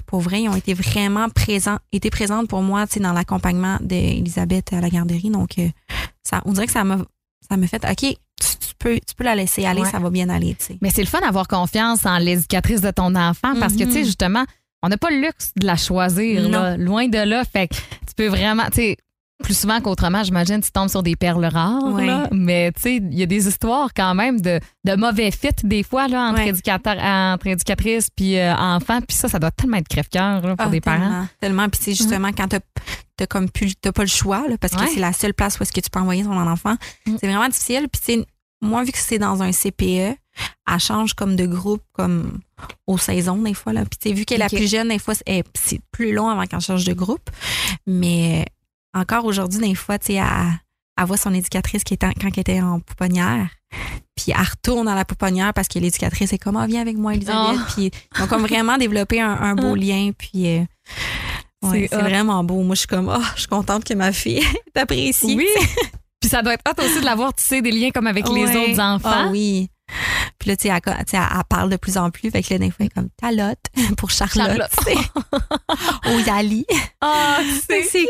pour 0.06 0.20
vrai, 0.20 0.42
ils 0.42 0.48
ont 0.48 0.56
été 0.56 0.74
vraiment 0.74 1.28
présents, 1.28 1.78
été 1.92 2.10
présentes 2.10 2.48
pour 2.48 2.62
moi, 2.62 2.86
tu 2.86 2.94
sais, 2.94 3.00
dans 3.00 3.12
l'accompagnement 3.12 3.78
d'Elisabeth 3.80 4.72
à 4.72 4.80
la 4.80 4.88
garderie. 4.90 5.30
Donc, 5.30 5.58
euh, 5.58 5.68
ça, 6.22 6.42
on 6.46 6.52
dirait 6.52 6.66
que 6.66 6.72
ça 6.72 6.84
m'a, 6.84 6.98
ça 7.48 7.56
m'a 7.56 7.66
fait, 7.66 7.84
OK, 7.84 7.98
tu, 8.00 8.16
peux, 8.78 8.94
tu 9.06 9.14
peux 9.16 9.24
la 9.24 9.34
laisser 9.34 9.64
aller, 9.64 9.82
Ouais. 9.82 9.90
ça 9.90 9.98
va 9.98 10.10
bien 10.10 10.28
aller, 10.28 10.54
tu 10.58 10.64
sais. 10.66 10.78
Mais 10.80 10.90
c'est 10.90 11.02
le 11.02 11.06
fun 11.08 11.20
d'avoir 11.20 11.46
confiance 11.48 12.04
en 12.06 12.18
l'éducatrice 12.18 12.80
de 12.80 12.90
ton 12.90 13.14
enfant 13.14 13.54
parce 13.60 13.74
que, 13.74 13.84
tu 13.84 13.92
sais, 13.92 14.04
justement, 14.04 14.44
on 14.82 14.88
n'a 14.88 14.96
pas 14.98 15.10
le 15.10 15.20
luxe 15.20 15.52
de 15.56 15.66
la 15.66 15.76
choisir, 15.76 16.48
là, 16.48 16.76
loin 16.76 17.08
de 17.08 17.18
là. 17.18 17.44
Fait 17.44 17.68
que 17.68 17.74
tu 17.74 18.14
peux 18.16 18.26
vraiment, 18.28 18.64
tu 18.66 18.76
sais, 18.76 18.96
plus 19.42 19.58
souvent 19.58 19.80
qu'autrement, 19.80 20.24
j'imagine, 20.24 20.60
tu 20.60 20.70
tombes 20.70 20.88
sur 20.88 21.02
des 21.02 21.14
perles 21.14 21.44
rares. 21.44 21.84
Ouais. 21.92 22.06
là. 22.06 22.28
mais 22.32 22.72
tu 22.72 22.80
sais, 22.82 22.96
il 22.96 23.14
y 23.18 23.22
a 23.22 23.26
des 23.26 23.46
histoires 23.46 23.90
quand 23.94 24.14
même 24.14 24.40
de, 24.40 24.58
de 24.84 24.94
mauvais 24.96 25.30
fit 25.30 25.48
des 25.62 25.82
fois 25.82 26.08
là, 26.08 26.28
entre, 26.30 26.38
Ouais. 26.40 26.48
éducateurs, 26.48 26.96
entre 26.98 27.46
éducatrices 27.46 28.08
puis 28.14 28.38
euh, 28.38 28.54
enfants. 28.54 29.00
Puis 29.06 29.16
ça, 29.16 29.28
ça 29.28 29.38
doit 29.38 29.50
tellement 29.50 29.76
être 29.76 29.88
crève-cœur 29.88 30.40
pour 30.40 30.54
Ah, 30.58 30.68
des 30.68 30.80
parents. 30.80 31.26
tellement. 31.40 31.68
Puis, 31.68 31.78
tu 31.78 31.84
sais, 31.84 31.94
justement, 31.94 32.30
quand 32.36 32.48
t'as, 32.48 32.60
t'as 33.16 33.26
comme 33.26 33.50
plus, 33.50 33.74
t'as 33.76 33.92
pas 33.92 34.02
le 34.02 34.08
choix, 34.08 34.48
là, 34.48 34.56
parce 34.58 34.74
que 34.74 34.86
c'est 34.88 35.00
la 35.00 35.12
seule 35.12 35.34
place 35.34 35.58
où 35.58 35.62
est-ce 35.62 35.72
que 35.72 35.80
tu 35.80 35.90
peux 35.90 36.00
envoyer 36.00 36.24
ton 36.24 36.32
enfant. 36.38 36.74
Mm. 37.06 37.16
C'est 37.20 37.26
vraiment 37.28 37.48
difficile. 37.48 37.88
Puis, 37.92 38.00
tu 38.18 38.24
moi, 38.62 38.84
vu 38.84 38.90
que 38.92 38.98
c'est 38.98 39.18
dans 39.18 39.42
un 39.42 39.52
CPE, 39.52 40.16
elle 40.66 40.78
change 40.80 41.12
comme 41.12 41.36
de 41.36 41.44
groupe, 41.44 41.82
comme 41.92 42.40
aux 42.86 42.96
saisons, 42.96 43.36
des 43.42 43.52
fois, 43.52 43.74
là. 43.74 43.82
Puis, 43.84 43.98
tu 44.00 44.08
sais, 44.08 44.14
vu 44.14 44.24
qu'elle 44.24 44.40
est 44.40 44.44
la 44.44 44.48
plus 44.48 44.68
jeune, 44.70 44.88
des 44.88 44.98
fois, 44.98 45.14
c'est, 45.14 45.44
c'est 45.54 45.78
plus 45.92 46.12
long 46.12 46.28
avant 46.30 46.46
qu'elle 46.46 46.60
change 46.62 46.84
de 46.84 46.94
groupe. 46.94 47.28
Mais 47.86 48.46
encore 49.00 49.24
aujourd'hui, 49.24 49.60
des 49.60 49.74
fois, 49.74 49.98
tu 49.98 50.06
sais, 50.06 50.14
elle, 50.14 50.24
elle 50.98 51.04
voit 51.06 51.16
son 51.16 51.32
éducatrice 51.34 51.84
qui 51.84 51.94
en- 52.02 52.12
quand 52.20 52.28
elle 52.32 52.38
était 52.40 52.60
en 52.60 52.80
pouponnière. 52.80 53.48
Puis 54.16 54.32
elle 54.32 54.40
retourne 54.46 54.88
à 54.88 54.94
la 54.94 55.04
pouponnière 55.04 55.52
parce 55.52 55.68
que 55.68 55.78
l'éducatrice 55.78 56.32
est 56.32 56.38
comme, 56.38 56.56
ah, 56.56 56.66
viens 56.66 56.80
avec 56.80 56.96
moi, 56.96 57.14
Elisabeth. 57.14 57.58
Oh. 57.60 57.72
Puis 57.74 57.90
ils 58.16 58.22
ont 58.22 58.26
comme 58.26 58.42
vraiment 58.46 58.78
développé 58.78 59.20
un, 59.20 59.30
un 59.30 59.54
beau 59.54 59.74
lien. 59.76 60.10
Puis 60.16 60.46
euh, 60.58 60.64
ouais, 61.62 61.86
C'est 61.90 61.96
vraiment 62.00 62.42
beau. 62.42 62.62
Moi, 62.62 62.74
je 62.74 62.80
suis 62.80 62.88
comme, 62.88 63.12
oh, 63.14 63.22
je 63.34 63.40
suis 63.40 63.48
contente 63.48 63.84
que 63.84 63.92
ma 63.94 64.12
fille 64.12 64.42
t'apprécie. 64.74 65.36
Oui. 65.36 65.46
puis 66.20 66.30
ça 66.30 66.40
doit 66.42 66.54
être 66.54 66.64
hot 66.66 66.82
aussi 66.82 67.00
de 67.00 67.04
l'avoir 67.04 67.34
tissé 67.34 67.60
des 67.60 67.70
liens 67.72 67.90
comme 67.90 68.06
avec 68.06 68.26
les 68.28 68.56
autres 68.56 68.80
enfants. 68.80 69.10
Ah 69.12 69.28
oui. 69.30 69.68
Puis 70.38 70.50
là, 70.50 70.56
tu 70.56 70.68
sais, 70.68 71.16
elle, 71.16 71.44
parle 71.48 71.70
de 71.70 71.76
plus 71.76 71.96
en 71.96 72.10
plus. 72.10 72.30
Fait 72.30 72.42
que 72.42 72.52
là, 72.54 72.58
des 72.58 72.70
fois, 72.70 72.86
comme 72.94 73.08
Talotte 73.20 73.58
pour 73.96 74.10
Charlotte. 74.10 74.46
Charlotte. 74.46 74.70
Ou 76.06 76.18
Yali. 76.26 76.66
Ah, 77.00 77.38
C'est 77.68 77.82
cute. 77.82 78.06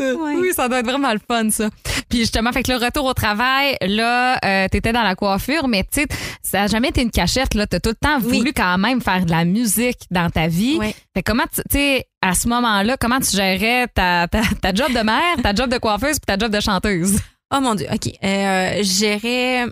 Ouais. 0.00 0.36
Oui, 0.36 0.48
ça 0.54 0.68
doit 0.68 0.80
être 0.80 0.86
vraiment 0.86 1.12
le 1.12 1.20
fun, 1.26 1.50
ça. 1.50 1.68
Puis 2.08 2.20
justement, 2.20 2.52
fait 2.52 2.62
que 2.62 2.72
le 2.72 2.78
retour 2.78 3.04
au 3.04 3.14
travail, 3.14 3.76
là, 3.82 4.38
euh, 4.44 4.68
t'étais 4.68 4.92
dans 4.92 5.02
la 5.02 5.14
coiffure, 5.14 5.68
mais 5.68 5.82
tu 5.84 6.02
sais, 6.02 6.06
ça 6.42 6.60
n'a 6.60 6.66
jamais 6.68 6.88
été 6.88 7.02
une 7.02 7.10
cachette, 7.10 7.54
là. 7.54 7.66
T'as 7.66 7.80
tout 7.80 7.90
le 7.90 7.94
temps 7.96 8.18
Oui. 8.24 8.38
voulu 8.38 8.52
quand 8.52 8.78
même 8.78 9.00
faire 9.00 9.24
de 9.24 9.30
la 9.30 9.44
musique 9.44 10.00
dans 10.10 10.30
ta 10.30 10.46
vie. 10.46 10.76
Ouais. 10.76 10.94
Fait 11.14 11.22
comment, 11.22 11.44
tu 11.54 11.62
sais, 11.70 12.06
à 12.22 12.34
ce 12.34 12.48
moment-là, 12.48 12.96
comment 12.98 13.20
tu 13.20 13.36
gérais 13.36 13.88
ta, 13.88 14.26
ta, 14.28 14.40
ta 14.60 14.74
job 14.74 14.92
de 14.92 15.00
mère, 15.00 15.36
ta 15.42 15.54
job 15.54 15.70
de 15.70 15.78
coiffeuse 15.78 16.18
puis 16.18 16.26
ta 16.26 16.38
job 16.38 16.52
de 16.52 16.60
chanteuse? 16.60 17.18
Oh 17.54 17.60
mon 17.60 17.74
Dieu, 17.74 17.86
OK. 17.90 18.08
Euh, 18.24 18.82
euh, 18.82 19.70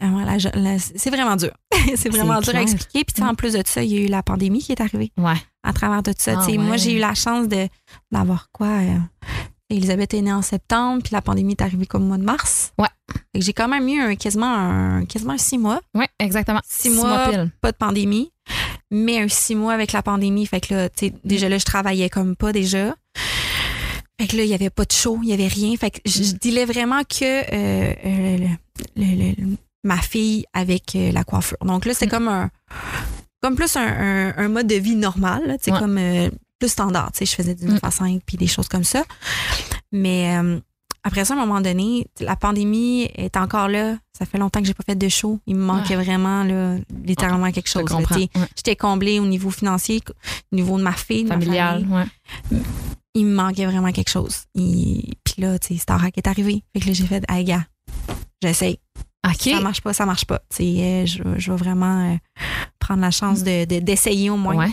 Voilà, 0.00 0.36
la- 0.54 0.78
c'est 0.78 1.10
vraiment 1.10 1.36
dur. 1.36 1.50
c'est 1.96 2.08
vraiment 2.08 2.40
dur 2.40 2.50
clair. 2.50 2.60
à 2.60 2.62
expliquer. 2.62 3.04
Puis, 3.04 3.22
en 3.22 3.34
plus 3.34 3.52
de 3.52 3.62
ça, 3.66 3.82
il 3.82 3.92
y 3.92 3.98
a 3.98 4.00
eu 4.00 4.06
la 4.08 4.22
pandémie 4.22 4.60
qui 4.60 4.72
est 4.72 4.80
arrivée 4.80 5.12
Ouais. 5.18 5.34
à 5.62 5.72
travers 5.72 6.02
tout 6.02 6.12
ça. 6.18 6.40
Ah 6.46 6.50
Moi, 6.58 6.76
j'ai 6.76 6.96
eu 6.96 6.98
la 6.98 7.14
chance 7.14 7.48
de 7.48 7.68
d'avoir 8.10 8.48
quoi? 8.52 8.66
euh, 8.68 8.98
Elisabeth 9.70 10.14
est 10.14 10.22
née 10.22 10.32
en 10.32 10.40
septembre, 10.40 11.02
puis 11.02 11.12
la 11.12 11.20
pandémie 11.20 11.52
est 11.52 11.60
arrivée 11.62 11.84
comme 11.84 12.04
au 12.04 12.06
mois 12.06 12.16
de 12.16 12.22
mars. 12.24 12.72
Ouais. 12.78 12.88
J'ai 13.34 13.52
quand 13.52 13.68
même 13.68 13.86
eu 13.86 14.00
un, 14.00 14.14
quasiment, 14.16 14.46
un, 14.54 15.04
quasiment 15.04 15.34
un 15.34 15.38
six 15.38 15.58
mois, 15.58 15.80
Ouais, 15.94 16.08
exactement. 16.18 16.60
Six 16.66 16.88
mois. 16.90 17.28
pile. 17.28 17.50
pas 17.60 17.72
de 17.72 17.76
pandémie, 17.76 18.32
mais 18.90 19.20
un 19.20 19.28
six 19.28 19.54
mois 19.54 19.74
avec 19.74 19.92
la 19.92 20.02
pandémie. 20.02 20.46
Fait 20.46 20.60
que 20.62 20.72
là, 20.74 20.88
tu 20.88 21.08
sais, 21.08 21.14
déjà 21.24 21.50
là, 21.50 21.58
je 21.58 21.64
travaillais 21.66 22.08
comme 22.08 22.34
pas 22.34 22.52
déjà. 22.52 22.94
Fait 24.20 24.26
que 24.26 24.36
là, 24.36 24.42
il 24.44 24.48
y 24.50 24.54
avait 24.54 24.70
pas 24.70 24.84
de 24.84 24.92
show, 24.92 25.20
il 25.22 25.28
y 25.28 25.32
avait 25.32 25.46
rien. 25.46 25.76
Fait 25.76 25.90
que 25.90 25.98
je, 26.04 26.22
je 26.24 26.32
disais 26.32 26.64
vraiment 26.64 27.02
que 27.04 27.24
euh, 27.24 27.94
euh, 28.04 28.36
le- 28.96 29.04
le- 29.04 29.34
le- 29.38 29.56
ma 29.84 29.98
fille 29.98 30.44
avec 30.52 30.96
euh, 30.96 31.12
la 31.12 31.22
coiffure. 31.24 31.58
Donc 31.64 31.86
là, 31.86 31.94
c'était 31.94 32.06
Mm. 32.06 32.10
comme 32.10 32.28
un 32.28 32.50
comme 33.40 33.54
plus 33.54 33.76
un, 33.76 33.86
un- 33.86 34.34
un 34.36 34.48
mode 34.48 34.66
de 34.66 34.74
vie 34.74 34.96
normal, 34.96 35.56
Ouais. 35.64 35.78
comme 35.78 35.96
euh, 35.98 36.28
plus 36.58 36.68
standard. 36.68 37.12
Tu 37.12 37.18
sais, 37.18 37.26
je 37.26 37.34
faisais 37.36 37.54
du 37.54 37.66
9 37.66 37.78
à 37.84 37.92
5 37.92 38.20
puis 38.26 38.36
des 38.36 38.48
choses 38.48 38.66
comme 38.66 38.82
ça. 38.82 39.04
Mais 39.92 40.36
euh, 40.36 40.58
après 41.04 41.24
ça, 41.24 41.34
à 41.34 41.36
un 41.36 41.46
moment 41.46 41.60
donné, 41.60 42.08
la 42.18 42.34
pandémie 42.34 43.02
est 43.14 43.36
encore 43.36 43.68
là. 43.68 43.96
Ça 44.12 44.26
fait 44.26 44.38
longtemps 44.38 44.60
que 44.60 44.66
j'ai 44.66 44.74
pas 44.74 44.82
fait 44.84 44.96
de 44.96 45.08
show. 45.08 45.38
Il 45.46 45.54
me 45.54 45.62
manquait 45.62 45.94
vraiment, 45.94 46.42
là, 46.42 46.74
littéralement 47.04 47.52
quelque 47.52 47.68
chose. 47.68 47.84
Ouais. 47.92 48.28
J'étais 48.56 48.74
comblée 48.74 49.20
au 49.20 49.26
niveau 49.26 49.50
financier, 49.50 50.00
au 50.52 50.56
niveau 50.56 50.76
de 50.76 50.82
ma 50.82 50.92
fille, 50.94 51.22
de 51.22 51.28
ma 51.28 51.34
Familial, 51.36 51.86
famille. 51.88 52.62
Il 53.18 53.26
me 53.26 53.34
manquait 53.34 53.66
vraiment 53.66 53.90
quelque 53.92 54.10
chose. 54.10 54.44
Et- 54.54 55.10
Puis 55.24 55.42
là, 55.42 55.58
tu 55.58 55.68
sais, 55.74 55.76
Starac 55.80 56.16
est 56.16 56.26
arrivé. 56.26 56.62
Fait 56.72 56.80
que 56.80 56.86
là, 56.86 56.92
j'ai 56.92 57.06
fait, 57.06 57.24
hey, 57.28 57.44
gars, 57.44 57.64
j'essaye. 58.42 58.78
OK. 59.26 59.42
Ça 59.50 59.60
marche 59.60 59.80
pas, 59.80 59.92
ça 59.92 60.06
marche 60.06 60.24
pas. 60.24 60.38
Tu 60.50 60.56
sais, 60.56 60.82
euh, 60.82 61.06
je, 61.06 61.22
je 61.36 61.50
vais 61.50 61.56
vraiment 61.58 62.12
euh, 62.12 62.16
prendre 62.78 63.00
la 63.00 63.10
chance 63.10 63.42
de- 63.42 63.64
de- 63.64 63.80
d'essayer 63.80 64.30
au 64.30 64.36
moins. 64.36 64.56
Ouais. 64.56 64.70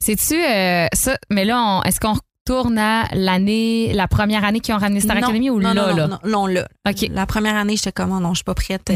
Sais-tu 0.00 0.34
euh, 0.34 0.86
ça? 0.92 1.16
Mais 1.30 1.44
là, 1.44 1.80
est-ce 1.84 2.00
qu'on 2.00 2.14
retourne 2.14 2.78
à 2.78 3.08
l'année, 3.12 3.92
la 3.92 4.06
première 4.08 4.44
année 4.44 4.60
qu'ils 4.60 4.74
ont 4.74 4.78
ramené 4.78 5.00
Star 5.00 5.16
Non, 5.16 5.22
Academy 5.22 5.50
ou 5.50 5.60
non, 5.60 5.72
là, 5.72 5.90
non, 5.90 5.96
là? 5.96 6.06
non, 6.08 6.18
non, 6.24 6.46
là. 6.46 6.68
OK. 6.88 7.08
La 7.10 7.26
première 7.26 7.56
année, 7.56 7.76
j'étais 7.76 7.92
comme, 7.92 8.12
oh 8.12 8.20
non, 8.20 8.30
je 8.34 8.38
suis 8.38 8.44
pas 8.44 8.54
prête 8.54 8.90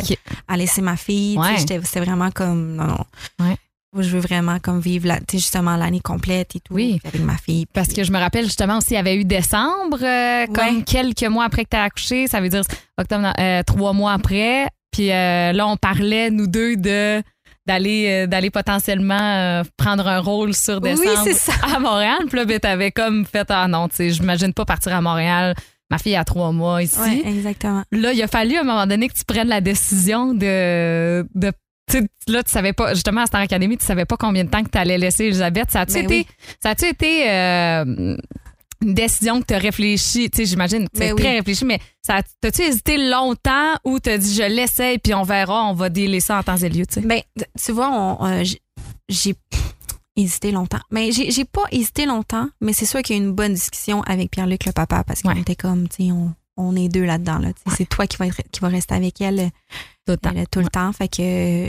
à 0.48 0.56
laisser 0.56 0.82
ma 0.82 0.96
fille. 0.96 1.38
Ouais. 1.38 1.58
C'était 1.58 1.78
vraiment 2.00 2.30
comme, 2.30 2.74
non, 2.76 2.86
non. 2.86 3.04
Ouais. 3.40 3.56
Je 3.98 4.08
veux 4.10 4.20
vraiment 4.20 4.58
comme 4.60 4.80
vivre 4.80 5.08
la, 5.08 5.18
justement 5.32 5.76
l'année 5.76 6.00
complète 6.00 6.54
et 6.54 6.60
tout 6.60 6.72
Oui. 6.74 7.00
avec 7.04 7.20
ma 7.22 7.36
fille. 7.36 7.66
Parce 7.72 7.88
que 7.88 8.04
je 8.04 8.12
me 8.12 8.18
rappelle 8.18 8.44
justement 8.44 8.78
aussi, 8.78 8.90
il 8.92 8.94
y 8.94 8.98
avait 8.98 9.16
eu 9.16 9.24
décembre, 9.24 9.98
euh, 10.02 10.46
comme 10.46 10.76
Ouais. 10.78 10.82
quelques 10.86 11.24
mois 11.24 11.44
après 11.44 11.64
que 11.64 11.70
tu 11.70 11.76
as 11.76 11.82
accouché. 11.84 12.28
Ça 12.28 12.40
veut 12.40 12.48
dire 12.48 12.62
octobre, 12.98 13.32
euh, 13.38 13.62
trois 13.64 13.92
mois 13.92 14.12
après. 14.12 14.68
Puis 14.92 15.10
euh, 15.10 15.52
là, 15.52 15.66
on 15.66 15.76
parlait, 15.76 16.30
nous 16.30 16.46
deux, 16.46 16.76
de 16.76 17.22
d'aller 17.66 18.26
d'aller 18.26 18.50
potentiellement 18.50 19.62
prendre 19.76 20.06
un 20.08 20.18
rôle 20.18 20.54
sur 20.54 20.80
Oui, 20.82 20.90
décembre 20.90 21.20
c'est 21.24 21.34
ça. 21.34 21.52
à 21.76 21.78
Montréal. 21.78 22.18
Puis 22.28 22.36
là, 22.38 22.44
ben, 22.44 22.58
t'avais 22.58 22.90
comme 22.90 23.24
fait, 23.26 23.46
ah 23.50 23.68
non, 23.68 23.88
tu 23.88 23.96
sais, 23.96 24.10
j'imagine 24.10 24.52
pas 24.54 24.64
partir 24.64 24.94
à 24.94 25.00
Montréal. 25.00 25.54
Ma 25.90 25.98
fille 25.98 26.16
a 26.16 26.24
trois 26.24 26.52
mois 26.52 26.82
ici. 26.82 26.98
Ouais, 27.00 27.22
exactement. 27.26 27.82
Là, 27.92 28.12
il 28.12 28.22
a 28.22 28.28
fallu 28.28 28.56
à 28.56 28.60
un 28.60 28.64
moment 28.64 28.86
donné 28.86 29.08
que 29.08 29.14
tu 29.14 29.24
prennes 29.24 29.48
la 29.48 29.60
décision 29.60 30.32
de. 30.32 31.26
de 31.34 31.52
tu 31.90 31.98
sais, 31.98 32.06
là, 32.28 32.42
tu 32.42 32.50
savais 32.50 32.72
pas, 32.72 32.94
justement, 32.94 33.22
à 33.22 33.26
Star 33.26 33.40
Academy, 33.40 33.76
tu 33.76 33.84
savais 33.84 34.04
pas 34.04 34.16
combien 34.16 34.44
de 34.44 34.50
temps 34.50 34.62
que 34.62 34.70
tu 34.70 34.78
allais 34.78 34.98
laisser 34.98 35.24
Elisabeth. 35.24 35.70
Ça 35.70 35.80
a-tu 35.82 35.94
Ben 35.94 36.04
été, 36.04 36.14
oui. 36.14 36.26
ça 36.62 36.70
a-tu 36.70 36.86
été 36.86 37.30
euh, 37.30 38.16
une 38.82 38.94
décision 38.94 39.40
que 39.40 39.46
tu 39.46 39.54
as 39.54 39.58
réfléchi? 39.58 40.30
Tu 40.30 40.38
sais, 40.38 40.44
j'imagine 40.46 40.88
tu 40.92 40.98
Ben 41.00 41.12
oui. 41.12 41.20
très 41.20 41.32
réfléchi, 41.38 41.64
mais 41.64 41.78
ça, 42.02 42.20
t'as-tu 42.40 42.62
hésité 42.62 42.96
longtemps 43.10 43.74
ou 43.84 43.98
t'as 43.98 44.16
dit 44.18 44.34
je 44.34 44.42
l'essaye 44.42 44.98
puis 44.98 45.12
on 45.14 45.22
verra, 45.22 45.64
on 45.64 45.74
va 45.74 45.88
délaisser 45.90 46.26
ça 46.28 46.38
en 46.38 46.42
temps 46.42 46.56
et 46.56 46.68
lieu, 46.68 46.86
tu 46.86 46.94
sais? 46.94 47.00
Ben, 47.02 47.20
tu 47.62 47.72
vois, 47.72 47.90
on, 47.90 48.24
euh, 48.26 48.44
j'ai- 48.44 48.60
j'ai 49.08 49.34
hésité 50.16 50.50
longtemps. 50.52 50.80
Mais 50.90 51.12
j'ai 51.12 51.30
j'ai 51.30 51.44
pas 51.44 51.64
hésité 51.72 52.04
longtemps, 52.06 52.48
mais 52.60 52.72
c'est 52.72 52.86
sûr 52.86 53.00
qu'il 53.02 53.16
y 53.16 53.18
a 53.18 53.22
eu 53.22 53.26
une 53.26 53.32
bonne 53.32 53.54
discussion 53.54 54.02
avec 54.02 54.30
Pierre-Luc, 54.30 54.64
le 54.66 54.72
papa, 54.72 55.02
parce 55.04 55.22
qu'on 55.22 55.30
Ouais. 55.30 55.40
était 55.40 55.56
comme, 55.56 55.88
tu 55.88 56.04
sais, 56.06 56.12
on, 56.12 56.32
on 56.60 56.76
est 56.76 56.88
deux 56.88 57.04
là-dedans. 57.04 57.38
Là, 57.38 57.48
c'est 57.76 57.88
toi 57.88 58.06
qui 58.06 58.16
va, 58.16 58.26
être- 58.26 58.42
qui 58.52 58.60
va 58.60 58.68
rester 58.68 58.94
avec 58.94 59.20
elle 59.20 59.40
euh, 59.40 59.48
Tout 60.06 60.12
le 60.12 60.16
temps. 60.18 60.32
elle, 60.36 60.48
tout 60.48 60.60
le 60.60 60.68
temps. 60.68 60.92
Fait 60.92 61.08
que 61.08 61.22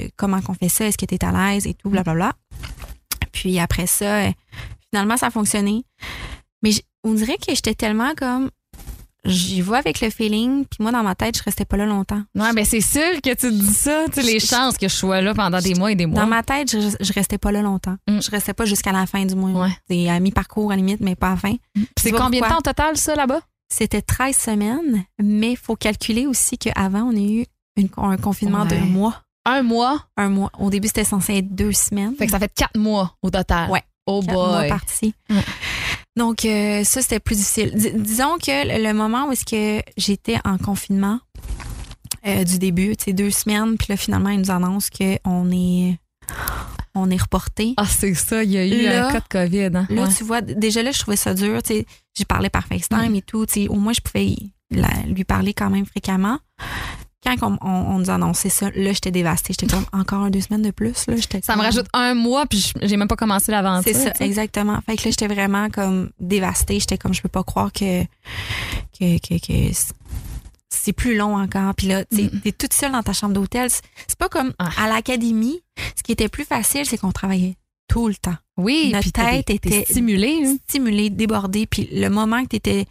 euh, 0.05 0.07
comment 0.17 0.41
qu'on 0.41 0.53
fait 0.53 0.69
ça? 0.69 0.85
Est-ce 0.85 0.97
que 0.97 1.05
tu 1.05 1.15
es 1.15 1.23
à 1.25 1.31
l'aise 1.31 1.65
et 1.67 1.73
tout, 1.73 1.89
blablabla. 1.89 2.33
Puis 3.31 3.59
après 3.59 3.87
ça, 3.87 4.25
euh, 4.25 4.31
finalement, 4.91 5.17
ça 5.17 5.27
a 5.27 5.31
fonctionné. 5.31 5.83
Mais 6.63 6.71
on 7.03 7.13
dirait 7.13 7.37
que 7.37 7.53
j'étais 7.55 7.75
tellement 7.75 8.13
comme. 8.15 8.49
J'y 9.23 9.61
vais 9.61 9.77
avec 9.77 10.01
le 10.01 10.09
feeling, 10.09 10.65
puis 10.65 10.77
moi, 10.81 10.91
dans 10.91 11.03
ma 11.03 11.13
tête, 11.13 11.37
je 11.37 11.43
restais 11.43 11.63
pas 11.63 11.77
là 11.77 11.85
longtemps. 11.85 12.23
Ouais, 12.33 12.53
ben 12.55 12.65
c'est 12.65 12.81
sûr 12.81 13.21
que 13.23 13.29
tu 13.29 13.35
te 13.35 13.47
dis 13.51 13.71
ça. 13.71 14.05
Tu 14.11 14.13
sais, 14.19 14.23
les 14.23 14.39
Je- 14.39 14.47
chances 14.47 14.79
que 14.79 14.87
je 14.87 14.95
sois 14.95 15.21
là 15.21 15.35
pendant 15.35 15.59
des 15.59 15.75
mois 15.75 15.91
et 15.91 15.95
des 15.95 16.07
mois. 16.07 16.19
Dans 16.21 16.25
ma 16.27 16.41
tête, 16.41 16.71
je, 16.71 16.79
je 16.99 17.13
restais 17.13 17.37
pas 17.37 17.51
là 17.51 17.61
longtemps. 17.61 17.97
Mm. 18.09 18.19
Je 18.19 18.31
restais 18.31 18.55
pas 18.55 18.65
jusqu'à 18.65 18.91
la 18.91 19.05
fin 19.05 19.23
du 19.23 19.35
mois. 19.35 19.51
Ouais. 19.67 19.69
C'est 19.87 20.09
à 20.09 20.19
mi-parcours, 20.19 20.71
à 20.71 20.75
la 20.75 20.77
limite, 20.77 21.01
mais 21.01 21.15
pas 21.15 21.27
à 21.27 21.31
la 21.31 21.37
fin. 21.37 21.53
Puis 21.75 21.85
c'est 22.01 22.09
vois 22.09 22.19
combien 22.21 22.41
de 22.41 22.47
temps 22.47 22.57
au 22.57 22.61
total, 22.61 22.97
ça, 22.97 23.13
là-bas? 23.15 23.41
C'était 23.71 24.01
13 24.01 24.35
semaines, 24.35 25.05
mais 25.21 25.51
il 25.51 25.57
faut 25.57 25.75
calculer 25.75 26.27
aussi 26.27 26.57
qu'avant, 26.57 27.03
on 27.03 27.15
a 27.15 27.19
eu 27.19 27.45
une- 27.77 27.89
un 27.97 28.17
confinement 28.17 28.63
Ouais. 28.63 28.67
d'un 28.67 28.85
mois. 28.85 29.21
Un 29.45 29.63
mois? 29.63 30.05
Un 30.17 30.29
mois. 30.29 30.51
Au 30.59 30.69
début, 30.69 30.87
c'était 30.87 31.03
censé 31.05 31.35
être 31.37 31.55
deux 31.55 31.71
semaines. 31.71 32.15
Fait 32.17 32.25
que 32.25 32.31
ça 32.31 32.39
fait 32.39 32.53
quatre 32.53 32.77
mois 32.77 33.15
au 33.21 33.29
total. 33.29 33.69
Ouais. 33.71 33.81
Oh 34.05 34.21
Quatre 34.21 34.33
mois 34.33 34.61
boy. 34.61 34.71
Ouais. 35.29 35.43
Donc, 36.17 36.43
euh, 36.45 36.83
ça, 36.83 37.01
c'était 37.01 37.19
plus 37.21 37.35
difficile. 37.37 37.71
Dis- 37.73 37.93
disons 37.93 38.37
que 38.37 38.67
le, 38.77 38.83
le 38.85 38.93
moment 38.93 39.27
où 39.27 39.31
est-ce 39.31 39.45
que 39.45 39.81
j'étais 39.97 40.37
en 40.43 40.57
confinement 40.57 41.19
euh, 42.27 42.43
du 42.43 42.59
début, 42.59 42.95
tu 42.97 43.05
sais, 43.05 43.13
deux 43.13 43.31
semaines, 43.31 43.77
puis 43.77 43.87
là, 43.89 43.97
finalement, 43.97 44.29
ils 44.29 44.39
nous 44.41 44.51
annoncent 44.51 44.89
qu'on 44.95 45.49
est, 45.51 45.97
on 46.95 47.09
est 47.09 47.21
reporté. 47.21 47.73
Ah, 47.77 47.85
c'est 47.85 48.13
ça, 48.13 48.43
il 48.43 48.51
y 48.51 48.57
a 48.57 48.65
eu 48.65 48.83
Là- 48.83 49.07
un 49.07 49.11
cas 49.11 49.19
de 49.21 49.27
COVID. 49.29 49.77
Hein? 49.77 49.87
Là, 49.89 50.03
Ouais. 50.03 50.13
tu 50.15 50.23
vois, 50.23 50.41
déjà 50.41 50.83
là, 50.83 50.91
je 50.91 50.99
trouvais 50.99 51.17
ça 51.17 51.33
dur. 51.33 51.59
J'ai 51.69 52.25
parlé 52.27 52.49
par 52.49 52.65
FaceTime 52.67 53.11
Mm. 53.11 53.15
et 53.15 53.21
tout. 53.21 53.45
Au 53.69 53.75
moins, 53.75 53.93
je 53.93 54.01
pouvais 54.01 54.35
la- 54.69 55.03
lui 55.07 55.23
parler 55.23 55.53
quand 55.53 55.69
même 55.69 55.85
fréquemment. 55.85 56.39
Quand 57.23 57.35
on, 57.43 57.57
on- 57.61 57.69
on 57.95 57.99
nous 57.99 58.09
a 58.09 58.15
annoncé 58.15 58.49
ça, 58.49 58.71
là, 58.75 58.93
j'étais 58.93 59.11
dévastée. 59.11 59.53
J'étais 59.53 59.67
comme 59.71 59.85
encore 59.93 60.23
un, 60.23 60.31
deux 60.31 60.41
semaines 60.41 60.63
de 60.63 60.71
plus. 60.71 61.05
Là, 61.07 61.13
Ça 61.43 61.55
me 61.55 61.61
rajoute 61.61 61.85
un 61.93 62.15
mois, 62.15 62.47
puis 62.47 62.59
je- 62.59 62.87
j'ai 62.87 62.97
même 62.97 63.07
pas 63.07 63.15
commencé 63.15 63.51
l'aventure. 63.51 63.93
C'est 63.93 64.03
ça, 64.17 64.25
exactement. 64.25 64.79
Fait 64.87 64.95
que 64.97 65.03
là, 65.03 65.11
j'étais 65.11 65.27
vraiment 65.27 65.69
comme 65.69 66.09
dévastée. 66.19 66.79
J'étais 66.79 66.97
comme, 66.97 67.13
je 67.13 67.21
peux 67.21 67.29
pas 67.29 67.43
croire 67.43 67.71
que, 67.71 68.03
que, 68.97 69.19
que, 69.19 69.37
que 69.39 69.71
c'est 70.69 70.93
plus 70.93 71.15
long 71.15 71.37
encore. 71.37 71.75
Puis 71.75 71.87
là, 71.87 72.03
tu 72.05 72.23
Mm. 72.23 72.39
t'es 72.41 72.51
toute 72.53 72.73
seule 72.73 72.91
dans 72.93 73.03
ta 73.03 73.13
chambre 73.13 73.33
d'hôtel. 73.35 73.69
C'est 73.69 73.81
c'est 74.07 74.17
pas 74.17 74.29
comme 74.29 74.53
Ah. 74.57 74.69
à 74.77 74.87
l'académie. 74.87 75.61
Ce 75.95 76.03
qui 76.03 76.11
était 76.11 76.29
plus 76.29 76.45
facile, 76.45 76.85
c'est 76.85 76.97
qu'on 76.97 77.11
travaillait 77.11 77.55
tout 77.87 78.07
le 78.07 78.15
temps. 78.15 78.35
Oui, 78.57 78.91
Notre 78.93 79.11
tête 79.11 79.49
était- 79.49 79.85
stimulée. 79.85 80.41
hein. 80.45 80.57
Stimulée, 80.67 81.09
débordée. 81.09 81.65
Puis 81.67 81.89
le 81.91 82.09
moment 82.09 82.41
que 82.43 82.49
t'étais. 82.49 82.85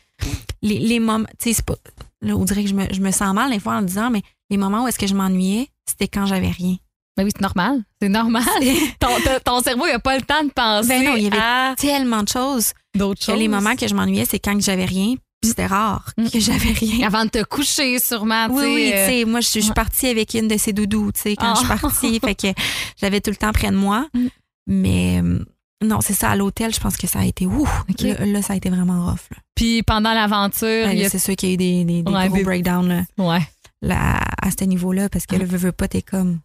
Les, 0.63 0.79
les 0.79 1.01
moments. 1.01 1.27
Tu 1.39 1.49
sais, 1.51 1.53
c'est 1.55 1.65
pas. 1.65 1.77
Là, 2.21 2.37
on 2.37 2.45
dirait 2.45 2.63
que 2.65 2.69
je 2.69 2.75
me, 2.75 2.85
je 2.93 3.01
me 3.01 3.11
sens 3.11 3.33
mal 3.35 3.51
des 3.51 3.59
fois 3.61 3.77
en 3.77 3.83
disant, 3.83 4.11
mais 4.11 4.21
les 4.51 4.57
moments 4.59 4.85
où 4.85 4.89
est-ce 4.89 4.99
que 4.99 5.07
je 5.07 5.15
m'ennuyais, 5.15 5.69
c'était 5.87 6.09
quand 6.09 6.27
j'avais 6.27 6.51
rien. 6.51 6.77
Ben 7.17 7.25
oui, 7.25 7.31
c'est 7.35 7.41
normal. 7.41 7.83
C'est 8.01 8.09
normal. 8.11 8.45
ton, 9.01 9.09
ton- 9.45 9.61
cerveau, 9.63 9.87
il 9.87 9.93
a 9.93 9.99
pas 9.99 10.17
le 10.17 10.23
temps 10.23 10.45
de 10.45 10.51
penser 10.51 10.89
Ben 10.89 11.05
non, 11.05 11.17
il 11.17 11.25
y 11.25 11.27
avait 11.29 11.39
à 11.39 11.75
Tellement 11.77 12.23
de 12.23 12.29
choses 12.29 12.73
d'autres 12.95 13.23
choses. 13.25 13.39
les 13.39 13.49
moments 13.49 13.75
que 13.77 13.89
je 13.89 13.95
m'ennuyais, 13.95 14.25
c'est 14.27 14.39
quand 14.39 14.55
que 14.55 14.61
j'avais 14.63 14.85
rien. 14.85 15.15
Puis 15.41 15.51
c'était 15.51 15.67
rare 15.67 16.13
que 16.33 16.39
j'avais 16.39 16.73
rien. 16.73 17.07
Avant 17.07 17.25
de 17.25 17.31
te 17.31 17.43
coucher, 17.45 17.99
sûrement. 17.99 18.47
tu 18.49 18.53
Oui, 18.55 18.61
sais, 18.63 18.75
oui, 18.75 18.93
euh, 18.95 19.07
tu 19.07 19.13
sais, 19.13 19.25
moi, 19.25 19.41
je 19.41 19.49
suis 19.49 19.73
partie 19.73 20.07
avec 20.09 20.35
une 20.35 20.49
de 20.49 20.57
ces 20.59 20.73
doudous, 20.75 21.13
tu 21.13 21.21
sais, 21.23 21.37
quand 21.37 21.55
Ah. 21.55 21.55
je 21.55 21.59
suis 21.61 21.69
partie. 21.81 22.21
fait 22.21 22.35
que 22.35 22.61
j'avais 23.01 23.21
tout 23.21 23.31
le 23.31 23.37
temps 23.37 23.53
près 23.53 23.71
de 23.71 23.77
moi. 23.77 24.07
Mm. 24.15 24.27
Mais 24.67 25.21
euh, 25.23 25.43
non, 25.83 26.01
c'est 26.03 26.13
ça, 26.13 26.31
à 26.31 26.37
l'hôtel, 26.37 26.75
je 26.75 26.81
pense 26.81 26.97
que 26.99 27.07
ça 27.07 27.21
a 27.21 27.25
été 27.25 27.47
ouf. 27.47 27.85
Là, 28.01 28.27
là, 28.27 28.43
ça 28.43 28.53
a 28.53 28.57
été 28.57 28.69
vraiment 28.69 29.07
rough. 29.07 29.31
Là. 29.31 29.39
Puis 29.55 29.83
pendant 29.83 30.13
l'aventure, 30.13 30.87
Ouais, 30.87 31.05
a... 31.07 31.09
c'est 31.09 31.19
sûr 31.19 31.35
qu'il 31.37 31.49
y 31.49 31.53
a 31.53 31.55
eu 31.55 31.57
des, 31.57 31.85
des, 31.85 32.03
des 32.03 32.13
Ouais, 32.13 32.29
gros 32.29 32.37
des- 32.37 32.45
breakdowns 32.45 32.89
là, 32.89 33.03
Ouais. 33.19 33.41
là, 33.81 34.21
à 34.43 34.51
ce 34.51 34.65
niveau-là, 34.65 35.09
parce 35.09 35.25
que 35.27 35.37
Ah. 35.37 35.39
le 35.39 35.47
veux, 35.47 35.57
veux 35.57 35.73
pas, 35.73 35.89
t'es 35.89 36.03
comme. 36.03 36.41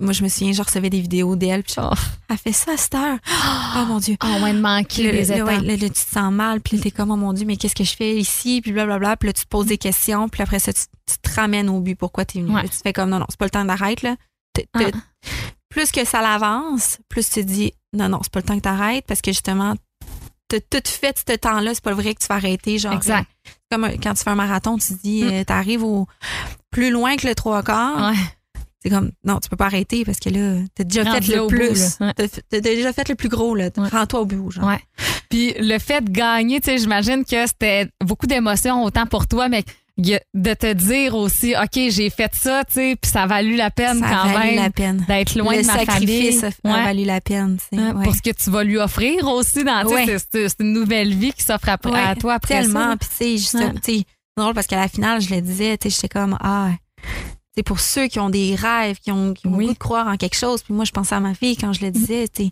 Moi, 0.00 0.12
je 0.12 0.22
me 0.24 0.28
souviens, 0.28 0.52
je 0.52 0.62
recevais 0.62 0.90
des 0.90 1.00
vidéos 1.00 1.36
d'elle, 1.36 1.62
puis 1.62 1.74
Oh, 1.78 1.90
elle 2.28 2.38
fait 2.38 2.52
ça 2.52 2.72
à 2.72 2.76
cette 2.76 2.94
heure. 2.94 3.18
Oh 3.76 3.84
mon 3.86 3.98
Dieu. 3.98 4.16
oh, 4.22 4.26
ouais, 4.42 4.50
de 4.50 4.52
Puis 4.52 4.60
manquer 4.62 5.12
les 5.12 5.32
étapes. 5.32 5.48
ouais, 5.48 5.60
là, 5.60 5.72
là, 5.76 5.88
tu 5.88 5.90
te 5.90 5.98
sens 5.98 6.32
mal, 6.32 6.60
puis 6.60 6.78
t'es 6.78 6.90
comme, 6.92 7.10
oh 7.10 7.16
mon 7.16 7.32
Dieu, 7.32 7.44
mais 7.44 7.56
qu'est-ce 7.56 7.74
que 7.74 7.82
je 7.84 7.96
fais 7.96 8.16
ici, 8.16 8.60
puis 8.62 8.70
blablabla. 8.72 9.16
Puis 9.16 9.28
là, 9.28 9.32
tu 9.32 9.42
te 9.44 9.48
poses 9.48 9.66
des 9.66 9.78
questions, 9.78 10.28
puis 10.28 10.42
après 10.42 10.60
ça, 10.60 10.72
tu, 10.72 10.82
tu 11.06 11.16
te 11.18 11.34
ramènes 11.34 11.68
au 11.68 11.80
but, 11.80 11.96
pourquoi 11.96 12.24
t'es 12.24 12.40
venu. 12.40 12.54
Ouais. 12.54 12.62
Là, 12.62 12.68
tu 12.68 12.76
te 12.76 12.82
fais 12.82 12.92
comme, 12.92 13.10
non, 13.10 13.18
non, 13.18 13.26
c'est 13.28 13.38
pas 13.38 13.46
le 13.46 13.50
temps 13.50 13.64
d'arrêter, 13.64 14.06
là. 14.08 14.16
Ah. 14.74 14.80
Plus 15.68 15.90
que 15.90 16.04
ça 16.04 16.22
l'avance, 16.22 16.98
plus 17.08 17.28
tu 17.28 17.40
te 17.44 17.46
dis, 17.50 17.72
non, 17.92 18.08
non, 18.08 18.20
c'est 18.22 18.32
pas 18.32 18.38
le 18.40 18.44
temps 18.46 18.56
que 18.56 18.62
t'arrêtes, 18.62 19.04
parce 19.08 19.20
que 19.20 19.32
justement, 19.32 19.74
t'as 20.48 20.60
tout 20.60 20.88
fait 20.88 21.18
ce 21.28 21.34
temps-là, 21.36 21.74
c'est 21.74 21.82
pas 21.82 21.94
vrai 21.94 22.14
que 22.14 22.20
tu 22.20 22.28
vas 22.28 22.36
arrêter, 22.36 22.78
genre. 22.78 22.92
Exact. 22.92 23.26
euh, 23.46 23.50
comme 23.72 23.84
un- 23.84 23.96
quand 23.96 24.14
tu 24.14 24.22
fais 24.22 24.30
un 24.30 24.36
marathon, 24.36 24.78
tu 24.78 24.94
te 24.94 25.02
dis, 25.02 25.24
Mm. 25.24 25.28
euh, 25.32 25.44
t'arrives 25.44 25.82
au 25.82 26.06
plus 26.70 26.90
loin 26.90 27.16
que 27.16 27.26
le 27.26 27.34
trois 27.34 27.64
quarts. 27.64 28.10
Ouais. 28.12 28.16
C'est 28.84 28.90
comme, 28.90 29.12
non, 29.24 29.38
tu 29.40 29.48
peux 29.48 29.56
pas 29.56 29.64
arrêter 29.66 30.04
parce 30.04 30.18
que 30.20 30.28
là, 30.28 30.58
t'as 30.74 30.84
déjà 30.84 31.04
Rendu 31.04 31.26
fait 31.26 31.36
le 31.36 31.40
bout, 31.42 31.46
plus. 31.48 31.96
Ouais. 32.00 32.12
T'as 32.50 32.60
déjà 32.60 32.92
fait 32.92 33.08
le 33.08 33.14
plus 33.14 33.30
gros, 33.30 33.54
là. 33.54 33.70
Ouais. 33.76 33.88
Rends-toi 33.88 34.20
au 34.20 34.26
but, 34.26 34.50
genre. 34.50 34.66
Ouais. 34.68 34.78
Puis 35.30 35.54
le 35.58 35.78
fait 35.78 36.02
de 36.04 36.10
gagner, 36.10 36.60
tu 36.60 36.66
sais, 36.70 36.76
j'imagine 36.78 37.24
que 37.24 37.46
c'était 37.46 37.88
beaucoup 38.04 38.26
d'émotions 38.26 38.84
autant 38.84 39.06
pour 39.06 39.26
toi, 39.26 39.48
mais 39.48 39.64
a- 39.98 40.20
de 40.34 40.54
te 40.54 40.72
dire 40.74 41.14
aussi, 41.14 41.54
OK, 41.56 41.80
j'ai 41.88 42.10
fait 42.10 42.32
ça, 42.34 42.62
tu 42.66 42.74
sais, 42.74 42.96
puis 43.00 43.10
ça 43.10 43.22
a 43.22 43.26
valu 43.26 43.56
la 43.56 43.70
peine 43.70 44.00
ça 44.00 44.06
a 44.06 44.22
quand 44.24 44.32
valu 44.34 44.50
même 44.56 44.64
la 44.64 44.70
peine. 44.70 45.04
d'être 45.08 45.34
loin 45.36 45.54
le 45.56 45.62
de 45.62 45.66
ma 45.66 45.72
sacrifice 45.78 46.40
famille. 46.40 46.54
a, 46.64 46.68
a 46.68 46.76
Ouais. 46.76 46.84
valu 46.84 47.04
la 47.04 47.20
peine. 47.22 47.56
tu 47.70 47.78
sais, 47.78 47.82
ouais. 47.90 48.04
Pour 48.04 48.14
ce 48.14 48.20
que 48.20 48.30
tu 48.36 48.50
vas 48.50 48.64
lui 48.64 48.76
offrir 48.76 49.26
aussi 49.28 49.64
dans, 49.64 49.82
tu 49.82 49.88
sais, 49.88 49.94
Ouais. 49.94 50.18
c'est- 50.30 50.48
c'est 50.50 50.60
une 50.60 50.72
nouvelle 50.74 51.14
vie 51.14 51.32
qui 51.32 51.42
s'offre 51.42 51.70
à 51.70 51.78
toi 51.78 52.34
après 52.34 52.60
Tellement. 52.60 52.96
Puis, 52.98 53.08
tu 53.38 53.38
sais, 53.38 53.58
c'est 53.82 54.02
drôle 54.36 54.52
parce 54.52 54.66
qu'à 54.66 54.76
la 54.76 54.88
finale, 54.88 55.20
je 55.22 55.32
le 55.34 55.40
disais, 55.40 55.78
tu 55.78 55.88
sais, 55.88 55.94
j'étais 55.94 56.08
comme, 56.18 56.36
ah, 56.40 56.68
c'est 57.56 57.62
pour 57.62 57.80
ceux 57.80 58.06
qui 58.08 58.18
ont 58.20 58.30
des 58.30 58.54
rêves, 58.54 58.98
qui 58.98 59.10
ont, 59.12 59.32
qui 59.34 59.46
ont 59.46 59.54
Oui. 59.54 59.64
le 59.64 59.68
goût 59.68 59.74
de 59.74 59.78
croire 59.78 60.08
en 60.08 60.16
quelque 60.16 60.36
chose. 60.36 60.62
Puis 60.62 60.74
moi, 60.74 60.84
je 60.84 60.90
pensais 60.92 61.14
à 61.14 61.20
ma 61.20 61.34
fille 61.34 61.56
quand 61.56 61.72
je 61.72 61.84
le 61.84 61.90
disais, 61.90 62.28
tu 62.28 62.44
sais, 62.44 62.50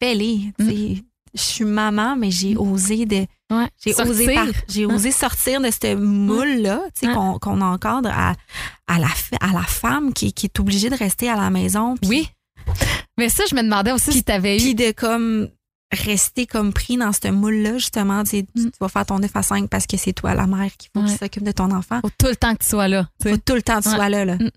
fais-les. 0.00 0.52
tu 0.58 0.66
sais. 0.66 1.04
Je 1.36 1.42
suis 1.42 1.64
maman, 1.64 2.14
mais 2.14 2.30
j'ai 2.30 2.56
osé 2.56 3.06
de. 3.06 3.26
Ouais. 3.50 3.68
J'ai 3.84 3.92
osé, 4.00 4.32
par- 4.34 4.46
j'ai 4.68 4.86
osé 4.86 5.10
sortir 5.10 5.60
de 5.60 5.68
ce 5.70 5.96
moule-là, 5.96 6.80
tu 6.94 7.00
sais, 7.00 7.06
Ouais. 7.08 7.14
qu'on 7.14 7.38
qu'on 7.40 7.60
encadre 7.60 8.08
à, 8.12 8.34
à, 8.86 8.98
la, 9.00 9.08
fa- 9.08 9.36
à 9.40 9.52
la 9.52 9.62
femme 9.64 10.12
qui, 10.12 10.32
qui 10.32 10.46
est 10.46 10.60
obligée 10.60 10.90
de 10.90 10.94
rester 10.96 11.28
à 11.28 11.34
la 11.34 11.50
maison. 11.50 11.96
Oui. 12.06 12.28
Mais 13.18 13.28
ça, 13.28 13.42
je 13.50 13.56
me 13.56 13.62
demandais 13.62 13.90
aussi 13.90 14.12
si 14.12 14.22
tu 14.22 14.30
avais 14.32 14.56
eu. 14.56 14.60
Puis 14.60 14.74
de 14.76 14.92
comme 14.92 15.48
rester 15.94 16.46
comme 16.46 16.72
pris 16.72 16.96
dans 16.96 17.12
ce 17.12 17.28
moule-là, 17.28 17.74
justement, 17.78 18.22
tu, 18.24 18.30
sais, 18.30 18.46
tu 18.56 18.62
Mm. 18.64 18.70
vas 18.80 18.88
faire 18.88 19.06
ton 19.06 19.18
9 19.18 19.30
à 19.34 19.42
5 19.42 19.68
parce 19.70 19.86
que 19.86 19.96
c'est 19.96 20.12
toi 20.12 20.34
la 20.34 20.46
mère 20.46 20.70
qui 20.78 20.88
faut 20.94 21.00
Ouais. 21.02 21.08
qui 21.10 21.16
s'occupe 21.18 21.42
de 21.44 21.52
ton 21.52 21.70
enfant. 21.70 22.00
Faut 22.02 22.10
tout 22.18 22.26
le 22.28 22.36
temps 22.36 22.52
que 22.54 22.62
tu 22.62 22.68
sois 22.68 22.88
là. 22.88 23.08
Faut 23.22 23.36
tout 23.36 23.54
le 23.54 23.62
temps 23.62 23.78
que 23.78 23.82
tu 23.84 23.88
Ouais. 23.90 23.94
sois 23.96 24.08
là. 24.08 24.24
là. 24.24 24.34
Mm. 24.36 24.50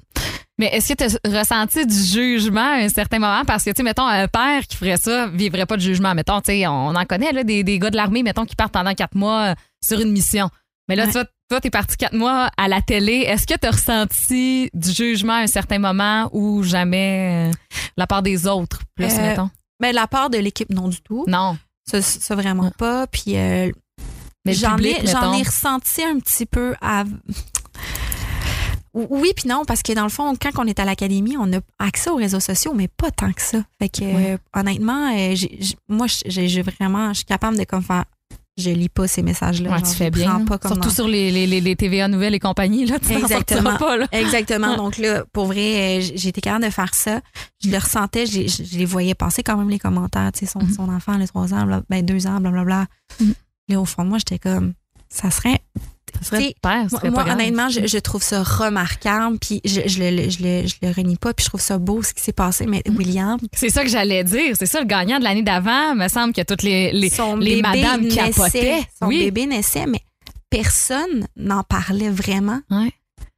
Mais 0.59 0.67
est-ce 0.75 0.93
que 0.93 1.05
tu 1.05 1.15
as 1.35 1.39
ressenti 1.39 1.85
du 1.85 1.95
jugement 1.95 2.61
à 2.73 2.77
un 2.83 2.89
certain 2.89 3.19
moment? 3.19 3.43
Parce 3.45 3.63
que, 3.63 3.69
tu 3.69 3.75
sais, 3.77 3.83
mettons, 3.83 4.07
un 4.07 4.27
père 4.27 4.65
qui 4.67 4.75
ferait 4.75 4.97
ça 4.97 5.27
vivrait 5.27 5.67
pas 5.67 5.77
de 5.77 5.81
jugement. 5.81 6.15
Mettons, 6.15 6.41
tu 6.41 6.51
sais, 6.51 6.65
on 6.67 6.95
en 6.95 7.05
connaît, 7.05 7.31
là, 7.31 7.43
des, 7.43 7.63
des 7.63 7.77
gars 7.77 7.91
de 7.91 7.95
l'armée, 7.95 8.23
mettons, 8.23 8.45
qui 8.45 8.55
partent 8.55 8.73
pendant 8.73 8.93
quatre 8.95 9.15
mois 9.15 9.51
euh, 9.51 9.55
sur 9.83 9.99
une 9.99 10.11
mission. 10.11 10.49
Mais 10.89 10.95
là, 10.95 11.03
Ouais. 11.03 11.09
tu 11.11 11.13
vois, 11.13 11.25
toi, 11.49 11.61
t'es 11.61 11.69
parti 11.69 11.95
quatre 11.95 12.15
mois 12.15 12.49
à 12.57 12.67
la 12.67 12.81
télé. 12.81 13.17
Est-ce 13.27 13.45
que 13.45 13.53
tu 13.59 13.67
as 13.67 13.71
ressenti 13.71 14.69
du 14.73 14.91
jugement 14.91 15.33
à 15.33 15.41
un 15.41 15.47
certain 15.47 15.77
moment 15.79 16.27
ou 16.33 16.63
jamais 16.63 17.49
euh, 17.51 17.57
la 17.95 18.07
part 18.07 18.23
des 18.23 18.47
autres, 18.47 18.79
plus, 18.95 19.13
Euh, 19.13 19.21
mettons? 19.21 19.49
Mais 19.79 19.91
de 19.91 19.95
la 19.95 20.07
part 20.07 20.29
de 20.29 20.37
l'équipe, 20.37 20.69
non 20.71 20.87
du 20.87 21.01
tout. 21.01 21.25
Non. 21.27 21.57
Ça, 21.89 22.01
ça 22.01 22.35
vraiment 22.35 22.63
Ouais. 22.63 22.71
pas. 22.77 23.07
Puis 23.07 23.37
euh, 23.37 23.71
j'en 24.45 24.77
ai, 24.77 25.05
j'en 25.05 25.33
ai 25.33 25.43
ressenti 25.43 26.03
un 26.03 26.19
petit 26.19 26.45
peu 26.45 26.75
à. 26.81 27.03
Oui, 28.93 29.31
puis 29.35 29.47
non, 29.47 29.63
parce 29.63 29.83
que 29.83 29.93
dans 29.93 30.03
le 30.03 30.09
fond, 30.09 30.33
quand 30.41 30.49
on 30.57 30.65
est 30.65 30.79
à 30.79 30.85
l'académie, 30.85 31.35
on 31.37 31.53
a 31.53 31.59
accès 31.77 32.09
aux 32.09 32.15
réseaux 32.15 32.39
sociaux, 32.39 32.73
mais 32.73 32.87
pas 32.87 33.11
tant 33.11 33.31
que 33.31 33.41
ça. 33.43 33.59
Fait 33.79 33.89
que, 33.89 34.01
Ouais. 34.01 34.31
euh, 34.31 34.37
honnêtement, 34.59 35.13
euh, 35.15 35.35
moi, 35.87 36.07
j'ai 36.25 36.61
vraiment, 36.63 37.09
je 37.09 37.17
suis 37.17 37.25
capable 37.25 37.57
de 37.59 37.63
comme 37.63 37.83
faire. 37.83 38.05
Je 38.57 38.71
lis 38.71 38.89
pas 38.89 39.07
ces 39.07 39.21
messages-là. 39.21 39.69
Ouais, 39.71 39.81
tu 39.81 39.91
fais 39.91 40.09
bien. 40.09 40.43
pas 40.45 40.57
comme 40.57 40.71
Surtout 40.73 40.89
dans- 40.89 40.93
sur 40.95 41.07
les, 41.07 41.29
les, 41.31 41.61
les, 41.61 41.75
TVA 41.75 42.07
Nouvelles 42.07 42.33
et 42.33 42.39
compagnie. 42.39 42.85
Là, 42.87 42.97
tu 42.99 43.13
Exactement. 43.13 43.71
sortiras 43.71 43.77
pas. 43.77 43.97
Là. 43.97 44.07
Exactement. 44.11 44.75
Donc 44.77 44.97
là, 44.97 45.23
pour 45.31 45.45
vrai, 45.45 45.99
euh, 45.99 46.01
j'ai 46.15 46.29
été 46.29 46.41
capable 46.41 46.65
de 46.65 46.69
faire 46.71 46.93
ça. 46.95 47.21
Je 47.63 47.69
le 47.69 47.77
ressentais, 47.77 48.25
je, 48.25 48.39
les- 48.39 48.47
je- 48.47 48.63
je 48.63 48.77
les 48.79 48.85
voyais 48.85 49.13
passer 49.13 49.43
quand 49.43 49.57
même 49.57 49.69
les 49.69 49.77
commentaires. 49.79 50.31
Tu 50.33 50.39
sais, 50.39 50.45
son, 50.51 50.59
Mhm. 50.63 50.73
son 50.73 50.89
enfant, 50.89 51.17
les 51.17 51.27
trois 51.27 51.53
ans, 51.53 51.65
bla- 51.65 51.83
ben 51.89 52.03
deux 52.03 52.25
ans, 52.25 52.39
blablabla. 52.41 52.87
Mhm. 53.19 53.33
Là, 53.69 53.79
au 53.81 53.85
fond 53.85 54.03
de 54.03 54.09
moi, 54.09 54.17
j'étais 54.17 54.39
comme, 54.39 54.73
ça 55.09 55.29
serait. 55.29 55.59
Ça 56.21 56.37
serait 56.37 56.55
père, 56.61 56.71
ça 56.71 56.87
Moi, 56.91 56.99
serait 56.99 57.09
moi, 57.11 57.19
pas 57.23 57.29
grave. 57.29 57.39
honnêtement, 57.39 57.69
je, 57.69 57.85
je 57.85 57.97
trouve 57.99 58.23
ça 58.23 58.41
remarquable, 58.43 59.37
puis 59.39 59.61
je, 59.65 59.81
je, 59.85 59.99
le, 59.99 60.29
je, 60.29 60.41
le, 60.41 60.67
je 60.67 60.75
le 60.81 60.91
renie 60.91 61.15
pas, 61.17 61.33
puis 61.33 61.43
je 61.43 61.49
trouve 61.49 61.61
ça 61.61 61.77
beau 61.77 62.01
ce 62.01 62.13
qui 62.13 62.23
s'est 62.23 62.33
passé. 62.33 62.65
Mais 62.65 62.81
Mhm. 62.87 62.97
William, 62.97 63.37
C'est 63.53 63.69
ça 63.69 63.83
que 63.83 63.89
j'allais 63.89 64.23
dire. 64.23 64.55
C'est 64.57 64.65
ça 64.65 64.79
le 64.79 64.85
gagnant 64.85 65.19
de 65.19 65.23
l'année 65.23 65.43
d'avant. 65.43 65.93
me 65.95 66.07
semble 66.07 66.33
que 66.33 66.41
toutes 66.41 66.63
les, 66.63 66.91
les, 66.91 67.09
son 67.09 67.35
les 67.37 67.61
bébé 67.61 67.61
madames 67.61 68.01
naissait, 68.01 68.15
capotaient. 68.17 68.79
Son 68.99 69.07
Oui. 69.07 69.19
bébé 69.25 69.45
naissait, 69.45 69.85
mais 69.85 70.01
personne 70.49 71.27
n'en 71.35 71.63
parlait 71.63 72.09
vraiment. 72.09 72.59
Ouais. 72.71 72.91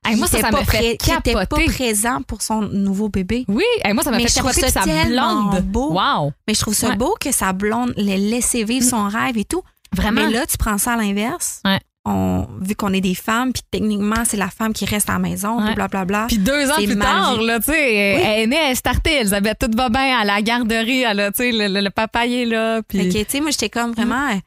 Hey, 0.05 0.15
moi, 0.15 0.27
Qui 0.27 0.31
ça, 0.33 0.37
était 0.39 0.47
ça 0.47 0.51
pas 0.53 0.59
me 0.61 0.65
fait 0.65 0.97
qui 0.97 1.11
était 1.11 1.33
pas 1.33 1.39
capoter. 1.45 1.65
présent 1.65 2.21
pour 2.21 2.41
son 2.41 2.61
nouveau 2.61 3.09
bébé. 3.09 3.43
Oui, 3.49 3.63
hey, 3.83 3.93
moi, 3.93 4.03
ça 4.03 4.11
m'a 4.11 4.19
fait 4.19 4.33
capoter 4.33 4.61
ça 4.69 4.83
sa 4.83 5.05
blonde. 5.05 5.61
beau. 5.65 5.91
Wow. 5.93 6.31
Mais 6.47 6.53
je 6.53 6.61
trouve 6.61 6.73
ça 6.73 6.89
Ouais. 6.89 6.95
beau 6.95 7.15
que 7.19 7.31
sa 7.33 7.51
blonde 7.51 7.93
l'ait 7.97 8.17
laissé 8.17 8.63
vivre 8.63 8.85
son 8.87 9.07
rêve 9.09 9.37
et 9.37 9.43
tout. 9.43 9.61
Vraiment? 9.93 10.25
Mais 10.27 10.31
là, 10.31 10.45
tu 10.45 10.57
prends 10.57 10.77
ça 10.77 10.93
à 10.93 10.97
l'inverse. 10.97 11.61
Ouais. 11.65 11.79
On, 12.05 12.47
vu 12.61 12.75
qu'on 12.75 12.93
est 12.93 13.01
des 13.01 13.13
femmes, 13.15 13.51
puis 13.53 13.61
techniquement, 13.69 14.23
c'est 14.25 14.37
la 14.37 14.49
femme 14.49 14.73
qui 14.73 14.85
reste 14.85 15.09
à 15.09 15.13
la 15.13 15.19
maison, 15.19 15.57
Ouais. 15.59 15.65
puis 15.67 15.75
blablabla. 15.75 16.25
Puis 16.27 16.37
deux 16.37 16.69
ans 16.71 16.75
plus 16.75 16.97
tard, 16.97 17.41
là, 17.41 17.59
tu 17.59 17.65
sais, 17.65 17.71
Oui. 18.17 18.23
elle 18.25 18.39
est 18.41 18.47
née, 18.47 18.55
elle 18.57 18.71
est 18.71 18.75
startée, 18.75 19.17
Elisabeth, 19.19 19.57
tout 19.59 19.71
va 19.75 19.89
bien 19.89 20.17
à 20.19 20.23
la 20.25 20.41
garderie, 20.41 21.01
elle 21.01 21.19
a, 21.19 21.31
tu 21.31 21.37
sais, 21.43 21.51
le, 21.51 21.67
le- 21.67 21.81
le 21.81 21.89
papa 21.89 22.25
il 22.25 22.33
est 22.33 22.45
là, 22.45 22.81
puis... 22.87 23.09
Tu 23.09 23.25
sais, 23.27 23.41
moi, 23.41 23.51
j'étais 23.51 23.69
comme 23.69 23.91
vraiment. 23.91 24.29
euh, 24.31 24.37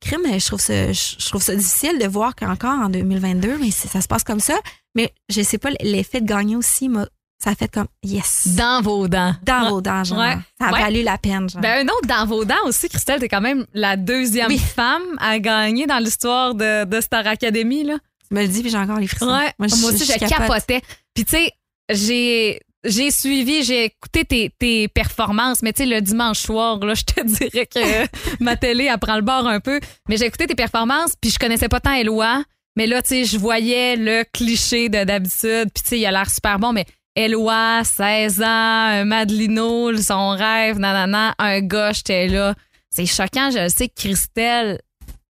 Crime, 0.00 0.20
je 0.38 0.46
trouve 0.46 0.60
ça, 0.60 0.92
je 0.92 1.28
trouve 1.28 1.42
ça 1.42 1.54
difficile 1.56 1.98
de 1.98 2.06
voir 2.06 2.34
qu'encore 2.36 2.78
en 2.78 2.88
2022, 2.88 3.58
mais 3.60 3.70
ça 3.72 4.00
se 4.00 4.06
passe 4.06 4.22
comme 4.22 4.38
ça. 4.40 4.54
Mais 4.94 5.12
je 5.28 5.42
sais 5.42 5.58
pas, 5.58 5.70
l'effet 5.80 6.20
de 6.20 6.26
gagner 6.26 6.54
aussi, 6.54 6.88
m'a- 6.88 7.08
ça 7.38 7.50
a 7.50 7.54
fait 7.54 7.68
comme 7.70 7.86
yes. 8.02 8.48
Dans 8.56 8.80
vos 8.82 9.08
dents. 9.08 9.34
Dans 9.42 9.68
vos 9.70 9.80
dents, 9.80 10.04
genre. 10.04 10.18
Ouais. 10.18 10.36
Ça 10.58 10.68
a 10.68 10.72
Ouais. 10.72 10.80
valu 10.80 11.02
la 11.02 11.18
peine, 11.18 11.48
genre. 11.48 11.60
Ben, 11.60 11.86
un 11.86 11.90
autre 11.92 12.06
dans 12.08 12.26
vos 12.26 12.44
dents 12.44 12.54
aussi, 12.64 12.88
Christelle, 12.88 13.20
t'es 13.20 13.28
quand 13.28 13.40
même 13.42 13.66
la 13.74 13.96
deuxième 13.96 14.48
Oui. 14.48 14.58
femme 14.58 15.02
à 15.18 15.38
gagner 15.38 15.86
dans 15.86 15.98
l'histoire 15.98 16.54
de, 16.54 16.84
de 16.84 17.00
Star 17.00 17.26
Academy, 17.26 17.84
là. 17.84 17.98
tu 18.28 18.34
me 18.34 18.42
le 18.42 18.48
dis, 18.48 18.62
puis 18.62 18.70
j'ai 18.70 18.78
encore 18.78 18.98
les 18.98 19.06
frissons. 19.06 19.26
Ouais. 19.32 19.52
Moi, 19.58 19.66
aussi, 19.68 20.04
je 20.04 20.18
capote. 20.18 20.28
capotais. 20.28 20.80
Puis, 21.14 21.24
tu 21.24 21.36
sais, 21.36 21.52
j'ai. 21.90 22.60
J'ai 22.84 23.10
suivi, 23.10 23.64
j'ai 23.64 23.86
écouté 23.86 24.24
tes, 24.24 24.50
tes 24.60 24.86
performances, 24.86 25.60
mais 25.62 25.72
tu 25.72 25.82
sais, 25.82 25.88
le 25.88 26.00
dimanche 26.00 26.38
soir, 26.38 26.78
là, 26.78 26.94
je 26.94 27.02
te 27.02 27.20
dirais 27.24 27.66
que 27.66 28.06
ma 28.44 28.54
télé, 28.56 28.84
elle 28.84 28.98
prend 28.98 29.16
le 29.16 29.22
bord 29.22 29.44
un 29.48 29.58
peu. 29.58 29.80
Mais 30.08 30.16
j'ai 30.16 30.26
écouté 30.26 30.46
tes 30.46 30.54
performances, 30.54 31.14
puis 31.20 31.30
je 31.32 31.38
connaissais 31.40 31.68
pas 31.68 31.80
tant 31.80 31.94
Eloi. 31.94 32.44
Mais 32.76 32.86
là, 32.86 33.02
tu 33.02 33.08
sais, 33.08 33.24
je 33.24 33.38
voyais 33.38 33.96
le 33.96 34.24
cliché 34.32 34.88
de 34.88 35.02
d'habitude, 35.02 35.68
puis 35.74 35.82
tu 35.82 35.88
sais, 35.88 35.98
il 35.98 36.06
a 36.06 36.12
l'air 36.12 36.30
super 36.30 36.60
bon, 36.60 36.72
mais 36.72 36.84
Eloi, 37.16 37.82
16 37.84 38.42
ans, 38.42 38.44
un 38.46 39.04
Madelino, 39.04 39.96
son 39.96 40.30
rêve, 40.30 40.78
nanana, 40.78 41.34
un 41.38 41.60
gars, 41.60 41.92
j'étais 41.92 42.28
là. 42.28 42.54
C'est 42.90 43.06
choquant, 43.06 43.50
je 43.50 43.68
sais 43.68 43.88
que 43.88 43.94
Christelle, 43.94 44.80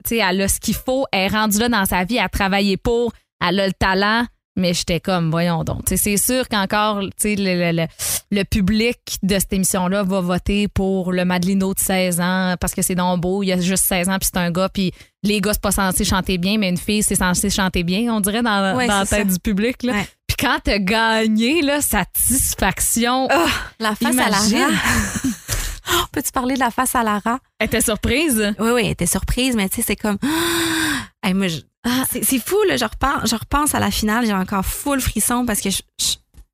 tu 0.05 0.11
sais, 0.11 0.17
elle 0.19 0.43
a 0.43 0.49
ce 0.49 0.61
qu'il 0.61 0.75
faut, 0.75 1.07
elle 1.13 1.27
est 1.33 1.35
rendue 1.37 1.59
là 1.59 1.69
dans 1.69 1.85
sa 1.85 2.05
vie, 2.05 2.17
elle 2.17 2.25
a 2.25 2.29
travaillé 2.29 2.77
pour, 2.77 3.13
elle 3.47 3.61
a 3.61 3.67
le 3.67 3.73
talent, 3.73 4.27
mais 4.57 4.73
j'étais 4.75 5.01
comme, 5.01 5.31
voyons 5.31 5.63
donc. 5.65 5.85
Tu 5.85 5.97
sais, 5.97 6.17
c'est 6.17 6.33
sûr 6.35 6.49
qu'encore, 6.49 7.01
tu 7.03 7.11
sais, 7.19 7.37
le, 7.37 7.55
le- 7.73 7.83
le- 7.83 7.87
le 8.33 8.43
public 8.43 8.99
de 9.23 9.39
cette 9.39 9.53
émission-là 9.53 10.03
va 10.03 10.21
voter 10.21 10.67
pour 10.67 11.13
le 11.13 11.25
Madelino 11.25 11.73
de 11.73 11.79
16 11.79 12.21
ans 12.21 12.55
parce 12.61 12.75
que 12.75 12.83
c'est 12.83 12.97
donc 12.97 13.21
beau, 13.21 13.45
il 13.45 13.53
a 13.53 13.61
juste 13.61 13.85
16 13.85 14.09
ans, 14.09 14.19
puis 14.19 14.29
c'est 14.33 14.41
un 14.41 14.51
gars, 14.51 14.69
puis 14.69 14.91
les 15.23 15.41
gars, 15.41 15.53
c'est 15.53 15.63
pas 15.63 15.71
censé 15.71 16.05
chanter 16.05 16.37
bien, 16.39 16.59
mais 16.59 16.69
une 16.69 16.77
fille, 16.77 17.03
c'est 17.05 17.15
censé 17.15 17.51
chanter 17.51 17.85
bien, 17.85 18.13
on 18.13 18.21
dirait, 18.21 18.43
dans, 18.43 18.77
Ouais, 18.77 18.89
dans 18.89 18.99
la 19.01 19.07
tête 19.07 19.27
ça. 19.29 19.33
du 19.33 19.39
public. 19.39 19.83
Là. 19.85 19.93
Ouais. 19.93 20.09
Puis 20.37 20.47
quand 20.47 20.59
t'as 20.65 20.79
gagné, 20.79 21.63
là, 21.63 21.81
satisfaction, 21.81 23.29
Oh, 23.33 23.47
la 23.81 23.95
face 23.95 24.13
Imagine. 24.13 24.57
à 24.57 24.61
Lara. 24.69 24.73
Peux-tu 26.13 26.33
parler 26.33 26.55
de 26.55 26.61
la 26.61 26.71
face 26.71 26.95
à 26.95 27.03
Lara? 27.03 27.39
elle 27.59 27.67
était 27.67 27.81
surprise? 27.81 28.55
Oui, 28.59 28.71
oui, 28.71 28.83
elle 28.85 28.91
était 28.91 29.07
surprise, 29.07 29.55
mais 29.57 29.69
tu 29.69 29.77
sais, 29.77 29.83
c'est 29.87 29.97
comme. 29.97 30.19
Hey, 31.23 31.35
moi, 31.35 31.49
je- 31.49 31.61
c'est 32.11 32.25
c'est 32.25 32.39
fou, 32.39 32.57
là. 32.69 32.77
Je 32.77 32.85
repense, 32.85 33.29
je 33.31 33.35
repense 33.35 33.75
à 33.75 33.81
la 33.81 33.91
finale, 33.91 34.27
j'ai 34.27 34.33
encore 34.33 34.65
full 34.65 35.01
frisson 35.01 35.45
parce 35.45 35.61
que 35.61 35.71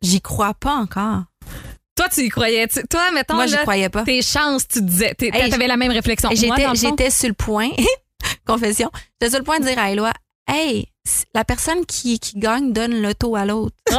j'y 0.03 0.21
crois 0.23 0.55
pas 0.55 0.73
encore. 0.75 1.25
Toi, 1.95 2.09
tu 2.09 2.23
y 2.23 2.29
croyais. 2.31 2.67
tu- 2.69 2.83
Toi, 2.89 3.11
mettons, 3.13 3.35
Moi, 3.35 3.47
là, 3.47 3.59
croyais 3.59 3.91
pas. 3.91 4.03
tes 4.05 4.23
chances, 4.23 4.67
tu 4.67 4.81
disais. 4.81 5.15
Hey, 5.21 5.51
T'avais 5.51 5.67
la 5.67 5.77
même 5.77 5.93
réflexion. 5.93 6.31
J'étais 6.33 7.11
sur 7.11 7.29
le 7.29 7.35
point, 7.35 7.69
confession, 8.47 8.91
j'étais 9.21 9.31
sur 9.31 9.39
le 9.41 9.45
point 9.45 9.59
de 9.61 9.65
dire 9.67 9.79
à 9.79 9.91
Eloi, 9.91 10.13
hey, 10.49 10.87
la 11.35 11.45
personne 11.45 11.85
qui, 11.87 12.19
qui 12.19 12.39
gagne 12.39 12.73
donne 12.73 13.01
l'auto 13.03 13.35
à 13.37 13.45
l'autre. 13.45 13.75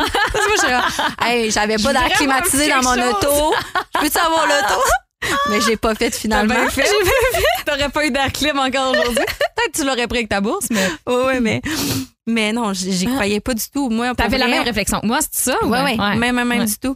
Hey, 1.22 1.52
j'avais 1.52 1.78
pas 1.78 1.94
d'air 1.94 2.10
climatisé 2.10 2.70
dans 2.70 2.82
mon 2.84 3.10
auto. 3.10 3.54
Je 3.96 4.00
peux-tu 4.02 4.18
avoir 4.18 4.46
l'auto? 4.48 4.82
Mais 5.50 5.62
j'ai 5.62 5.78
pas 5.78 5.96
fait 5.96 6.10
T'as 6.10 6.18
finalement. 6.18 6.54
bien 6.54 6.70
fait. 6.70 6.84
T'aurais 7.66 7.90
pas 7.90 8.06
eu 8.06 8.12
d'air 8.12 8.32
clim 8.32 8.60
encore 8.60 8.92
aujourd'hui. 8.92 9.16
Peut-être 9.16 9.72
que 9.72 9.78
tu 9.78 9.86
l'aurais 9.86 10.08
pris 10.08 10.18
avec 10.20 10.30
ta 10.30 10.42
bourse, 10.42 10.66
mais 10.70 10.86
Oui, 11.08 11.16
oui, 11.28 11.40
mais, 11.42 11.62
mais 12.28 12.52
non, 12.52 12.74
j'y 12.74 12.92
j'y 12.92 13.06
croyais 13.06 13.40
pas 13.40 13.54
du 13.54 13.64
tout. 13.74 13.90
Moi, 13.90 14.14
t'avais 14.16 14.38
la 14.38 14.48
même 14.48 14.64
réflexion. 14.64 15.00
Moi, 15.04 15.20
c'est 15.32 15.52
ça? 15.52 15.66
Ouais, 15.66 15.82
ouais, 15.82 15.96
même, 15.98 16.36
même, 16.36 16.48
même 16.48 16.60
Ouais. 16.60 16.66
du 16.66 16.78
tout. 16.78 16.96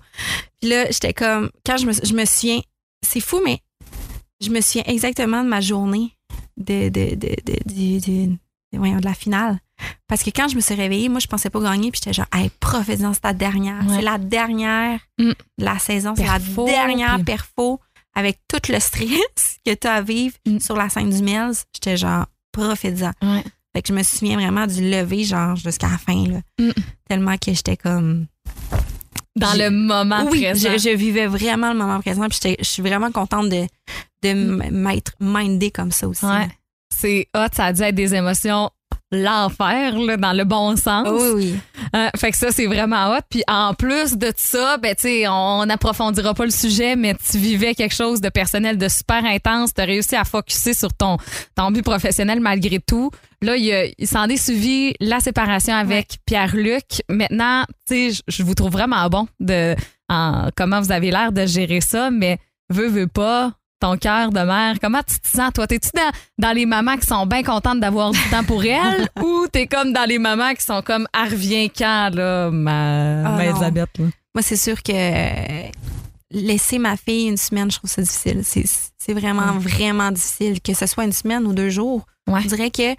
Puis 0.60 0.70
là, 0.70 0.86
j'étais 0.92 1.14
comme, 1.14 1.50
quand 1.66 1.78
je 1.78 1.86
me, 1.86 1.94
je 1.94 2.14
me 2.14 2.26
souviens, 2.26 2.60
c'est 3.02 3.22
fou, 3.22 3.42
mais 3.46 3.60
je 4.42 4.50
me 4.50 4.60
souviens 4.60 4.84
exactement 4.88 5.44
de 5.44 5.48
ma 5.50 5.62
journée 5.62 6.12
de, 6.58 6.90
de, 6.90 7.16
de, 7.16 7.36
de, 7.46 8.00
de- 8.00 8.38
voyons, 8.74 8.98
de 9.00 9.06
la 9.06 9.14
finale. 9.14 9.60
Parce 10.08 10.24
que 10.24 10.30
quand 10.32 10.48
je 10.48 10.56
me 10.56 10.62
suis 10.62 10.74
réveillée, 10.76 11.08
moi, 11.10 11.20
je 11.20 11.28
pensais 11.28 11.50
pas 11.50 11.60
gagner, 11.62 11.92
puis 11.92 12.00
j'étais 12.04 12.14
genre, 12.14 12.26
hey, 12.34 12.50
profite-en, 12.60 13.14
c'est 13.14 13.20
ta 13.22 13.34
dernière. 13.34 13.86
Ouais. 13.88 13.96
C'est 13.98 14.02
la 14.02 14.18
dernière 14.18 15.00
Mm. 15.20 15.30
de 15.58 15.66
la 15.66 15.80
saison, 15.80 16.14
c'est 16.16 16.26
la 16.26 16.40
dernière 16.40 17.16
puis- 17.16 17.24
perfo 17.26 17.80
avec 18.16 18.40
tout 18.48 18.72
le 18.72 18.80
stress 18.80 19.58
que 19.66 19.74
tu 19.74 19.88
as 19.88 19.94
à 19.94 20.02
vivre 20.02 20.36
Mm. 20.48 20.60
sur 20.60 20.76
la 20.76 20.90
scène 20.90 21.10
du 21.12 21.22
Mills. 21.22 21.54
J'étais 21.76 21.98
genre, 21.98 22.26
profite-en. 22.52 23.12
Ouais. 23.22 23.44
Fait 23.76 23.82
que 23.84 23.90
je 23.90 23.94
me 23.94 24.02
souviens 24.04 24.36
vraiment 24.38 24.66
du 24.66 24.90
lever, 24.90 25.24
genre, 25.24 25.56
jusqu'à 25.56 25.88
la 25.90 25.98
fin, 26.00 26.26
là. 26.28 26.40
Mm. 26.60 26.72
Tellement 27.08 27.38
que 27.38 27.54
j'étais 27.54 27.78
comme. 27.78 28.26
Dans 29.36 29.54
le 29.54 29.70
moment 29.70 30.26
oui, 30.32 30.42
présent. 30.46 30.72
je, 30.74 30.78
je 30.80 30.90
vivais 30.96 31.28
vraiment 31.28 31.72
le 31.72 31.78
moment 31.78 32.00
présent. 32.02 32.28
Puis 32.28 32.40
j'étais- 32.42 32.58
je 32.64 32.68
suis 32.68 32.82
vraiment 32.82 33.12
contente 33.12 33.50
de, 33.50 33.68
de 34.24 34.30
m- 34.30 34.68
m'être 34.72 35.12
mindée 35.20 35.70
comme 35.70 35.92
ça 35.92 36.08
aussi. 36.08 36.26
Ouais. 36.26 36.48
C'est 36.98 37.28
hot, 37.36 37.48
ça 37.54 37.66
a 37.66 37.74
dû 37.74 37.82
être 37.84 37.96
des 37.96 38.16
émotions 38.16 38.70
l'enfer, 39.12 39.98
là, 39.98 40.18
dans 40.18 40.34
le 40.34 40.44
bon 40.44 40.76
sens. 40.76 41.08
Oui, 41.10 41.30
oui. 41.34 41.60
Euh, 41.96 42.10
fait 42.18 42.32
que 42.32 42.38
ça, 42.38 42.52
c'est 42.52 42.66
vraiment 42.66 43.14
hot. 43.14 43.22
Puis 43.30 43.44
en 43.48 43.74
plus 43.74 44.18
de 44.18 44.34
ça, 44.36 44.78
ben, 44.78 44.94
tu 44.96 45.04
sais, 45.04 45.28
on 45.30 45.66
n'approfondira 45.66 46.34
pas 46.34 46.44
le 46.44 46.52
sujet, 46.52 46.96
mais 46.96 47.16
tu 47.16 47.38
vivais 47.38 47.74
quelque 47.74 47.96
chose 47.96 48.20
de 48.20 48.30
personnel, 48.30 48.78
de 48.78 48.88
super 48.90 49.24
intense. 49.24 49.74
Tu 49.74 49.82
as 49.82 49.86
réussi 49.86 50.16
à 50.16 50.26
focuser 50.26 50.74
sur 50.74 50.94
ton, 50.94 51.18
ton 51.56 51.72
but 51.72 51.84
professionnel 51.84 52.42
malgré 52.42 52.80
tout. 52.80 53.10
Là, 53.42 53.56
il, 53.56 54.08
s'en 54.08 54.26
est 54.28 54.38
suivi 54.38 54.94
la 55.00 55.20
séparation 55.20 55.74
avec 55.76 56.18
Pierre-Luc. 56.26 57.04
Maintenant, 57.08 57.64
tu 57.88 58.12
sais, 58.12 58.24
je- 58.28 58.44
vous 58.44 58.56
trouve 58.56 58.72
vraiment 58.72 59.08
bon 59.10 59.28
de 59.40 59.76
en, 60.10 60.50
comment 60.56 60.82
vous 60.82 60.92
avez 60.92 61.12
l'air 61.12 61.32
de 61.32 61.46
gérer 61.46 61.82
ça, 61.82 62.10
mais 62.12 62.40
veux, 62.70 62.88
veux 62.88 63.08
pas. 63.08 63.54
Ton 63.80 63.96
cœur 63.98 64.32
de 64.32 64.40
mère, 64.40 64.78
comment 64.82 65.02
tu 65.04 65.20
te 65.20 65.28
sens, 65.28 65.52
toi? 65.54 65.68
T'es-tu 65.68 65.90
dans, 65.94 66.12
dans 66.40 66.52
les 66.52 66.66
mamans 66.66 66.98
qui 66.98 67.06
sont 67.06 67.28
bien 67.28 67.44
contentes 67.44 67.80
d'avoir 67.80 68.10
du 68.12 68.20
temps 68.32 68.44
pour 68.44 68.64
elles 68.64 69.08
ou 69.24 69.46
t'es 69.52 69.68
comme 69.68 69.94
dans 69.94 70.06
les 70.08 70.18
mamans 70.18 70.54
qui 70.56 70.64
sont 70.64 70.82
comme, 70.82 71.08
ah, 71.14 71.26
reviens 71.26 71.68
quand, 71.68 72.10
là, 72.14 72.50
ma, 72.50 73.20
Ah, 73.24 73.32
ma. 73.38 73.46
Elisabeth, 73.46 73.90
là? 74.00 74.06
Moi, 74.34 74.42
c'est 74.42 74.58
sûr 74.58 74.82
que 74.82 74.92
euh, 74.94 75.70
laisser 76.32 76.80
ma 76.80 76.98
fille 76.98 77.28
une 77.28 77.38
semaine, 77.38 77.70
je 77.72 77.78
trouve 77.78 77.90
ça 77.90 78.02
difficile. 78.02 78.44
C'est, 78.44 79.14
vraiment, 79.14 79.54
vraiment 79.60 80.12
difficile. 80.12 80.60
Que 80.62 80.74
ce 80.74 80.86
soit 80.86 81.06
une 81.06 81.14
semaine 81.14 81.46
ou 81.46 81.54
deux 81.54 81.70
jours. 81.70 82.06
Ouais. 82.28 82.42
On 82.44 82.48
dirait 82.48 82.72
que 82.72 82.94
tu 82.94 82.98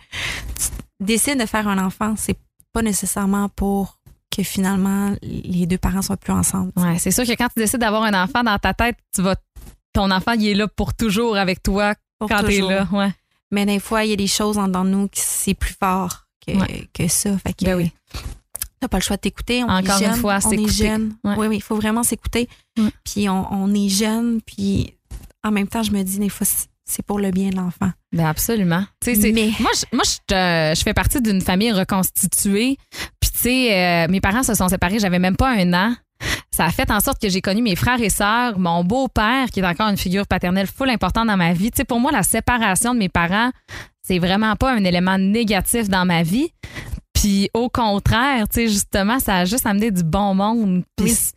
décides 1.01 1.41
de 1.41 1.47
faire 1.47 1.68
un 1.68 1.85
enfant, 1.85 2.14
c'est 2.16 2.39
pas 2.72 2.83
nécessairement 2.83 3.49
pour 3.51 3.99
que 4.35 4.43
finalement 4.43 5.14
les 5.22 5.66
deux 5.66 5.79
parents 5.79 6.03
soient 6.03 6.16
plus 6.16 6.33
ensemble. 6.33 6.72
Ouais, 6.76 6.99
c'est 6.99 7.11
sûr 7.11 7.24
que 7.24 7.33
quand 7.33 7.49
tu 7.49 7.59
décides 7.61 7.81
d'avoir 7.81 8.03
un 8.05 8.22
enfant 8.22 8.43
dans 8.45 8.59
ta 8.59 8.72
tête, 8.74 8.97
tu 9.14 9.22
vas, 9.22 9.37
ton 9.99 10.11
enfant, 10.11 10.32
il 10.32 10.46
est 10.49 10.55
là 10.55 10.68
pour 10.68 10.94
toujours 10.94 11.36
avec 11.36 11.62
toi 11.62 11.94
Pour 12.18 12.28
quand 12.28 12.42
t'es 12.44 12.61
là. 12.61 12.86
Ouais. 12.92 13.11
Mais 13.51 13.66
des 13.66 13.80
fois, 13.80 14.05
il 14.05 14.11
y 14.11 14.12
a 14.12 14.16
des 14.16 14.26
choses 14.26 14.59
en 14.59 14.66
dedans 14.68 14.84
de 14.84 14.90
nous 14.90 15.09
qui 15.09 15.20
c'est 15.20 15.55
plus 15.55 15.74
fort 15.78 16.26
que, 16.46 16.53
Ouais. 16.53 16.88
que 16.92 17.09
ça. 17.09 17.36
Fait 17.38 17.53
que 17.53 17.64
Ben 17.64 17.76
oui. 17.76 17.92
t'as 18.80 18.88
pas 18.88 18.99
le 18.99 19.03
choix 19.03 19.16
de 19.16 19.22
t'écouter. 19.22 19.64
On 19.64 19.68
Encore 19.68 20.01
est 20.01 20.07
une 20.07 20.14
fois, 20.14 20.38
on 20.44 20.51
est 20.53 20.68
jeune. 20.72 21.14
Ouais. 21.24 21.34
Oui, 21.36 21.46
oui, 21.49 21.57
il 21.57 21.62
faut 21.62 21.76
vraiment 21.76 22.03
s'écouter. 22.03 22.49
Ouais. 22.78 22.90
Puis 23.05 23.28
on, 23.28 23.53
on 23.53 23.74
est 23.74 23.88
jeune, 23.88 24.40
puis 24.42 24.94
en 25.42 25.51
même 25.51 25.66
temps, 25.66 25.82
je 25.82 25.90
me 25.92 26.03
dis 26.03 26.18
des 26.18 26.28
fois, 26.28 26.46
c'est- 26.46 26.68
pour 27.07 27.18
le 27.18 27.30
bien 27.30 27.51
de 27.51 27.57
l'enfant. 27.57 27.90
Ben 28.12 28.24
absolument. 28.26 28.82
Mais- 29.07 29.53
Moi, 29.61 29.70
je, 29.74 29.84
moi 29.92 30.05
je 30.74 30.80
fais 30.82 30.94
partie 30.94 31.20
d'une 31.20 31.40
famille 31.42 31.70
reconstituée. 31.72 32.78
Puis, 33.20 33.30
tu 33.30 33.38
sais, 33.38 33.74
euh, 33.74 34.09
mes 34.11 34.20
parents 34.22 34.42
se 34.42 34.55
sont 34.55 34.68
séparés, 34.68 34.99
j'avais 34.99 35.18
même 35.18 35.36
pas 35.36 35.51
un 35.51 35.72
an. 35.74 35.94
Ça 36.59 36.64
a 36.64 36.70
fait 36.70 36.90
en 36.90 36.98
sorte 36.98 37.22
que 37.22 37.28
j'ai 37.28 37.40
connu 37.40 37.62
mes 37.62 37.76
frères 37.76 38.00
et 38.02 38.11
sœurs, 38.11 38.59
mon 38.59 38.82
beau-père, 38.82 39.46
qui 39.52 39.61
est 39.61 39.64
encore 39.64 39.88
une 39.90 39.96
figure 39.96 40.26
paternelle 40.26 40.66
full 40.66 40.90
importante 40.90 41.28
dans 41.28 41.36
ma 41.36 41.52
vie. 41.52 41.70
Tu 41.70 41.76
sais, 41.76 41.84
pour 41.84 42.00
moi, 42.00 42.11
la 42.11 42.24
séparation 42.24 42.94
de 42.94 42.98
mes 42.98 43.09
parents, 43.09 43.50
c'est 44.02 44.18
vraiment 44.18 44.56
pas 44.56 44.72
un 44.72 44.82
élément 44.82 45.18
négatif 45.18 45.88
dans 45.88 46.04
ma 46.04 46.24
vie. 46.24 46.48
Puis, 47.12 47.48
au 47.54 47.68
contraire, 47.68 48.48
tu 48.48 48.54
sais, 48.62 48.66
justement, 48.66 49.20
ça 49.20 49.36
a 49.36 49.44
juste 49.44 49.66
amené 49.66 49.92
du 49.92 50.02
bon 50.02 50.34
monde. 50.34 50.82
Puis, 50.96 51.06
Oui. 51.06 51.11
c- 51.12 51.32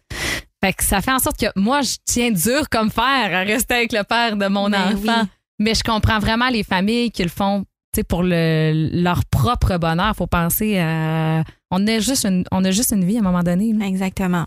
fait 0.64 0.74
que 0.74 0.84
ça 0.84 1.02
fait 1.02 1.12
en 1.12 1.20
sorte 1.20 1.40
que 1.40 1.52
moi, 1.56 1.82
je 1.84 1.98
tiens 2.04 2.32
dur 2.32 2.68
comme 2.72 2.90
fer 2.90 3.04
à 3.32 3.42
rester 3.42 3.76
avec 3.76 3.92
le 3.94 4.04
père 4.04 4.36
de 4.38 4.48
mon 4.48 4.72
Ben 4.72 4.82
enfant. 4.96 5.22
oui. 5.22 5.28
Mais 5.60 5.76
je 5.76 5.84
comprends 5.84 6.18
vraiment 6.18 6.50
les 6.50 6.64
familles 6.64 7.12
qui 7.12 7.22
le 7.22 7.30
font 7.30 7.62
tu 7.94 8.00
sais, 8.00 8.04
pour 8.04 8.24
le, 8.24 8.90
leur 9.04 9.24
propre 9.26 9.78
bonheur. 9.78 10.16
faut 10.16 10.26
penser 10.26 10.80
à. 10.80 11.44
On 11.70 11.86
a, 11.86 12.00
juste 12.00 12.26
une, 12.26 12.44
on 12.52 12.66
a 12.66 12.72
juste 12.72 12.92
une 12.92 13.06
vie 13.06 13.18
à 13.18 13.20
un 13.20 13.24
moment 13.24 13.44
donné. 13.44 13.72
là. 13.74 13.86
Exactement. 13.86 14.46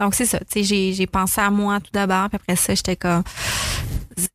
Donc, 0.00 0.14
c'est 0.14 0.26
ça. 0.26 0.38
Tu 0.40 0.46
sais, 0.50 0.62
j'ai, 0.64 0.92
j'ai 0.92 1.06
pensé 1.06 1.40
à 1.40 1.50
moi 1.50 1.80
tout 1.80 1.90
d'abord, 1.92 2.28
puis 2.28 2.36
après 2.36 2.56
ça, 2.56 2.74
j'étais 2.74 2.96
comme. 2.96 3.22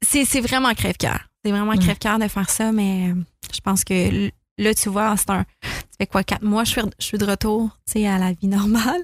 C'est, 0.02 0.26
c'est 0.26 0.42
vraiment 0.42 0.74
crève-cœur. 0.74 1.20
C'est 1.44 1.52
vraiment 1.52 1.72
Ouais. 1.72 1.78
crève-cœur 1.78 2.20
de 2.20 2.28
faire 2.28 2.50
ça, 2.50 2.72
mais 2.72 3.10
euh, 3.12 3.16
je 3.54 3.60
pense 3.62 3.84
que 3.84 4.30
là, 4.58 4.74
tu 4.74 4.90
vois, 4.90 5.16
c'est 5.18 5.30
un. 5.30 5.46
Ça 5.64 5.98
fait 6.00 6.08
quoi, 6.08 6.24
quatre 6.24 6.44
mois, 6.44 6.64
je 6.64 6.72
suis, 6.72 6.82
je 7.00 7.06
suis 7.06 7.18
de 7.18 7.26
retour, 7.26 7.70
tu 7.86 7.94
sais, 8.02 8.08
à 8.08 8.18
la 8.18 8.32
vie 8.34 8.48
normale, 8.48 9.02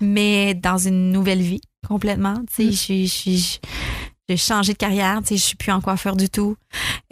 mais 0.00 0.54
dans 0.54 0.78
une 0.78 1.10
nouvelle 1.12 1.40
vie, 1.42 1.60
complètement. 1.88 2.34
Tu 2.48 2.54
sais, 2.54 2.64
Mm. 2.64 2.70
je 2.70 2.76
suis- 2.76 3.06
je 3.06 3.12
suis- 3.12 3.60
j'ai 4.28 4.36
changé 4.36 4.72
de 4.72 4.78
carrière, 4.78 5.20
tu 5.22 5.28
sais, 5.28 5.36
je 5.36 5.42
suis 5.42 5.56
plus 5.56 5.70
en 5.72 5.80
coiffeur 5.80 6.16
du 6.16 6.28
tout. 6.28 6.56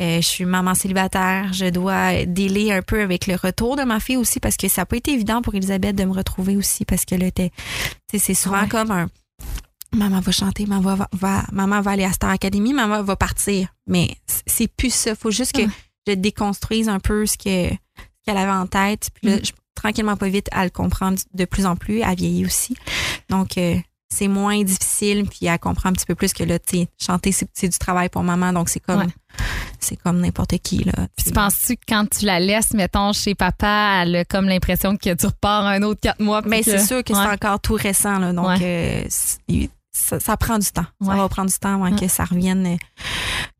Euh, 0.00 0.16
je 0.20 0.26
suis 0.26 0.44
maman 0.44 0.74
célibataire. 0.74 1.52
Je 1.52 1.70
dois 1.70 2.24
délai 2.26 2.72
un 2.72 2.82
peu 2.82 3.00
avec 3.02 3.26
le 3.26 3.36
retour 3.36 3.76
de 3.76 3.82
ma 3.82 4.00
fille 4.00 4.16
aussi 4.16 4.40
parce 4.40 4.56
que 4.56 4.66
ça 4.68 4.82
n'a 4.82 4.86
pas 4.86 4.96
été 4.96 5.12
évident 5.12 5.40
pour 5.42 5.54
Elisabeth 5.54 5.94
de 5.94 6.04
me 6.04 6.12
retrouver 6.12 6.56
aussi 6.56 6.84
parce 6.84 7.04
que 7.04 7.14
là, 7.14 7.30
tu 7.30 7.42
sais, 8.10 8.18
c'est 8.18 8.34
souvent 8.34 8.62
Ouais. 8.62 8.68
comme 8.68 8.90
un 8.90 9.08
maman 9.92 10.18
va 10.20 10.32
chanter, 10.32 10.66
maman 10.66 10.96
va, 10.96 11.08
va- 11.12 11.44
maman 11.52 11.80
va 11.80 11.92
aller 11.92 12.04
à 12.04 12.12
Star 12.12 12.30
Academy, 12.30 12.72
maman 12.72 13.02
va 13.02 13.14
partir. 13.16 13.68
Mais 13.86 14.16
c'est 14.46 14.66
plus 14.68 14.92
ça. 14.92 15.14
Faut 15.14 15.30
juste 15.30 15.52
que 15.52 15.62
Ouais. 15.62 15.68
je 16.08 16.14
déconstruise 16.14 16.88
un 16.88 16.98
peu 16.98 17.26
ce 17.26 17.36
que 17.38 17.70
ce 17.70 18.26
qu'elle 18.26 18.38
avait 18.38 18.50
en 18.50 18.66
tête. 18.66 19.10
Puis 19.14 19.30
là, 19.30 19.36
Mm. 19.36 19.44
je- 19.44 19.52
tranquillement, 19.76 20.16
pas 20.16 20.28
vite, 20.28 20.48
elle 20.50 20.72
comprend 20.72 21.14
de 21.34 21.44
plus 21.44 21.66
en 21.66 21.76
plus. 21.76 22.00
Elle 22.00 22.16
vieillit 22.16 22.46
aussi. 22.46 22.74
Donc, 23.28 23.58
euh, 23.58 23.76
c'est 24.14 24.28
moins 24.28 24.62
difficile, 24.62 25.24
puis 25.28 25.46
elle 25.46 25.58
comprend 25.58 25.88
un 25.88 25.92
petit 25.92 26.06
peu 26.06 26.14
plus 26.14 26.32
que 26.32 26.44
là, 26.44 26.58
tu 26.58 26.86
chanter, 27.00 27.32
c'est 27.32 27.68
du 27.68 27.78
travail 27.78 28.08
pour 28.08 28.22
maman, 28.22 28.52
donc 28.52 28.68
c'est 28.68 28.80
comme, 28.80 29.00
Ouais. 29.00 29.06
c'est 29.80 29.96
comme 29.96 30.20
n'importe 30.20 30.56
qui, 30.58 30.84
là. 30.84 30.92
Puis 31.16 31.26
tu 31.26 31.32
penses-tu 31.32 31.76
que 31.76 31.82
quand 31.88 32.06
tu 32.08 32.24
la 32.26 32.38
laisses, 32.40 32.72
mettons, 32.74 33.12
chez 33.12 33.34
papa, 33.34 34.02
elle 34.02 34.16
a 34.16 34.24
comme 34.24 34.46
l'impression 34.48 34.96
que 34.96 35.14
tu 35.14 35.26
repars 35.26 35.66
un 35.66 35.82
autre 35.82 36.00
quatre 36.00 36.20
mois? 36.20 36.42
Mais 36.46 36.62
c'est 36.62 36.78
sûr 36.84 37.02
que 37.02 37.12
Ouais. 37.12 37.18
c'est 37.22 37.30
encore 37.32 37.60
tout 37.60 37.74
récent, 37.74 38.18
là, 38.18 38.32
donc 38.32 38.60
euh, 38.62 39.04
ça, 39.96 40.18
ça 40.18 40.36
prend 40.36 40.58
du 40.58 40.66
temps. 40.70 40.86
Ça 41.04 41.14
va 41.14 41.28
prendre 41.28 41.50
du 41.50 41.58
temps 41.58 41.74
avant 41.82 41.94
que 41.96 42.08
ça 42.08 42.24
revienne 42.24 42.66
euh, 42.66 42.76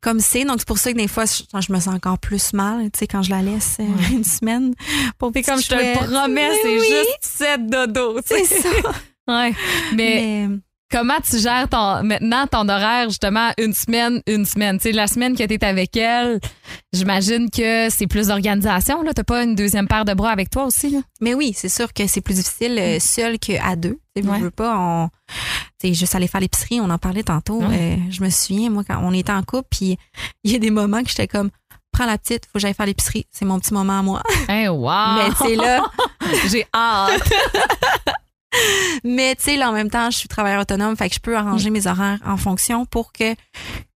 comme 0.00 0.18
c'est. 0.20 0.44
Donc, 0.44 0.56
c'est 0.58 0.66
pour 0.66 0.78
ça 0.78 0.92
que 0.92 0.98
des 0.98 1.06
fois, 1.08 1.24
je, 1.26 1.42
je 1.60 1.72
me 1.72 1.78
sens 1.78 1.94
encore 1.94 2.18
plus 2.18 2.52
mal, 2.52 2.90
tu 2.90 2.98
sais, 2.98 3.06
quand 3.06 3.22
je 3.22 3.30
la 3.30 3.40
laisse 3.42 3.76
euh, 3.80 3.84
Ouais. 3.84 4.08
une 4.16 4.24
semaine. 4.24 4.74
Pour 5.18 5.30
C'est 5.32 5.42
comme 5.42 5.60
je 5.62 5.68
te 5.68 5.74
le 5.74 5.94
promets, 5.94 6.50
c'est 6.62 6.78
oui. 6.78 6.86
juste 6.88 7.18
sept 7.22 7.66
dodo. 7.70 8.20
tu 8.20 8.34
sais. 8.36 8.44
C'est 8.44 8.62
ça. 8.62 8.68
Ouais. 9.28 9.54
Mais, 9.94 10.46
Mais, 10.46 10.58
comment 10.90 11.18
tu 11.28 11.38
gères 11.38 11.68
ton, 11.68 12.02
maintenant 12.02 12.46
ton 12.46 12.68
horaire, 12.68 13.08
justement, 13.08 13.50
une 13.58 13.72
semaine, 13.72 14.22
une 14.26 14.44
semaine? 14.44 14.76
Tu 14.78 14.84
sais, 14.84 14.92
la 14.92 15.06
semaine 15.06 15.36
que 15.36 15.42
tu 15.44 15.54
es 15.54 15.64
avec 15.64 15.96
elle, 15.96 16.40
j'imagine 16.92 17.50
que 17.50 17.88
c'est 17.90 18.06
plus 18.06 18.28
d'organisation. 18.28 19.00
Tu 19.00 19.06
n'as 19.06 19.24
pas 19.24 19.42
une 19.42 19.54
deuxième 19.54 19.88
paire 19.88 20.04
de 20.04 20.14
bras 20.14 20.30
avec 20.30 20.50
toi 20.50 20.64
aussi. 20.66 20.90
Là? 20.90 21.00
mais 21.20 21.34
oui, 21.34 21.52
c'est 21.56 21.68
sûr 21.68 21.92
que 21.92 22.06
c'est 22.06 22.20
plus 22.20 22.34
difficile 22.34 22.78
euh, 22.78 22.98
seul 23.00 23.38
qu'à 23.38 23.76
deux. 23.76 23.98
Tu 24.14 24.22
sais, 24.22 24.28
Mm. 24.28 24.30
Ouais. 24.30 24.38
veux 24.40 24.50
pas, 24.50 24.76
on, 24.78 25.08
tu 25.80 25.88
sais, 25.88 25.94
juste 25.94 26.14
aller 26.14 26.28
faire 26.28 26.40
l'épicerie, 26.40 26.80
on 26.80 26.90
en 26.90 26.98
parlait 26.98 27.24
tantôt. 27.24 27.60
Ouais. 27.60 27.96
Euh, 27.98 28.10
je 28.10 28.22
me 28.22 28.30
souviens, 28.30 28.70
moi, 28.70 28.84
quand 28.86 29.00
on 29.02 29.12
était 29.12 29.32
en 29.32 29.42
couple, 29.42 29.68
puis 29.70 29.96
il 30.44 30.52
y 30.52 30.54
a 30.54 30.58
des 30.58 30.70
moments 30.70 31.02
que 31.02 31.08
j'étais 31.08 31.26
comme, 31.26 31.50
prends 31.92 32.06
la 32.06 32.18
petite, 32.18 32.44
faut 32.46 32.52
que 32.54 32.58
j'aille 32.60 32.74
faire 32.74 32.86
l'épicerie. 32.86 33.26
C'est 33.32 33.44
mon 33.44 33.58
petit 33.58 33.72
moment 33.74 33.98
à 33.98 34.02
moi. 34.02 34.22
Hey, 34.48 34.68
wow! 34.68 35.14
Mais 35.16 35.30
tu 35.30 35.36
sais, 35.48 35.56
là, 35.56 35.82
J'ai 36.48 36.66
hâte. 36.74 37.22
Mais 39.04 39.34
tu 39.36 39.44
sais, 39.44 39.56
là, 39.56 39.70
en 39.70 39.72
même 39.72 39.90
temps, 39.90 40.10
je 40.10 40.16
suis 40.18 40.28
travailleur 40.28 40.60
autonome, 40.62 40.96
fait 40.96 41.08
que 41.08 41.14
je 41.14 41.20
peux 41.20 41.36
arranger 41.36 41.70
mes 41.70 41.86
horaires 41.86 42.18
en 42.24 42.36
fonction 42.36 42.84
pour 42.86 43.12
que 43.12 43.34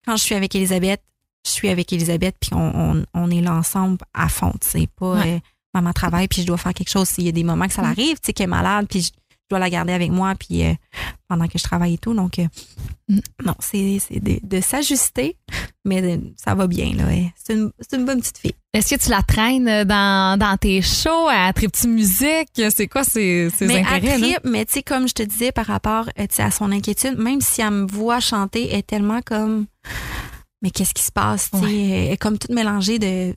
quand 0.07 0.17
je 0.17 0.23
suis 0.23 0.35
avec 0.35 0.55
Elisabeth, 0.55 1.03
je 1.47 1.51
suis 1.53 1.69
avec 1.69 1.93
Elisabeth, 1.93 2.37
puis 2.41 2.51
on, 2.53 2.59
on, 2.93 3.05
on 3.15 3.31
est 3.31 3.41
là 3.41 3.55
ensemble 3.55 3.99
à 4.15 4.29
fond. 4.29 4.53
C'est 4.61 4.89
pas 4.99 5.13
Ouais. 5.21 5.35
euh, 5.37 5.39
maman 5.75 5.93
travaille, 5.93 6.29
puis 6.29 6.43
je 6.43 6.47
dois 6.47 6.57
faire 6.59 6.75
quelque 6.75 6.91
chose. 6.91 7.09
S'il 7.09 7.25
y 7.25 7.29
a 7.29 7.33
des 7.33 7.45
moments 7.45 7.67
que 7.67 7.73
ça 7.73 7.83
Mm. 7.83 7.85
l'arrive, 7.87 8.15
tu 8.17 8.27
sais, 8.27 8.33
qu'elle 8.33 8.45
est 8.45 8.49
malade, 8.49 8.87
puis 8.89 9.03
je 9.03 9.11
dois 9.51 9.59
la 9.59 9.71
garder 9.71 9.93
avec 9.93 10.11
moi, 10.11 10.35
puis 10.39 10.65
euh, 10.65 10.73
pendant 11.29 11.47
que 11.49 11.59
je 11.59 11.63
travaille 11.65 11.95
et 11.95 11.99
tout. 11.99 12.15
Donc, 12.15 12.39
euh, 12.39 12.47
Mm. 13.11 13.21
non, 13.47 13.55
c'est 13.61 14.01
de, 14.21 14.39
de 14.43 14.61
s'ajuster, 14.61 15.37
mais 15.87 16.03
de- 16.03 16.35
ça 16.37 16.55
va 16.55 16.67
bien, 16.67 16.93
là. 16.95 17.05
ouais. 17.05 17.33
C'est 17.43 17.55
une, 17.55 18.05
bonne 18.05 18.21
petite 18.21 18.37
fille. 18.37 18.53
Est-ce 18.75 18.95
que 18.95 19.03
tu 19.03 19.09
la 19.09 19.23
traînes 19.23 19.85
dans, 19.85 20.39
dans 20.39 20.57
tes 20.59 20.83
shows, 20.83 21.27
à 21.31 21.51
trip 21.55 21.73
musique? 21.87 22.51
C'est 22.71 22.87
quoi 22.87 23.05
ses, 23.05 23.49
ses 23.49 23.67
mais 23.67 23.79
intérêts? 23.81 24.09
elle 24.09 24.21
tripe, 24.21 24.41
mais 24.45 24.67
tu 24.67 24.75
sais, 24.75 24.83
comme 24.83 25.09
je 25.09 25.15
te 25.15 25.23
disais 25.23 25.53
par 25.53 25.65
rapport 25.65 26.11
euh, 26.21 26.27
tu 26.29 26.43
à 26.43 26.51
son 26.51 26.71
inquiétude, 26.71 27.17
même 27.19 27.41
si 27.41 27.63
elle 27.63 27.71
me 27.71 27.87
voit 27.87 28.21
chanter, 28.21 28.69
elle 28.71 28.81
est 28.81 28.87
tellement 28.87 29.23
comme. 29.23 29.65
Mais 30.61 30.71
qu'est-ce 30.71 30.93
qui 30.93 31.03
se 31.03 31.13
passe? 31.13 31.51
tu 31.53 31.59
sais, 31.61 31.65
Elle 31.89 32.13
est 32.13 32.17
comme 32.19 32.37
toute 32.37 32.51
mélangée 32.51 32.99
de. 32.99 33.35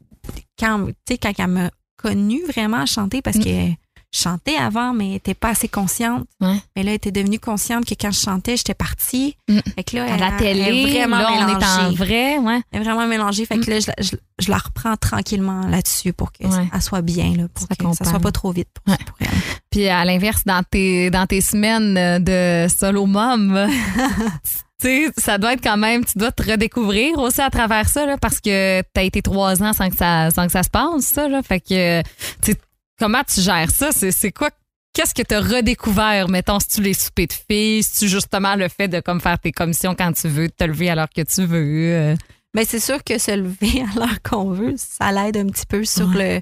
Quand, 0.59 0.87
tu 0.87 0.93
sais, 1.13 1.17
quand 1.17 1.31
elle 1.37 1.47
m'a 1.47 1.71
connue 1.95 2.43
vraiment 2.45 2.85
chanter, 2.85 3.21
parce 3.21 3.37
Mm. 3.37 3.43
que 3.43 3.49
je 3.49 3.75
chantais 4.11 4.55
avant, 4.57 4.93
mais 4.93 5.09
elle 5.11 5.15
était 5.15 5.33
pas 5.33 5.49
assez 5.49 5.67
consciente. 5.69 6.25
Ouais. 6.41 6.55
Mais 6.75 6.83
là, 6.83 6.91
elle 6.91 6.95
était 6.95 7.11
devenue 7.11 7.39
consciente 7.39 7.85
que 7.85 7.93
quand 7.99 8.11
je 8.11 8.19
chantais, 8.19 8.57
j'étais 8.57 8.73
partie. 8.73 9.37
Mm. 9.47 9.59
Fait 9.75 9.83
que 9.83 9.95
là, 9.95 10.13
À 10.13 10.17
la 10.17 10.27
elle- 10.27 10.37
télé, 10.37 10.59
elle 10.61 10.75
est 10.75 10.89
vraiment 10.99 11.17
là, 11.19 11.29
on 11.31 11.39
est 11.39 11.43
en 11.43 11.47
mélangée. 11.57 11.95
vrai, 11.95 12.37
ouais. 12.39 12.61
Elle 12.71 12.81
est 12.81 12.83
vraiment 12.83 13.07
mélangée. 13.07 13.45
Fait 13.45 13.57
que 13.57 13.69
là, 13.69 13.79
je, 13.79 13.87
la- 13.87 13.95
je- 14.03 14.15
je 14.43 14.51
la 14.51 14.57
reprends 14.57 14.97
tranquillement 14.97 15.65
là-dessus 15.67 16.11
pour 16.13 16.31
qu'elle 16.31 16.47
Ouais. 16.49 16.67
soit 16.81 17.01
bien, 17.01 17.33
là, 17.37 17.43
pour 17.53 17.67
Ça 17.67 17.75
que 17.75 17.93
ça 17.95 18.05
soit 18.09 18.19
pas 18.19 18.31
trop 18.31 18.51
vite 18.51 18.67
pour, 18.73 18.91
Ouais. 18.93 18.99
pour 19.05 19.15
elle. 19.21 19.27
Puis 19.69 19.87
à 19.87 20.03
l'inverse, 20.03 20.41
dans 20.45 20.63
tes, 20.63 21.09
dans 21.09 21.25
tes 21.25 21.39
semaines 21.41 22.21
de 22.23 22.67
solo 22.67 23.05
mom, 23.05 23.67
tu 24.81 24.87
sais, 24.87 25.11
ça 25.17 25.37
doit 25.37 25.53
être 25.53 25.63
quand 25.63 25.77
même, 25.77 26.03
tu 26.03 26.17
dois 26.17 26.31
te 26.31 26.43
redécouvrir 26.51 27.17
aussi 27.19 27.39
à 27.41 27.49
travers 27.49 27.87
ça, 27.87 28.05
là, 28.05 28.17
parce 28.17 28.39
que 28.41 28.81
tu 28.81 28.99
as 28.99 29.03
été 29.03 29.21
trois 29.21 29.61
ans 29.63 29.73
sans 29.73 29.89
que 29.89 29.95
ça, 29.95 30.31
sans 30.31 30.45
que 30.47 30.51
ça 30.51 30.63
se 30.63 30.69
passe, 30.69 31.03
ça. 31.03 31.27
Là, 31.29 31.41
fait 31.43 31.59
que, 31.61 32.01
tu 32.43 32.55
comment 33.01 33.23
tu 33.23 33.41
gères 33.41 33.71
ça? 33.71 33.91
C'est, 33.91 34.11
c'est 34.11 34.31
quoi? 34.31 34.49
Qu'est-ce 34.93 35.13
que 35.15 35.21
tu 35.23 35.33
as 35.33 35.41
redécouvert, 35.41 36.27
mettons, 36.29 36.59
si 36.59 36.67
tu 36.67 36.81
les 36.81 36.93
soupers 36.93 37.27
de 37.27 37.33
filles, 37.33 37.81
si 37.83 37.99
tu 37.99 38.07
justement 38.09 38.55
le 38.55 38.67
fait 38.67 38.87
de 38.87 38.99
comme 38.99 39.19
faire 39.21 39.39
tes 39.39 39.51
commissions 39.51 39.95
quand 39.95 40.11
tu 40.13 40.27
veux, 40.27 40.47
de 40.49 40.53
te 40.53 40.63
lever 40.65 40.89
à 40.89 40.95
l'heure 40.95 41.09
que 41.15 41.21
tu 41.21 41.45
veux. 41.45 41.93
euh? 41.93 42.15
Mais 42.53 42.65
c'est 42.65 42.81
sûr 42.81 43.01
que 43.03 43.17
se 43.17 43.31
lever 43.31 43.81
à 43.81 43.97
l'heure 43.99 44.21
qu'on 44.21 44.51
veut, 44.51 44.75
ça 44.77 45.11
l'aide 45.13 45.37
un 45.37 45.47
petit 45.47 45.65
peu 45.65 45.85
sur 45.85 46.09
le 46.09 46.41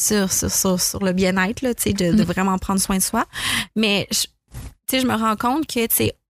sur, 0.00 0.32
sur, 0.32 0.50
sur, 0.50 0.80
sur 0.80 1.04
le 1.04 1.12
bien-être, 1.12 1.60
là, 1.60 1.74
de, 1.74 1.92
de 1.92 2.22
Mm. 2.22 2.26
vraiment 2.26 2.58
prendre 2.58 2.80
soin 2.80 2.96
de 2.96 3.02
soi. 3.02 3.26
Mais 3.76 4.08
je- 4.10 4.98
je 4.98 5.06
me 5.06 5.14
rends 5.14 5.36
compte 5.36 5.66
que 5.66 5.80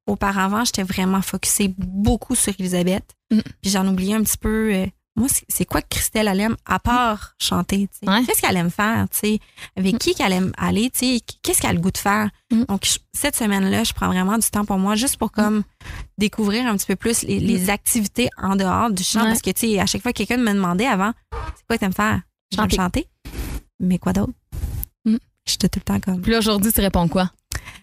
auparavant, 0.07 0.65
j'étais 0.65 0.83
vraiment 0.83 1.23
focusée 1.23 1.73
beaucoup 1.79 2.35
sur 2.35 2.53
Elisabeth. 2.59 3.05
Mm. 3.31 3.39
Puis 3.63 3.71
j'en 3.71 3.87
oubliais 3.87 4.15
un 4.17 4.23
petit 4.25 4.37
peu. 4.39 4.73
euh, 4.75 4.87
moi, 5.17 5.29
c'est- 5.49 5.65
quoi 5.65 5.83
que 5.83 5.89
Christelle 5.91 6.29
elle 6.29 6.41
aime 6.41 6.57
à 6.65 6.79
part 6.79 7.35
chanter? 7.39 7.89
Ouais. 8.07 8.25
Qu'est-ce 8.25 8.41
qu'elle 8.41 8.57
aime 8.57 8.71
faire? 8.71 9.07
tu 9.11 9.19
sais? 9.19 9.39
Avec 9.77 9.99
qui 9.99 10.15
qu'elle 10.15 10.33
aime 10.33 10.53
aller? 10.57 10.89
tu 10.91 10.99
sais? 11.01 11.21
Qu'est-ce 11.43 11.61
qu'elle 11.61 11.71
a 11.71 11.75
le 11.75 11.81
goût 11.81 11.91
de 11.91 11.99
faire? 11.99 12.31
Mm. 12.53 12.65
Donc, 12.65 12.85
je- 12.87 12.99
cette 13.13 13.37
semaine-là, 13.37 13.85
je 13.85 13.93
prends 13.93 14.07
vraiment 14.09 14.39
du 14.39 14.49
temps 14.49 14.65
pour 14.65 14.79
moi 14.79 14.95
juste 14.95 15.17
pour 15.17 15.31
comme 15.33 15.63
découvrir 16.19 16.67
un 16.67 16.77
petit 16.77 16.87
peu 16.87 16.97
plus 16.97 17.23
les, 17.23 17.41
les 17.41 17.71
activités 17.71 18.29
en 18.39 18.57
dehors 18.57 18.91
du 18.91 19.03
chant. 19.03 19.21
Ouais. 19.23 19.27
Parce 19.29 19.43
que, 19.43 19.51
tu 19.51 19.73
sais, 19.73 19.79
à 19.81 19.87
chaque 19.87 20.03
fois, 20.03 20.13
quelqu'un 20.13 20.37
me 20.39 20.53
demandait 20.53 20.87
avant, 20.87 21.13
c'est 21.57 21.67
quoi 21.67 21.77
que 21.77 21.81
t'aimes 21.81 21.93
faire? 21.93 22.21
J'aime 22.53 22.71
Chanter. 22.71 23.07
Mais 23.81 23.99
quoi 23.99 24.13
d'autre? 24.13 24.33
Mm. 25.05 25.17
J'étais 25.47 25.69
tout 25.69 25.81
le 25.81 25.85
temps 25.85 26.01
comme. 26.01 26.23
Puis 26.23 26.33
là, 26.33 26.39
aujourd'hui, 26.39 26.73
tu 26.73 26.81
réponds 26.81 27.09
quoi? 27.09 27.31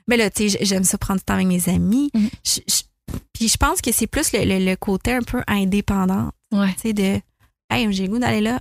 Mais 0.08 0.16
là, 0.18 0.30
tu 0.30 0.50
sais, 0.50 0.58
j'aime 0.62 0.84
ça 0.86 0.98
prendre 0.98 1.20
du 1.20 1.26
temps 1.26 1.34
avec 1.34 1.48
mes 1.48 1.68
amis. 1.70 2.10
Je- 2.44 2.62
je- 2.68 2.84
puis 3.34 3.48
je 3.48 3.58
pense 3.58 3.82
que 3.82 3.92
c'est 3.92 4.08
plus 4.08 4.32
le, 4.34 4.44
le- 4.46 4.66
le 4.66 4.76
côté 4.76 5.14
un 5.14 5.22
peu 5.22 5.42
indépendant, 5.48 6.32
Ouais. 6.52 6.74
tu 6.74 6.82
sais, 6.90 6.94
de 6.94 7.20
Hey, 7.70 7.92
j'ai 7.92 8.08
goût 8.08 8.18
d'aller 8.20 8.40
là, 8.42 8.60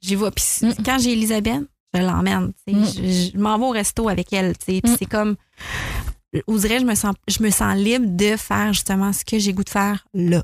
j'y 0.00 0.14
vais. 0.14 0.30
Puis 0.30 0.44
quand 0.84 0.98
j'ai 1.00 1.12
Elisabeth, 1.14 1.62
je 1.94 2.00
l'emmène. 2.00 2.52
tu 2.66 2.72
sais. 2.72 2.78
Mhm. 2.78 2.86
Je, 2.86 3.30
je 3.32 3.38
m'en 3.38 3.58
vais 3.58 3.64
au 3.64 3.70
resto 3.70 4.08
avec 4.08 4.32
elle. 4.32 4.56
tu 4.56 4.64
sais. 4.74 4.80
Puis 4.80 4.90
Mhm. 4.92 4.96
c'est 4.98 5.06
comme. 5.06 5.36
On 6.46 6.56
dirait, 6.56 6.78
je 6.80 6.84
me 6.84 6.94
sens, 6.94 7.14
je 7.28 7.42
me 7.42 7.50
sens 7.50 7.76
libre 7.76 8.06
de 8.08 8.36
faire 8.36 8.72
justement 8.72 9.12
ce 9.12 9.24
que 9.24 9.38
j'ai 9.38 9.52
goût 9.52 9.64
de 9.64 9.70
faire 9.70 10.06
là. 10.14 10.42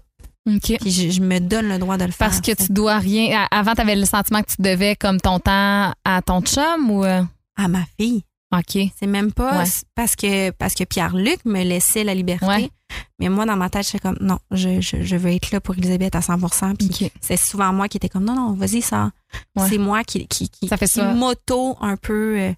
OK. 0.48 0.78
Puis 0.80 0.90
je, 0.90 1.10
je 1.10 1.20
me 1.20 1.38
donne 1.38 1.68
le 1.68 1.78
droit 1.78 1.96
de 1.96 2.04
le 2.06 2.10
faire. 2.10 2.26
Parce 2.28 2.40
que 2.40 2.52
tu 2.52 2.72
dois 2.72 2.98
rien. 2.98 3.46
Avant, 3.52 3.74
tu 3.74 3.82
avais 3.82 3.94
le 3.94 4.04
sentiment 4.06 4.42
que 4.42 4.50
tu 4.56 4.60
devais 4.62 4.96
comme 4.96 5.20
ton 5.20 5.38
temps 5.38 5.92
à 6.04 6.22
ton 6.24 6.40
chum 6.42 6.90
ou. 6.90 7.04
euh? 7.04 7.22
À 7.56 7.68
ma 7.68 7.84
fille. 8.00 8.24
OK. 8.52 8.78
C'est 8.98 9.06
même 9.06 9.32
pas 9.32 9.58
Ouais. 9.60 9.64
parce 9.94 10.16
que 10.16 10.50
parce 10.50 10.74
que 10.74 10.84
Pierre-Luc 10.84 11.44
me 11.44 11.62
laissait 11.62 12.02
la 12.04 12.14
liberté. 12.14 12.46
Ouais. 12.46 12.70
Mais 13.18 13.28
moi, 13.28 13.46
dans 13.46 13.56
ma 13.56 13.70
tête, 13.70 13.86
j'étais 13.86 13.98
comme 13.98 14.16
non, 14.20 14.38
je, 14.50 14.80
je, 14.80 15.02
je 15.02 15.16
veux 15.16 15.30
être 15.32 15.50
là 15.50 15.60
pour 15.60 15.74
Elisabeth 15.76 16.14
à 16.16 16.22
100 16.22 16.38
Puis 16.76 16.88
OK. 17.06 17.12
c'est 17.20 17.36
souvent 17.36 17.72
moi 17.72 17.88
qui 17.88 17.96
était 17.96 18.08
comme 18.08 18.24
non, 18.24 18.34
non, 18.34 18.52
vas-y, 18.54 18.82
ça. 18.82 19.10
Ouais. 19.56 19.68
C'est 19.68 19.78
moi 19.78 20.04
qui, 20.04 20.26
qui, 20.26 20.48
qui, 20.48 20.68
Ça 20.68 20.76
fait 20.76 20.86
qui 20.88 21.00
m'auto 21.02 21.76
un 21.80 21.96
peu 21.96 22.38
euh, 22.38 22.52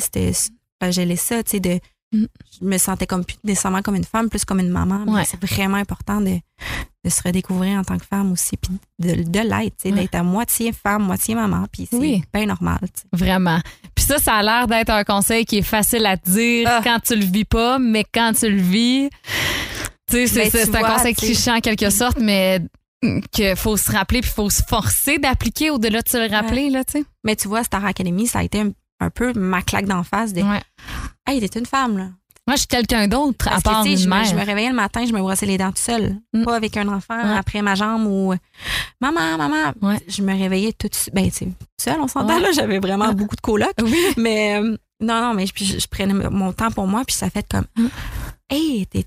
c'était- 0.00 0.32
flagellait 0.80 1.16
ça, 1.16 1.42
tu 1.42 1.50
sais, 1.52 1.60
de. 1.60 1.80
Mm. 2.12 2.26
Je 2.60 2.64
me 2.66 2.78
sentais 2.78 3.06
comme 3.06 3.24
plus 3.24 3.36
nécessairement 3.44 3.82
comme 3.82 3.96
une 3.96 4.04
femme, 4.04 4.28
plus 4.28 4.44
comme 4.44 4.60
une 4.60 4.68
maman. 4.70 5.04
Mais 5.06 5.12
Ouais. 5.12 5.24
c'est 5.24 5.40
vraiment 5.44 5.76
important 5.78 6.20
de, 6.20 6.38
de 7.04 7.10
se 7.10 7.22
redécouvrir 7.22 7.78
en 7.78 7.84
tant 7.84 7.98
que 7.98 8.04
femme 8.04 8.30
aussi, 8.32 8.56
puis 8.56 8.72
de, 9.00 9.22
de 9.24 9.40
l'être, 9.40 9.84
Ouais. 9.84 9.92
d'être 9.92 10.14
à 10.14 10.22
moitié 10.22 10.72
femme, 10.72 11.02
moitié 11.04 11.34
maman, 11.34 11.66
puis 11.72 11.86
c'est 11.90 11.96
Oui. 11.96 12.22
bien 12.32 12.46
normal. 12.46 12.78
Vraiment. 13.12 13.58
Puis 13.94 14.04
ça, 14.04 14.18
ça 14.18 14.34
a 14.34 14.42
l'air 14.42 14.66
d'être 14.66 14.90
un 14.90 15.04
conseil 15.04 15.44
qui 15.46 15.58
est 15.58 15.62
facile 15.62 16.04
à 16.06 16.16
te 16.16 16.28
dire 16.30 16.68
Ah. 16.70 16.80
quand 16.82 16.98
tu 17.04 17.14
le 17.16 17.24
vis 17.24 17.44
pas, 17.44 17.78
mais 17.78 18.04
quand 18.12 18.32
tu 18.38 18.48
le 18.50 18.60
vis, 18.60 19.08
tu 20.10 20.26
sais, 20.26 20.26
c'est, 20.26 20.50
c'est- 20.50 20.76
un 20.76 20.82
conseil 20.82 21.14
cliché 21.14 21.50
en 21.50 21.60
quelque 21.60 21.90
sorte, 21.90 22.18
mais 22.20 22.60
qu'il 23.32 23.54
faut 23.56 23.76
se 23.76 23.92
rappeler 23.92 24.20
puis 24.22 24.30
faut 24.30 24.48
se 24.50 24.62
forcer 24.62 25.18
d'appliquer 25.18 25.70
au-delà 25.70 26.00
de 26.02 26.08
se 26.08 26.16
le 26.16 26.34
rappeler, 26.34 26.70
là, 26.70 26.84
tu 26.84 27.00
sais. 27.00 27.04
Mais 27.22 27.36
tu 27.36 27.48
vois, 27.48 27.62
Star 27.64 27.84
Academy, 27.84 28.26
ça 28.26 28.38
a 28.40 28.42
été 28.44 28.60
un, 28.60 28.70
un 29.00 29.10
peu 29.10 29.32
ma 29.34 29.60
claque 29.62 29.86
d'en 29.86 30.02
face 30.02 30.32
de 30.32 30.40
Ouais. 30.42 30.62
Hey, 31.26 31.40
t'es 31.46 31.58
une 31.58 31.66
femme, 31.66 31.98
là. 31.98 32.08
Moi, 32.46 32.56
je 32.56 32.60
suis 32.60 32.66
quelqu'un 32.68 33.08
d'autre 33.08 33.48
à 33.48 33.56
que, 33.56 33.62
part 33.62 33.82
sais, 33.84 33.92
une 33.92 33.98
je, 33.98 34.08
mère. 34.08 34.24
je 34.24 34.34
me 34.34 34.44
réveillais 34.44 34.68
le 34.68 34.74
matin, 34.74 35.04
je 35.06 35.12
me 35.14 35.18
brossais 35.20 35.46
les 35.46 35.56
dents 35.56 35.68
toute 35.68 35.78
seule. 35.78 36.16
Mm. 36.34 36.44
Pas 36.44 36.56
avec 36.56 36.76
un 36.76 36.86
enfant 36.88 37.16
Ouais. 37.16 37.36
après 37.38 37.62
ma 37.62 37.74
jambe 37.74 38.06
ou 38.06 38.34
Maman, 39.00 39.38
maman. 39.38 39.72
Ouais. 39.80 39.98
Je 40.08 40.20
me 40.22 40.36
réveillais 40.36 40.72
toute. 40.74 40.94
Ben, 41.14 41.24
tu 41.30 41.36
sais, 41.36 41.48
seule, 41.80 42.00
on 42.00 42.08
s'entend 42.08 42.38
là. 42.38 42.52
J'avais 42.52 42.78
vraiment 42.80 43.12
beaucoup 43.14 43.34
de 43.36 43.40
colocs. 43.40 43.72
Oui. 43.82 43.96
Mais 44.18 44.56
euh, 44.60 44.76
non, 45.00 45.20
non, 45.22 45.32
mais 45.34 45.46
je, 45.46 45.64
je, 45.78 45.86
prenais 45.86 46.12
mon 46.12 46.52
temps 46.52 46.70
pour 46.70 46.86
moi, 46.86 47.02
puis 47.06 47.16
ça 47.16 47.30
fait 47.30 47.46
comme 47.50 47.64
Mm. 47.78 47.86
Hey, 48.50 48.86
t'es 48.88 49.06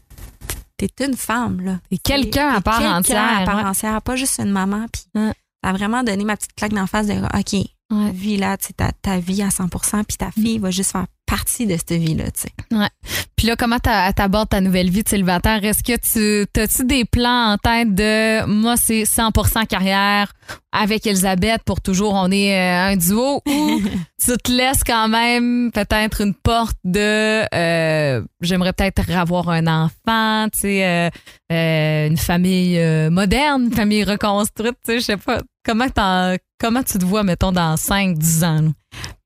t'es 0.77 1.05
une 1.05 1.15
femme, 1.15 1.61
là. 1.61 1.79
T'es 1.91 1.97
quelqu'un 1.99 2.49
à 2.49 2.61
part 2.61 2.81
entière. 2.81 3.41
à 3.41 3.45
part 3.45 3.57
ouais. 3.57 3.63
entière, 3.69 4.01
pas 4.01 4.15
juste 4.15 4.39
une 4.39 4.51
maman. 4.51 4.85
Puis 4.91 5.03
Ouais. 5.15 5.31
ça 5.63 5.69
a 5.69 5.73
vraiment 5.73 6.01
donné 6.03 6.23
ma 6.23 6.35
petite 6.37 6.53
claque 6.55 6.73
d'en 6.73 6.87
face 6.87 7.05
de 7.07 7.13
OK, 7.13 7.67
Ouais. 7.89 8.11
vie 8.11 8.37
là, 8.37 8.57
tu 8.57 8.67
sais, 8.67 8.73
ta, 8.73 8.91
ta 9.01 9.17
vie 9.19 9.41
à 9.41 9.47
100% 9.49 10.03
puis 10.03 10.17
ta 10.17 10.29
fille 10.31 10.59
va 10.59 10.71
juste 10.71 10.91
faire 10.91 11.05
partie 11.25 11.65
de 11.65 11.75
cette 11.75 11.91
vie-là, 11.93 12.31
tu 12.31 12.41
sais. 12.41 12.87
Puis 13.35 13.47
là, 13.47 13.55
comment 13.57 13.79
t'a- 13.79 14.11
t'abordes 14.13 14.49
ta 14.49 14.61
nouvelle 14.61 14.89
vie 14.89 15.03
de 15.03 15.09
célibataire? 15.09 15.63
Est-ce 15.63 15.83
que 15.83 16.45
tu 16.45 16.59
as-tu 16.59 16.85
des 16.85 17.03
plans 17.05 17.53
en 17.53 17.57
tête 17.57 17.93
de 17.93 18.45
moi, 18.45 18.75
c'est 18.77 19.03
100% 19.03 19.65
carrière 19.67 20.31
avec 20.71 21.05
Elisabeth 21.05 21.63
pour 21.65 21.81
toujours, 21.81 22.13
on 22.13 22.31
est 22.31 22.55
euh, 22.57 22.91
un 22.91 22.95
duo 22.97 23.41
ou 23.45 23.81
tu 24.25 24.37
te 24.37 24.51
laisses 24.51 24.83
quand 24.85 25.07
même 25.09 25.71
peut-être 25.73 26.21
une 26.21 26.33
porte 26.33 26.77
de 26.85 27.43
euh, 27.53 28.21
j'aimerais 28.41 28.73
peut-être 28.73 29.09
avoir 29.11 29.49
un 29.49 29.67
enfant, 29.67 30.47
tu 30.51 30.59
sais, 30.59 31.09
euh, 31.51 32.07
une 32.07 32.17
famille 32.17 32.79
moderne, 33.09 33.65
une 33.65 33.73
famille 33.73 34.03
reconstruite, 34.05 34.75
tu 34.85 34.93
sais, 34.93 34.99
je 34.99 35.05
sais 35.05 35.17
pas. 35.17 35.41
Comment, 35.65 35.89
t'en- 35.89 36.35
comment 36.59 36.83
tu 36.83 36.97
te 36.97 37.05
vois, 37.05 37.23
mettons, 37.23 37.51
dans 37.51 37.77
5, 37.77 38.17
10 38.17 38.43
ans? 38.43 38.61
là? 38.61 38.69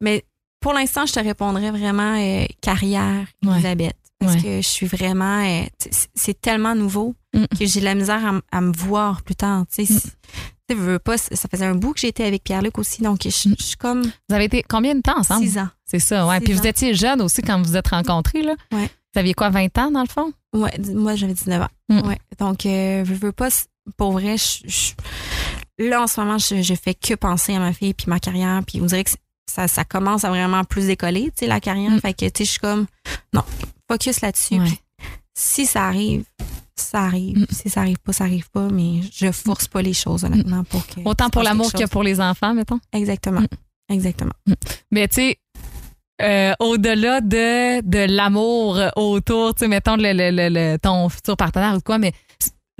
Mais 0.02 0.26
pour 0.60 0.74
l'instant, 0.74 1.06
je 1.06 1.14
te 1.14 1.20
répondrais 1.20 1.72
vraiment 1.72 2.16
euh, 2.18 2.46
carrière, 2.62 3.26
Ouais. 3.46 3.54
Elisabeth. 3.54 3.96
Parce 4.20 4.36
Ouais. 4.36 4.42
que 4.42 4.62
je 4.62 4.68
suis 4.68 4.86
vraiment. 4.86 5.44
euh, 5.44 5.64
c'est 6.14 6.40
tellement 6.40 6.76
nouveau 6.76 7.16
Mm. 7.34 7.46
que 7.58 7.66
j'ai 7.66 7.80
de 7.80 7.86
la 7.86 7.96
misère 7.96 8.42
à, 8.52 8.62
me 8.62 8.72
voir 8.72 9.24
plus 9.24 9.36
tard. 9.36 9.66
Tu 9.74 9.86
sais, 9.86 9.94
Mm. 9.94 9.98
si- 10.00 10.12
veux, 10.76 11.00
pas, 11.00 11.18
ça 11.18 11.50
faisait 11.52 11.66
un 11.66 11.76
bout 11.76 11.94
que 11.94 12.00
j'étais 12.00 12.24
avec 12.24 12.44
Pierre-Luc 12.46 12.78
aussi. 12.78 13.02
Donc, 13.02 13.22
je 13.24 13.30
Mm. 13.50 13.56
je 13.60 13.64
suis 13.64 13.76
comme 13.78 14.04
Vous 14.04 14.36
avez 14.36 14.46
été 14.46 14.64
combien 14.70 14.94
de 14.96 15.02
temps 15.02 15.18
ensemble? 15.20 15.44
six 15.46 15.58
ans. 15.58 15.68
C'est 15.86 16.00
ça, 16.00 16.26
ouais. 16.28 16.38
Six 16.38 16.44
Puis 16.46 16.54
vous 16.54 16.68
étiez 16.68 16.94
jeune 16.94 17.22
aussi 17.22 17.42
quand 17.42 17.58
vous 17.58 17.66
vous 17.72 17.76
êtes 17.78 17.88
rencontrés, 17.90 18.44
là. 18.44 18.54
Ouais. 18.72 18.90
Vous 19.14 19.20
aviez 19.20 19.34
quoi, 19.34 19.50
20 19.50 19.76
ans, 19.80 19.92
dans 19.92 20.02
le 20.04 20.08
fond? 20.08 20.32
Ouais, 20.54 20.72
moi, 20.94 21.16
j'avais 21.16 21.34
19 21.34 21.62
ans. 21.64 21.68
Mm. 21.90 22.08
Ouais. 22.08 22.20
Donc, 22.40 22.66
euh, 22.66 23.04
je 23.04 23.14
veux 23.14 23.32
pas, 23.34 23.50
pour 23.98 24.12
vrai, 24.14 24.38
je, 24.38 24.60
je- 24.70 24.92
là, 25.80 26.04
en 26.04 26.08
ce 26.08 26.20
moment, 26.20 26.38
je, 26.38 26.62
je 26.62 26.74
fais 26.76 26.94
que 26.94 27.14
penser 27.16 27.56
à 27.56 27.60
ma 27.60 27.74
fille 27.74 27.94
puis 27.94 28.06
ma 28.08 28.20
carrière. 28.20 28.62
Puis 28.66 28.80
on 28.82 28.86
dirait 28.86 29.04
que 29.04 29.12
ça, 29.50 29.68
ça 29.68 29.84
commence 29.84 30.24
à 30.24 30.30
vraiment 30.30 30.64
plus 30.64 30.88
décoller, 30.88 31.26
tu 31.26 31.32
sais, 31.42 31.48
la 31.48 31.60
carrière. 31.60 31.92
Mm. 31.92 32.00
Fait 32.02 32.14
que, 32.14 32.26
tu 32.26 32.32
sais, 32.40 32.46
je 32.46 32.52
suis 32.52 32.60
comme, 32.60 32.86
non, 33.34 33.44
focus 33.90 34.22
là-dessus. 34.22 34.60
Ouais. 34.60 34.68
Si 35.34 35.66
ça 35.66 35.86
arrive, 35.88 36.24
ça 36.76 37.02
arrive. 37.02 37.40
Mm. 37.40 37.46
Si 37.50 37.70
ça 37.70 37.82
arrive 37.82 38.00
pas, 38.00 38.14
ça 38.14 38.24
arrive 38.26 38.50
pas. 38.52 38.68
Mais 38.70 39.02
je 39.14 39.32
force 39.32 39.68
pas 39.68 39.82
les 39.82 39.94
choses, 39.94 40.24
honnêtement, 40.24 40.64
pour 40.64 40.86
que. 40.88 41.02
Autant 41.06 41.30
pour 41.30 41.44
l'amour 41.44 41.72
que 41.74 41.88
pour 41.88 42.04
les 42.04 42.20
enfants, 42.22 42.54
mettons. 42.54 42.80
Exactement. 42.94 43.42
Mm. 43.42 43.94
Exactement. 43.94 44.34
Mais 44.92 45.08
tu 45.10 45.16
sais, 45.16 45.38
euh, 46.22 46.54
au-delà 46.60 47.20
de, 47.20 47.82
de 47.82 48.06
l'amour 48.16 48.80
autour, 48.96 49.56
tu 49.56 49.62
sais, 49.62 49.68
mettons 49.68 49.96
le, 49.98 50.14
le- 50.14 50.30
le- 50.32 50.50
le- 50.50 50.78
ton 50.78 51.10
futur 51.10 51.36
partenaire 51.36 51.76
ou 51.76 51.82
quoi, 51.82 51.98
mais 51.98 52.14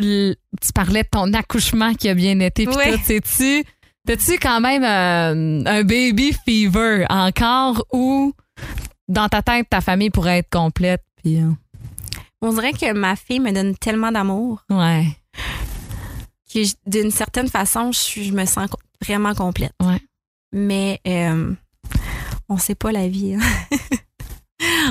tu 0.02 0.74
parlais 0.74 1.04
de 1.04 1.08
ton 1.10 1.32
accouchement 1.34 1.94
qui 1.94 2.10
a 2.10 2.14
bien 2.14 2.40
été. 2.40 2.66
Puis 2.66 2.76
Ouais. 2.76 2.98
sais-tu, 3.04 3.64
t'as-tu 4.06 4.38
quand 4.40 4.60
même 4.60 4.84
euh, 4.84 5.64
un 5.66 5.84
baby 5.84 6.34
fever 6.46 7.06
encore 7.10 7.86
ou 7.94 8.34
dans 9.08 9.30
ta 9.30 9.42
tête, 9.42 9.68
ta 9.70 9.82
famille 9.82 10.10
pourrait 10.10 10.40
être 10.40 10.50
complète? 10.50 11.04
Puis, 11.24 11.38
euh, 11.42 11.50
On 12.42 12.52
dirait 12.54 12.74
que 12.74 12.92
ma 12.94 13.16
fille 13.16 13.40
me 13.40 13.52
donne 13.52 13.76
tellement 13.78 14.12
d'amour 14.12 14.64
ouais. 14.70 15.06
que 16.54 16.60
d'une 16.88 17.12
certaine 17.12 17.48
façon, 17.48 17.92
je, 17.92 18.32
me 18.32 18.46
sens 18.46 18.68
vraiment 19.06 19.34
complète. 19.34 19.74
Ouais. 19.82 20.00
Mais 20.54 21.00
euh, 21.08 21.54
on 22.50 22.58
sait 22.58 22.76
pas 22.76 22.92
la 22.92 23.08
vie. 23.08 23.36
hein. 23.36 23.40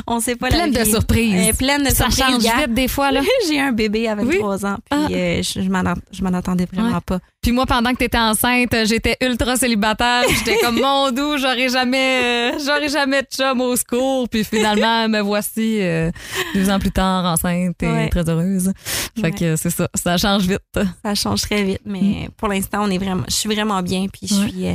on 0.07 0.21
sait 0.21 0.37
pas 0.37 0.49
Pleine 0.49 0.73
la 0.73 0.85
de 0.85 0.89
surprises. 0.91 1.49
Euh, 1.49 1.53
pleine 1.53 1.83
de 1.85 1.91
Ça 1.91 2.11
surprises. 2.11 2.43
change 2.49 2.61
vite 2.63 2.75
des 2.75 2.89
fois, 2.89 3.11
là. 3.13 3.21
J'ai 3.49 3.61
un 3.61 3.73
bébé 3.73 4.09
à 4.09 4.15
23 4.15 4.67
ans, 4.67 4.77
puis 4.91 5.01
Ah. 5.01 5.07
euh, 5.11 5.43
je, 5.43 5.61
m'en 5.69 5.79
att- 5.81 5.99
je 6.13 6.23
m'en 6.23 6.33
attendais 6.33 6.67
vraiment 6.73 6.95
Ouais. 6.95 7.01
pas. 7.05 7.19
Puis 7.43 7.53
moi, 7.53 7.65
pendant 7.65 7.93
que 7.93 7.97
t'étais 7.97 8.19
enceinte, 8.19 8.75
j'étais 8.85 9.17
ultra 9.23 9.57
célibataire. 9.57 10.25
J'étais 10.29 10.59
comme 10.59 10.79
mon 10.81 11.11
doux, 11.11 11.39
j'aurais 11.39 11.71
jamais, 11.71 12.53
euh, 12.53 12.59
j'aurais 12.63 12.89
jamais 12.91 13.23
de 13.23 13.29
chum 13.35 13.61
au 13.63 13.75
secours. 13.77 14.29
Puis 14.29 14.45
finalement, 14.45 15.09
me 15.09 15.21
voici 15.21 15.81
euh, 15.81 16.11
deux 16.55 16.69
ans 16.69 16.79
plus 16.79 16.91
tard 16.91 17.25
enceinte 17.25 17.83
et 17.83 17.87
Ouais. 17.87 18.09
très 18.11 18.29
heureuse. 18.29 18.73
Fait 19.17 19.23
Ouais. 19.23 19.31
que 19.31 19.57
c'est 19.57 19.71
ça, 19.71 19.89
ça 19.95 20.19
change 20.19 20.43
vite. 20.47 20.61
Ça 21.03 21.15
change 21.15 21.41
très 21.41 21.63
vite, 21.65 21.81
mais 21.87 22.29
pour 22.37 22.49
l'instant, 22.49 22.85
on 22.85 22.91
est 22.91 22.99
vraiment, 22.99 23.25
je 23.27 23.35
suis 23.35 23.49
vraiment 23.49 23.81
bien, 23.83 24.07
puis 24.13 24.27
je 24.29 24.35
Mm. 24.35 24.41
Ouais. 24.43 24.49
suis, 24.51 24.67
euh, 24.67 24.75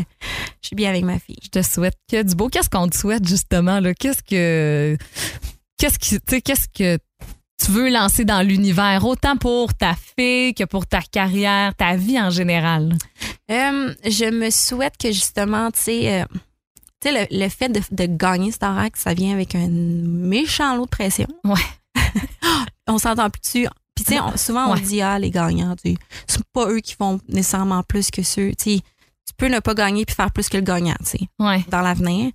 je 0.63 0.67
suis 0.67 0.75
bien 0.75 0.89
avec 0.89 1.03
ma 1.03 1.19
fille. 1.19 1.37
Je 1.43 1.49
te 1.49 1.61
souhaite 1.61 1.95
que 2.11 2.23
du 2.23 2.33
beau. 2.35 2.49
Qu'est-ce 2.49 2.69
qu'on 2.71 2.87
te 2.87 2.97
souhaite 2.97 3.27
justement 3.27 3.79
Qu'est-ce 3.99 4.23
que, 4.23 4.97
qu'est-ce 5.77 5.99
qui, 5.99 6.15
tu 6.19 6.21
sais, 6.27 6.41
qu'est-ce 6.41 6.67
que 6.67 6.97
tu 7.63 7.71
veux 7.71 7.89
lancer 7.89 8.25
dans 8.25 8.41
l'univers, 8.45 9.05
autant 9.05 9.37
pour 9.37 9.73
ta 9.73 9.93
fille 10.17 10.53
que 10.53 10.63
pour 10.65 10.85
ta 10.87 11.01
carrière, 11.01 11.73
ta 11.75 11.95
vie 11.95 12.19
en 12.19 12.29
général? 12.29 12.97
Euh, 13.49 13.93
je 14.03 14.29
me 14.29 14.49
souhaite 14.49 14.97
que 14.97 15.11
justement, 15.11 15.71
tu 15.71 15.79
sais, 15.79 16.21
euh, 16.21 16.25
tu 17.01 17.09
sais, 17.09 17.27
le, 17.29 17.43
le 17.43 17.49
fait 17.49 17.69
de, 17.69 17.81
de 17.91 18.05
gagner 18.07 18.51
Starac, 18.51 18.97
ça 18.97 19.13
vient 19.13 19.33
avec 19.33 19.55
un 19.55 19.67
méchant 19.69 20.75
lot 20.75 20.85
de 20.85 20.89
pression. 20.89 21.27
Ouais. 21.43 21.61
on 22.87 22.97
s'entend 22.97 23.29
plus 23.29 23.41
dessus. 23.41 23.67
Puis, 23.95 24.03
tu 24.05 24.13
sais, 24.13 24.19
souvent, 24.37 24.67
on 24.67 24.73
Ouais. 24.73 24.81
dit, 24.81 25.01
ah, 25.01 25.17
les 25.17 25.31
gagnants, 25.31 25.75
tu 25.81 25.95
c'est 26.27 26.43
pas 26.51 26.67
eux 26.69 26.79
qui 26.81 26.95
font 26.95 27.19
nécessairement 27.29 27.81
plus 27.83 28.11
que 28.11 28.23
ceux. 28.23 28.51
Tu 28.61 28.81
peux 29.37 29.47
ne 29.47 29.59
pas 29.59 29.73
gagner 29.73 30.05
puis 30.05 30.15
faire 30.15 30.31
plus 30.31 30.49
que 30.49 30.57
le 30.57 30.63
gagnant, 30.63 30.95
tu 30.99 31.05
sais, 31.11 31.19
Ouais. 31.39 31.63
dans 31.69 31.81
l'avenir. 31.81 32.31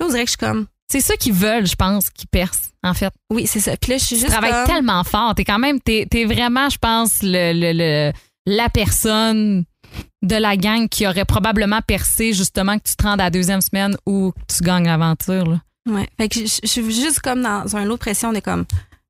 Là, 0.00 0.06
on 0.06 0.08
dirait 0.08 0.20
que 0.24 0.30
je 0.30 0.36
suis 0.36 0.38
comme, 0.38 0.66
C'est 0.92 1.00
ceux 1.00 1.16
qui 1.16 1.30
veulent, 1.30 1.66
je 1.66 1.74
pense, 1.74 2.10
qui 2.10 2.26
percent, 2.26 2.68
en 2.82 2.92
fait. 2.94 3.12
oui, 3.30 3.46
c'est 3.46 3.60
ça. 3.60 3.76
Puis 3.76 3.92
là, 3.92 3.98
je 3.98 4.04
suis 4.04 4.16
Tu 4.16 4.20
juste 4.22 4.32
travailles 4.32 4.52
comme, 4.52 4.66
tellement 4.74 5.04
fort. 5.04 5.34
T'es 5.34 5.44
quand 5.44 5.58
même, 5.58 5.80
t'es, 5.80 6.06
t'es 6.10 6.24
vraiment, 6.24 6.68
je 6.68 6.78
pense, 6.78 7.22
le, 7.22 7.52
le- 7.54 7.72
le- 7.72 8.12
la 8.46 8.68
personne 8.68 9.64
de 10.22 10.36
la 10.36 10.56
gang 10.56 10.88
qui 10.88 11.06
aurait 11.06 11.24
probablement 11.24 11.80
percé 11.86 12.32
justement 12.32 12.78
que 12.78 12.84
tu 12.88 12.94
te 12.96 13.02
rendes 13.04 13.20
à 13.20 13.24
la 13.24 13.30
deuxième 13.30 13.60
semaine 13.60 13.96
ou 14.06 14.32
que 14.32 14.54
tu 14.54 14.62
gagnes 14.62 14.84
l'aventure. 14.86 15.46
là. 15.46 15.60
Ouais. 15.88 16.08
Fait 16.18 16.28
que 16.28 16.40
je, 16.40 16.66
suis 16.66 16.92
juste 16.94 17.20
comme 17.20 17.42
dans 17.42 17.74
un 17.76 17.84
lot 17.84 17.94
de 17.94 17.98
pression, 17.98 18.28
on 18.30 18.34
est 18.34 18.40
comme 18.42 18.64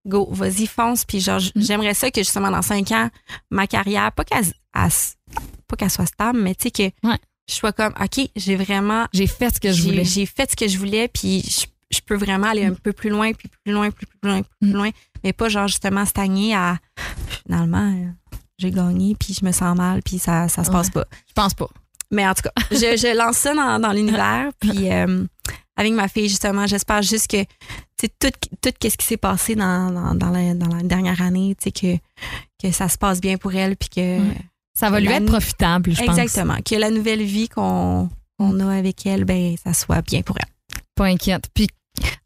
go, 0.07 0.29
vas-y, 0.33 0.67
fonce. 0.67 1.05
Puis 1.05 1.21
genre, 1.21 1.41
j'aimerais 1.57 1.95
ça 1.95 2.11
que 2.11 2.21
justement 2.21 2.51
dans 2.51 2.63
cinq 2.63 2.91
ans, 2.93 3.11
ma 3.51 3.67
carrière, 3.67 4.11
pas 4.13 4.25
qu'elle 4.25 4.45
pas 4.73 5.77
qu'elle 5.77 5.91
soit 5.91 6.07
stable, 6.07 6.39
mais 6.41 6.55
tu 6.55 6.65
sais 6.65 6.71
que 6.71 7.07
Ouais. 7.09 7.19
je 7.49 7.55
sois 7.55 7.73
comme 7.73 7.93
OK, 8.01 8.29
j'ai 8.37 8.57
vraiment 8.57 9.07
J'ai 9.13 9.27
fait 9.27 9.55
ce 9.55 9.61
que 9.61 9.73
je 9.73 9.83
voulais. 9.83 10.05
j'ai 10.05 10.27
fait 10.27 10.51
ce 10.51 10.57
que 10.57 10.69
je 10.69 10.79
voulais, 10.79 11.09
puis 11.09 11.43
je, 11.43 11.67
je 11.93 12.01
peux 12.01 12.17
vraiment 12.17 12.49
aller 12.49 12.65
un 12.65 12.75
peu 12.75 12.93
plus 12.93 13.11
loin, 13.11 13.33
puis 13.33 13.49
plus 13.65 13.73
loin, 13.73 13.91
plus, 13.91 14.07
plus 14.07 14.29
loin, 14.31 14.43
plus 14.43 14.69
Mm. 14.71 14.73
loin, 14.75 14.91
mais 15.25 15.33
pas 15.33 15.49
genre 15.49 15.69
justement 15.69 16.05
stagner 16.05 16.55
à 16.55 16.79
finalement 17.45 17.93
euh, 17.93 18.37
j'ai 18.59 18.71
gagné, 18.71 19.15
puis 19.19 19.35
je 19.39 19.45
me 19.45 19.53
sens 19.53 19.77
mal, 19.77 20.03
puis 20.03 20.19
ça 20.19 20.49
ça 20.49 20.65
se 20.65 20.71
passe 20.71 20.91
pas. 20.91 21.05
Je 21.29 21.33
pense 21.35 21.55
pas. 21.55 21.69
Mais 22.11 22.27
en 22.29 22.35
tout 22.35 22.43
cas, 22.43 22.53
je, 22.71 22.77
je 22.77 23.17
lance 23.17 23.39
ça 23.39 23.55
dans, 23.55 23.79
dans 23.81 23.91
l'univers. 23.93 24.51
Puis 24.61 24.93
euh, 24.93 25.25
avec 25.77 25.93
ma 25.95 26.09
fille, 26.09 26.29
justement, 26.29 26.67
j'espère 26.67 27.01
juste 27.01 27.27
que 27.31 27.43
tu 27.43 27.49
sais, 28.03 28.11
tout, 28.21 28.29
tout 28.61 28.71
ce 28.83 28.97
qui 28.99 29.07
s'est 29.07 29.17
passé 29.17 29.55
dans, 29.55 29.91
dans, 29.91 30.15
dans 30.15 30.29
la, 30.29 30.53
dans 30.55 30.69
la 30.77 30.83
dernière 30.83 31.23
année, 31.23 31.57
tu 31.59 31.65
sais, 31.65 31.73
que, 31.73 31.97
que 32.63 32.71
ça 32.71 32.91
se 32.91 32.99
passe 32.99 33.19
bien 33.23 33.39
pour 33.39 33.55
elle. 33.55 33.77
Puis 33.79 33.89
que. 33.89 34.19
Ouais. 34.21 34.37
Ça 34.75 34.91
va 34.91 35.01
lui 35.01 35.09
être 35.09 35.25
profitable, 35.25 35.93
je 35.95 36.03
pense. 36.05 36.19
exactement. 36.19 36.57
Que 36.65 36.75
la 36.75 36.91
nouvelle 36.91 37.23
vie 37.23 37.49
qu'on 37.49 38.11
qu'on 38.39 38.61
a 38.61 38.75
avec 38.77 39.07
elle, 39.07 39.25
ben, 39.25 39.55
ça 39.63 39.73
soit 39.73 40.03
bien 40.03 40.21
pour 40.21 40.37
elle. 40.39 40.79
Pas 40.95 41.07
inquiète. 41.07 41.45
Puis 41.55 41.69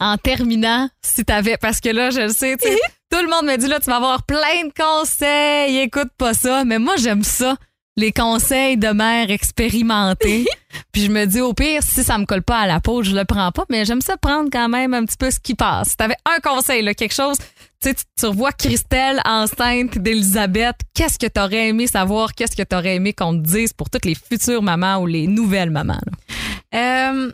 en 0.00 0.16
terminant, 0.18 0.88
si 1.02 1.24
t'avais, 1.24 1.56
parce 1.56 1.80
que 1.80 1.88
là, 1.88 2.10
je 2.10 2.20
le 2.20 2.32
sais, 2.32 2.56
tout 3.10 3.22
le 3.22 3.28
monde 3.28 3.46
me 3.46 3.56
dit 3.56 3.68
là, 3.68 3.80
tu 3.80 3.90
vas 3.90 3.96
avoir 3.96 4.24
plein 4.24 4.66
de 4.66 4.72
conseils, 4.72 5.78
écoute 5.78 6.10
pas 6.18 6.34
ça, 6.34 6.64
mais 6.64 6.78
moi 6.78 6.96
j'aime 6.96 7.22
ça, 7.22 7.56
les 7.96 8.12
conseils 8.12 8.76
de 8.76 8.88
mère 8.88 9.30
expérimentée. 9.30 10.44
Puis 10.92 11.02
je 11.04 11.10
me 11.10 11.24
dis 11.24 11.40
au 11.40 11.54
pire, 11.54 11.82
si 11.82 12.04
ça 12.04 12.18
me 12.18 12.26
colle 12.26 12.42
pas 12.42 12.58
à 12.58 12.66
la 12.66 12.80
peau, 12.80 13.02
je 13.02 13.14
le 13.14 13.24
prends 13.24 13.50
pas, 13.52 13.64
mais 13.70 13.84
j'aime 13.84 14.02
ça 14.02 14.16
prendre 14.18 14.50
quand 14.52 14.68
même 14.68 14.92
un 14.92 15.04
petit 15.04 15.16
peu 15.16 15.30
ce 15.30 15.40
qui 15.40 15.54
passe. 15.54 15.90
Si 15.90 15.96
t'avais 15.96 16.16
un 16.26 16.38
conseil, 16.40 16.82
là, 16.82 16.92
quelque 16.92 17.14
chose, 17.14 17.38
tu 17.38 17.88
sais, 17.88 17.94
tu, 17.94 18.04
tu 18.18 18.26
revois 18.26 18.52
Christelle 18.52 19.20
enceinte 19.24 19.96
d'Elisabeth, 19.98 20.76
qu'est-ce 20.94 21.18
que 21.18 21.26
t'aurais 21.26 21.68
aimé 21.68 21.86
savoir, 21.86 22.34
qu'est-ce 22.34 22.56
que 22.56 22.62
t'aurais 22.62 22.96
aimé 22.96 23.14
qu'on 23.14 23.32
te 23.32 23.46
dise 23.46 23.72
pour 23.72 23.88
toutes 23.88 24.04
les 24.04 24.14
futures 24.14 24.62
mamans 24.62 24.98
ou 24.98 25.06
les 25.06 25.26
nouvelles 25.26 25.70
mamans? 25.70 26.00
là? 26.04 27.10
Euh, 27.10 27.32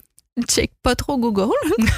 check 0.49 0.73
pas 0.83 0.95
trop 0.97 1.19
Google. 1.19 1.51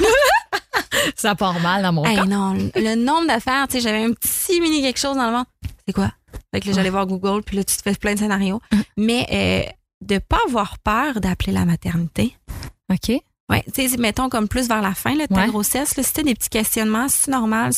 Ça 1.17 1.35
part 1.35 1.61
mal 1.61 1.83
dans 1.83 1.93
mon 1.93 2.05
Hey, 2.05 2.17
cas. 2.17 2.25
non, 2.25 2.55
le, 2.75 2.95
nombre 2.95 3.27
d'affaires, 3.27 3.67
tu 3.69 3.75
sais, 3.75 3.81
j'avais 3.81 4.03
un 4.05 4.13
petit 4.13 4.61
mini 4.61 4.81
quelque 4.83 4.99
chose 4.99 5.17
dans 5.17 5.27
le 5.27 5.33
ventre. 5.37 5.51
C'est 5.87 5.93
quoi? 5.93 6.11
Fait 6.53 6.61
que 6.61 6.67
là, 6.69 6.73
j'allais 6.73 6.91
voir 6.91 7.07
Google, 7.07 7.43
puis 7.43 7.57
là, 7.57 7.65
tu 7.65 7.77
te 7.77 7.83
fais 7.83 7.95
plein 7.95 8.15
de 8.15 8.19
scénarios. 8.19 8.61
Mais 8.97 9.27
euh, 9.33 9.71
de 10.03 10.19
pas 10.19 10.39
avoir 10.47 10.79
peur 10.79 11.21
d'appeler 11.21 11.53
la 11.53 11.65
maternité. 11.65 12.37
OK. 12.91 13.21
Ouais, 13.51 13.63
tu 13.75 13.89
sais, 13.89 13.97
mettons 13.99 14.29
comme 14.31 14.49
plus 14.49 14.69
vers 14.69 14.81
la 14.83 14.95
fin 14.95 15.15
là, 15.15 15.27
de 15.27 15.35
ta 15.35 15.43
Ouais. 15.43 15.49
grossesse, 15.49 15.97
là, 15.97 16.03
si 16.03 16.23
des 16.23 16.35
petits 16.35 16.49
questionnements, 16.49 17.09
c'est 17.09 17.31
normal. 17.31 17.73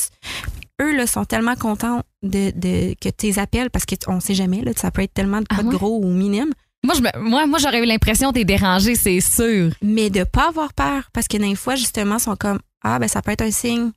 Eux 0.80 0.94
là, 0.96 1.06
sont 1.06 1.24
tellement 1.24 1.56
contents 1.56 2.02
de, 2.22 2.52
de 2.54 2.94
que 3.00 3.08
tu 3.08 3.26
les 3.26 3.38
appelles 3.38 3.70
parce 3.70 3.84
qu'on 3.86 4.20
sait 4.20 4.34
jamais, 4.34 4.60
là, 4.62 4.72
ça 4.76 4.90
peut 4.90 5.02
être 5.02 5.14
tellement 5.14 5.40
de, 5.40 5.46
Ah 5.50 5.56
pas 5.56 5.62
de 5.62 5.68
ouais? 5.68 5.74
gros 5.74 5.98
ou 6.02 6.10
minime. 6.12 6.52
Moi, 6.84 6.94
je 6.94 7.00
me- 7.02 7.28
moi, 7.28 7.46
moi 7.46 7.58
j'aurais 7.58 7.80
eu 7.82 7.86
l'impression 7.86 8.30
d'être 8.32 8.46
dérangée, 8.46 8.94
c'est 8.94 9.20
sûr. 9.20 9.72
Mais 9.82 10.08
de 10.10 10.24
pas 10.24 10.48
avoir 10.48 10.72
peur 10.72 11.08
parce 11.12 11.26
que 11.28 11.36
des 11.36 11.54
fois, 11.56 11.74
justement, 11.74 12.18
sont 12.18 12.36
comme 12.36 12.60
Ah, 12.84 12.98
ben 13.00 13.08
ça 13.08 13.22
peut 13.22 13.32
être 13.32 13.42
un 13.42 13.50
signe. 13.50 13.90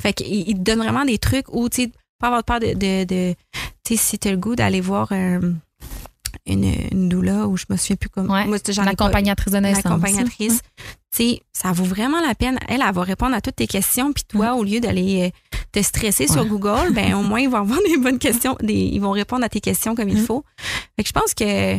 Fait 0.00 0.12
qu'ils 0.12 0.48
ils 0.48 0.54
te 0.54 0.60
donnent 0.60 0.78
vraiment 0.78 1.04
des 1.04 1.18
trucs 1.18 1.52
où, 1.52 1.68
tu 1.68 1.82
sais, 1.84 1.92
pas 2.20 2.28
avoir 2.28 2.44
peur 2.44 2.60
de, 2.60 2.68
de, 2.74 3.04
de- 3.04 3.34
tu 3.84 3.96
sais, 3.96 3.96
si 3.96 4.18
t'as 4.18 4.30
le 4.30 4.36
goût 4.36 4.54
d'aller 4.54 4.80
voir 4.80 5.08
euh, 5.10 5.40
une, 6.46 6.72
une 6.92 7.08
doula 7.08 7.48
ou 7.48 7.56
je 7.56 7.64
me 7.68 7.76
souviens 7.76 7.96
plus 7.96 8.08
comment. 8.08 8.32
Ouais, 8.32 8.46
Moi, 8.46 8.58
j'en 8.68 8.82
ai 8.82 8.84
pas- 8.84 8.90
L'accompagnatrice 8.90 9.52
de 9.52 9.58
naissance. 9.58 9.84
l'accompagnatrice. 9.84 10.60
Tu 11.10 11.24
sais, 11.24 11.40
ça 11.54 11.72
vaut 11.72 11.84
vraiment 11.84 12.20
la 12.20 12.34
peine. 12.34 12.58
Elle, 12.68 12.82
elle 12.86 12.94
va 12.94 13.02
répondre 13.02 13.34
à 13.34 13.40
toutes 13.40 13.56
tes 13.56 13.66
questions, 13.66 14.12
puis 14.12 14.24
toi, 14.28 14.54
au 14.54 14.62
lieu 14.62 14.78
d'aller 14.78 15.32
euh, 15.54 15.58
te 15.72 15.80
stresser 15.82 16.26
sur 16.28 16.42
Ouais. 16.42 16.48
Google, 16.48 16.92
ben 16.92 17.14
au 17.14 17.22
moins 17.22 17.40
ils 17.40 17.48
vont 17.48 17.56
avoir 17.62 17.78
des 17.88 17.96
bonnes 17.96 18.18
questions, 18.18 18.56
des, 18.60 18.74
ils 18.74 19.00
vont 19.00 19.12
répondre 19.12 19.42
à 19.42 19.48
tes 19.48 19.60
questions 19.62 19.94
comme 19.94 20.10
il 20.10 20.18
Mhm. 20.18 20.26
faut. 20.26 20.44
Fait 20.96 21.02
que 21.02 21.08
je 21.08 21.12
pense 21.14 21.32
que 21.32 21.76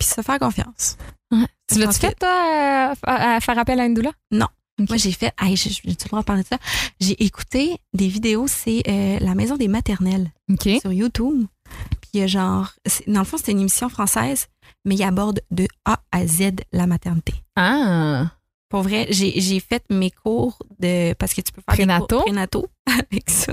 puis 0.00 0.08
se 0.08 0.20
faire 0.22 0.38
confiance. 0.40 0.96
Ouais. 1.30 1.46
Tu 1.68 1.76
Je 1.76 1.80
l'as-tu 1.80 2.00
fait, 2.00 2.14
toi, 2.18 2.28
euh, 2.28 2.94
à, 3.04 3.34
à 3.36 3.40
faire 3.40 3.56
appel 3.58 3.78
à 3.78 3.84
une 3.86 3.94
doula? 3.94 4.10
Non. 4.32 4.48
Moi, 4.88 4.96
j'ai 4.96 5.12
fait, 5.12 5.32
hey, 5.40 5.54
le 5.84 5.92
droit 6.08 6.20
de 6.20 6.24
parler 6.24 6.42
de 6.42 6.48
ça. 6.48 6.58
J'ai 7.00 7.22
écouté 7.22 7.76
des 7.92 8.08
vidéos, 8.08 8.46
c'est 8.48 8.82
euh, 8.88 9.18
la 9.20 9.34
maison 9.34 9.56
des 9.56 9.68
maternelles 9.68 10.30
OK. 10.50 10.68
sur 10.80 10.90
YouTube. 10.92 11.46
Puis 12.00 12.10
il 12.14 12.20
y 12.20 12.22
a 12.22 12.26
genre, 12.26 12.72
dans 13.06 13.20
le 13.20 13.24
fond, 13.26 13.36
c'est 13.36 13.52
une 13.52 13.60
émission 13.60 13.88
française, 13.90 14.48
mais 14.86 14.94
il 14.94 15.02
aborde 15.02 15.42
de 15.50 15.68
A 15.84 16.00
à 16.10 16.26
Z 16.26 16.52
la 16.72 16.86
maternité. 16.86 17.34
Ah. 17.56 18.30
Pour 18.70 18.82
vrai, 18.82 19.06
j'ai 19.10 19.60
fait 19.60 19.84
mes 19.90 20.10
cours 20.10 20.58
de. 20.78 21.12
Parce 21.14 21.34
que 21.34 21.42
tu 21.42 21.52
peux 21.52 21.60
faire 21.60 21.74
Prénato? 21.74 22.06
des 22.06 22.08
cours 22.14 22.24
prénato 22.24 22.66
avec 22.86 23.28
ça. 23.28 23.52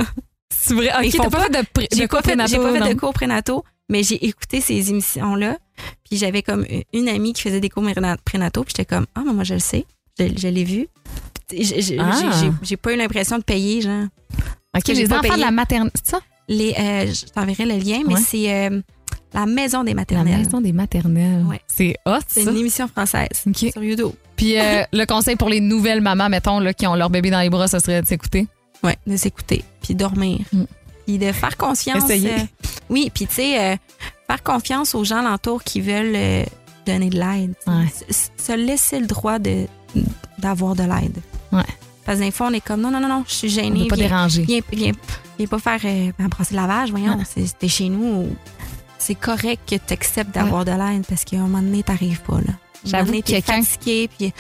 C'est 0.56 0.74
vrai? 0.76 0.88
T'as 1.12 1.24
pas, 1.24 1.30
pas- 1.30 1.44
fait 1.44 1.50
de, 1.50 1.68
pré- 1.74 1.88
de 1.92 1.96
fait, 1.96 2.00
j'ai 2.00 2.08
pas 2.08 2.22
fait 2.22 2.36
de 2.94 3.00
cours 3.00 3.14
prénato, 3.14 3.64
mais 3.90 4.04
j'ai 4.04 4.26
écouté 4.26 4.62
ces 4.62 4.90
émissions-là. 4.90 5.58
Puis 6.10 6.18
j'avais 6.18 6.42
comme 6.42 6.66
une 6.94 7.08
amie 7.10 7.34
qui 7.34 7.42
faisait 7.44 7.60
des 7.60 7.70
cours 7.70 7.84
préna- 7.84 8.18
prénato, 8.26 8.64
puis 8.64 8.74
j'étais 8.76 8.86
comme, 8.96 9.06
ah, 9.16 9.22
mais 9.26 9.34
moi, 9.34 9.44
je 9.44 9.54
le 9.56 9.60
sais. 9.60 9.86
Je, 10.20 10.26
je 10.36 10.48
l'ai 10.48 10.64
vu. 10.64 10.88
J'ai 11.52 11.98
Ah. 12.00 12.12
j'ai- 12.64 12.78
pas 12.78 12.94
eu 12.94 12.98
l'impression 12.98 13.38
de 13.38 13.44
payer, 13.44 13.82
genre. 13.82 14.06
OK, 14.76 14.88
les 14.90 15.06
enfants 15.12 15.22
de 15.22 15.28
payé. 15.30 15.40
la 15.44 15.52
maternité. 15.52 16.00
C'est 16.04 16.12
ça? 16.12 16.20
Les, 16.50 16.74
euh, 16.78 17.06
je 17.14 17.26
t'enverrai 17.32 17.66
le 17.66 17.78
lien, 17.78 18.02
mais 18.08 18.16
Ouais. 18.16 18.22
c'est 18.26 18.52
euh, 18.70 18.82
la 19.34 19.46
maison 19.46 19.84
des 19.84 19.92
La 19.92 19.96
maternelles. 19.96 20.38
maison 20.46 20.62
des 20.62 20.72
maternelles. 20.74 21.44
Ouais. 21.46 21.62
C'est 21.68 21.96
hot, 22.06 22.20
C'est 22.28 22.44
une 22.44 22.58
émission 22.58 22.88
française 22.88 23.28
OK. 23.46 23.70
sur 23.72 23.84
YouTube. 23.84 24.12
Puis 24.36 24.58
euh, 24.60 24.84
le 24.94 25.06
conseil 25.06 25.36
pour 25.36 25.50
les 25.50 25.60
nouvelles 25.62 26.02
mamans, 26.02 26.30
mettons, 26.30 26.60
là, 26.60 26.74
qui 26.74 26.88
ont 26.88 26.96
leur 26.96 27.10
bébé 27.10 27.30
dans 27.30 27.42
les 27.42 27.50
bras, 27.50 27.68
ce 27.68 27.80
serait 27.80 28.02
de 28.02 28.08
s'écouter. 28.08 28.48
Ouais, 28.84 28.96
de 29.08 29.18
s'écouter, 29.18 29.64
puis 29.82 29.96
dormir. 29.96 30.40
Mm. 30.54 30.64
Puis 31.08 31.18
de 31.18 31.32
faire 31.32 31.56
confiance. 31.58 32.04
Euh, 32.10 32.38
oui, 32.90 33.10
puis 33.14 33.26
tu 33.28 33.36
sais, 33.36 33.60
euh, 33.60 33.76
faire 34.28 34.44
confiance 34.44 34.94
aux 34.94 35.04
gens 35.06 35.20
alentour 35.26 35.64
qui 35.64 35.80
veulent 35.80 36.14
euh, 36.16 36.44
donner 36.86 37.10
de 37.10 37.18
l'aide. 37.18 37.54
Ouais. 37.66 37.86
Se, 38.12 38.28
se 38.38 38.52
laisser 38.52 39.00
le 39.00 39.08
droit 39.08 39.40
de 39.40 39.66
d'avoir 40.38 40.76
de 40.76 40.84
l'aide. 40.84 41.18
Ouais. 41.54 41.64
Parce 42.06 42.20
que 42.20 42.24
des 42.26 42.32
fois, 42.32 42.48
on 42.48 42.54
est 42.54 42.60
comme, 42.62 42.82
non, 42.82 42.92
non, 42.92 43.00
non, 43.00 43.08
non, 43.08 43.24
je 43.28 43.34
suis 43.34 43.48
On 43.48 43.52
gênée. 43.64 43.84
ne 43.86 43.90
pas 43.90 43.96
viens, 43.96 44.08
déranger. 44.10 44.44
viens, 44.44 44.60
viens, 44.72 44.92
viens 45.38 45.48
pas 45.48 45.60
faire 45.60 45.80
ben, 46.20 46.28
brasser 46.28 46.54
le 46.56 46.62
lavage, 46.62 46.92
voyons, 46.92 47.16
Ouais. 47.18 47.24
c'est- 47.28 47.48
c'était 47.48 47.68
chez 47.70 47.90
nous. 47.90 48.28
C'est 49.00 49.16
correct 49.16 49.62
que 49.66 49.76
tu 49.76 49.94
acceptes 49.94 50.34
d'avoir 50.36 50.66
de 50.66 50.72
l'aide 50.72 51.06
parce 51.08 51.24
qu'à 51.24 51.38
un 51.38 51.42
moment 51.42 51.62
donné, 51.62 51.84
t'arrives 51.84 52.22
pas, 52.22 52.36
là. 52.42 52.52
Un 52.86 52.90
J'avoue 52.90 53.06
donné, 53.08 53.22
que 53.22 53.28
t'es 53.28 53.42
quelqu'un- 53.42 53.64
fatigué, 53.64 54.10
puis... 54.18 54.34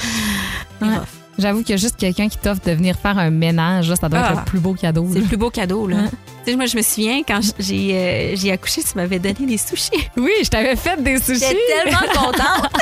J'avoue 1.39 1.59
qu'il 1.61 1.69
y 1.71 1.73
a 1.73 1.77
juste 1.77 1.97
quelqu'un 1.97 2.29
qui 2.29 2.37
t'offre 2.37 2.61
de 2.65 2.71
venir 2.71 2.95
faire 2.97 3.17
un 3.17 3.29
ménage. 3.29 3.89
Là, 3.89 3.95
ça 3.95 4.09
doit 4.09 4.19
être 4.19 4.27
Ah. 4.31 4.43
le 4.43 4.45
plus 4.45 4.59
beau 4.59 4.73
cadeau. 4.73 5.07
C'est 5.13 5.19
le 5.19 5.25
plus 5.25 5.37
beau 5.37 5.49
cadeau, 5.49 5.87
là. 5.87 5.97
Tu 6.45 6.51
sais, 6.51 6.55
moi, 6.57 6.65
je 6.65 6.77
me 6.77 6.81
souviens, 6.81 7.21
quand 7.27 7.39
j'ai 7.59 7.95
euh, 7.95 8.35
j'ai 8.35 8.51
accouché, 8.51 8.81
tu 8.81 8.89
m'avais 8.95 9.19
donné 9.19 9.45
des 9.45 9.57
sushis. 9.57 9.91
Oui, 10.17 10.31
je 10.43 10.49
t'avais 10.49 10.75
fait 10.75 11.01
des 11.03 11.19
sushis. 11.19 11.39
J'étais 11.41 11.83
tellement 11.83 12.13
contente. 12.13 12.71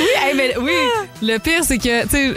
Oui, 0.00 0.06
hey, 0.24 0.34
mais 0.34 0.54
oui. 0.58 0.72
Le 1.20 1.36
pire, 1.38 1.62
c'est 1.62 1.76
que, 1.76 2.02
tu 2.04 2.08
sais, 2.08 2.34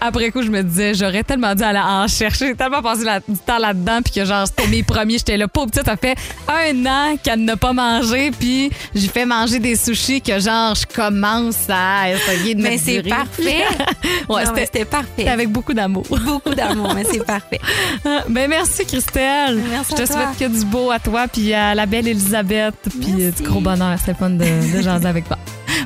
après 0.00 0.30
coup, 0.30 0.42
je 0.42 0.50
me 0.50 0.62
disais, 0.62 0.94
j'aurais 0.94 1.24
tellement 1.24 1.54
dû 1.54 1.62
aller 1.62 1.78
en 1.78 2.06
chercher. 2.08 2.48
J'ai 2.48 2.54
tellement 2.54 2.82
passé 2.82 3.04
la- 3.04 3.20
du 3.20 3.36
temps 3.44 3.58
là-dedans, 3.58 4.00
puis 4.02 4.12
que 4.14 4.24
genre, 4.24 4.46
c'était 4.46 4.66
mes 4.68 4.82
premiers. 4.82 5.18
J'étais 5.18 5.36
là, 5.36 5.48
pauvre 5.48 5.70
petite, 5.70 5.84
ça 5.86 5.96
fait 5.96 6.14
un 6.48 6.86
an 6.86 7.16
qu'elle 7.22 7.44
n'a 7.44 7.56
pas 7.56 7.72
mangé, 7.72 8.30
puis 8.30 8.70
j'ai 8.94 9.08
fait 9.08 9.24
manger 9.26 9.58
des 9.58 9.76
sushis 9.76 10.20
que 10.20 10.38
genre, 10.38 10.74
je 10.74 10.86
commence 10.86 11.66
à 11.68 12.10
essayer 12.12 12.54
de 12.54 12.62
mais 12.62 12.78
c'est 12.78 13.02
parfait. 13.02 13.64
Ouais, 14.28 14.42
c'était 14.64 14.84
parfait. 14.84 15.08
c'était 15.16 15.30
avec 15.30 15.48
beaucoup 15.50 15.72
d'amour. 15.72 16.04
beaucoup 16.10 16.54
d'amour, 16.54 16.92
mais 16.94 17.04
c'est 17.04 17.24
parfait. 17.24 17.60
ben 18.28 18.48
merci, 18.48 18.84
Christelle. 18.84 19.60
Merci 19.70 19.94
Je 19.96 20.02
te 20.02 20.06
souhaite 20.06 20.38
que 20.38 20.44
du 20.46 20.64
beau 20.66 20.90
à 20.90 20.98
toi, 20.98 21.26
puis 21.32 21.52
à 21.54 21.74
la 21.74 21.86
belle 21.86 22.08
Elisabeth, 22.08 22.74
puis 23.00 23.32
du 23.32 23.42
gros 23.42 23.60
bonheur. 23.60 23.96
C'était 23.98 24.14
fun 24.14 24.30
de, 24.30 24.44
de 24.76 24.82
jaser 24.82 25.06
avec 25.06 25.26
toi. 25.26 25.38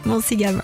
Moi 0.05 0.17
aussi 0.17 0.35
également. 0.35 0.63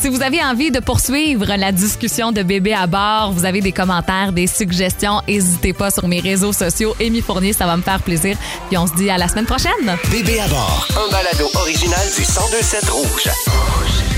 Si 0.00 0.08
vous 0.08 0.22
avez 0.22 0.40
envie 0.44 0.70
de 0.70 0.78
poursuivre 0.78 1.56
la 1.56 1.72
discussion 1.72 2.30
de 2.30 2.44
bébé 2.44 2.72
à 2.72 2.86
bord, 2.86 3.32
vous 3.32 3.44
avez 3.44 3.60
des 3.60 3.72
commentaires, 3.72 4.30
des 4.32 4.46
suggestions, 4.46 5.22
n'hésitez 5.26 5.72
pas 5.72 5.90
sur 5.90 6.06
mes 6.06 6.20
réseaux 6.20 6.52
sociaux. 6.52 6.94
Amy 7.00 7.20
Fournier, 7.20 7.52
ça 7.52 7.66
va 7.66 7.76
me 7.76 7.82
faire 7.82 8.00
plaisir. 8.00 8.36
Puis 8.68 8.78
on 8.78 8.86
se 8.86 8.94
dit 8.94 9.10
à 9.10 9.18
la 9.18 9.26
semaine 9.26 9.46
prochaine. 9.46 9.96
Bébé 10.12 10.38
à 10.38 10.46
bord. 10.46 10.86
Un 10.92 11.10
balado 11.10 11.50
original 11.54 12.06
du 12.16 12.20
1027 12.20 12.88
Rouge. 12.90 14.17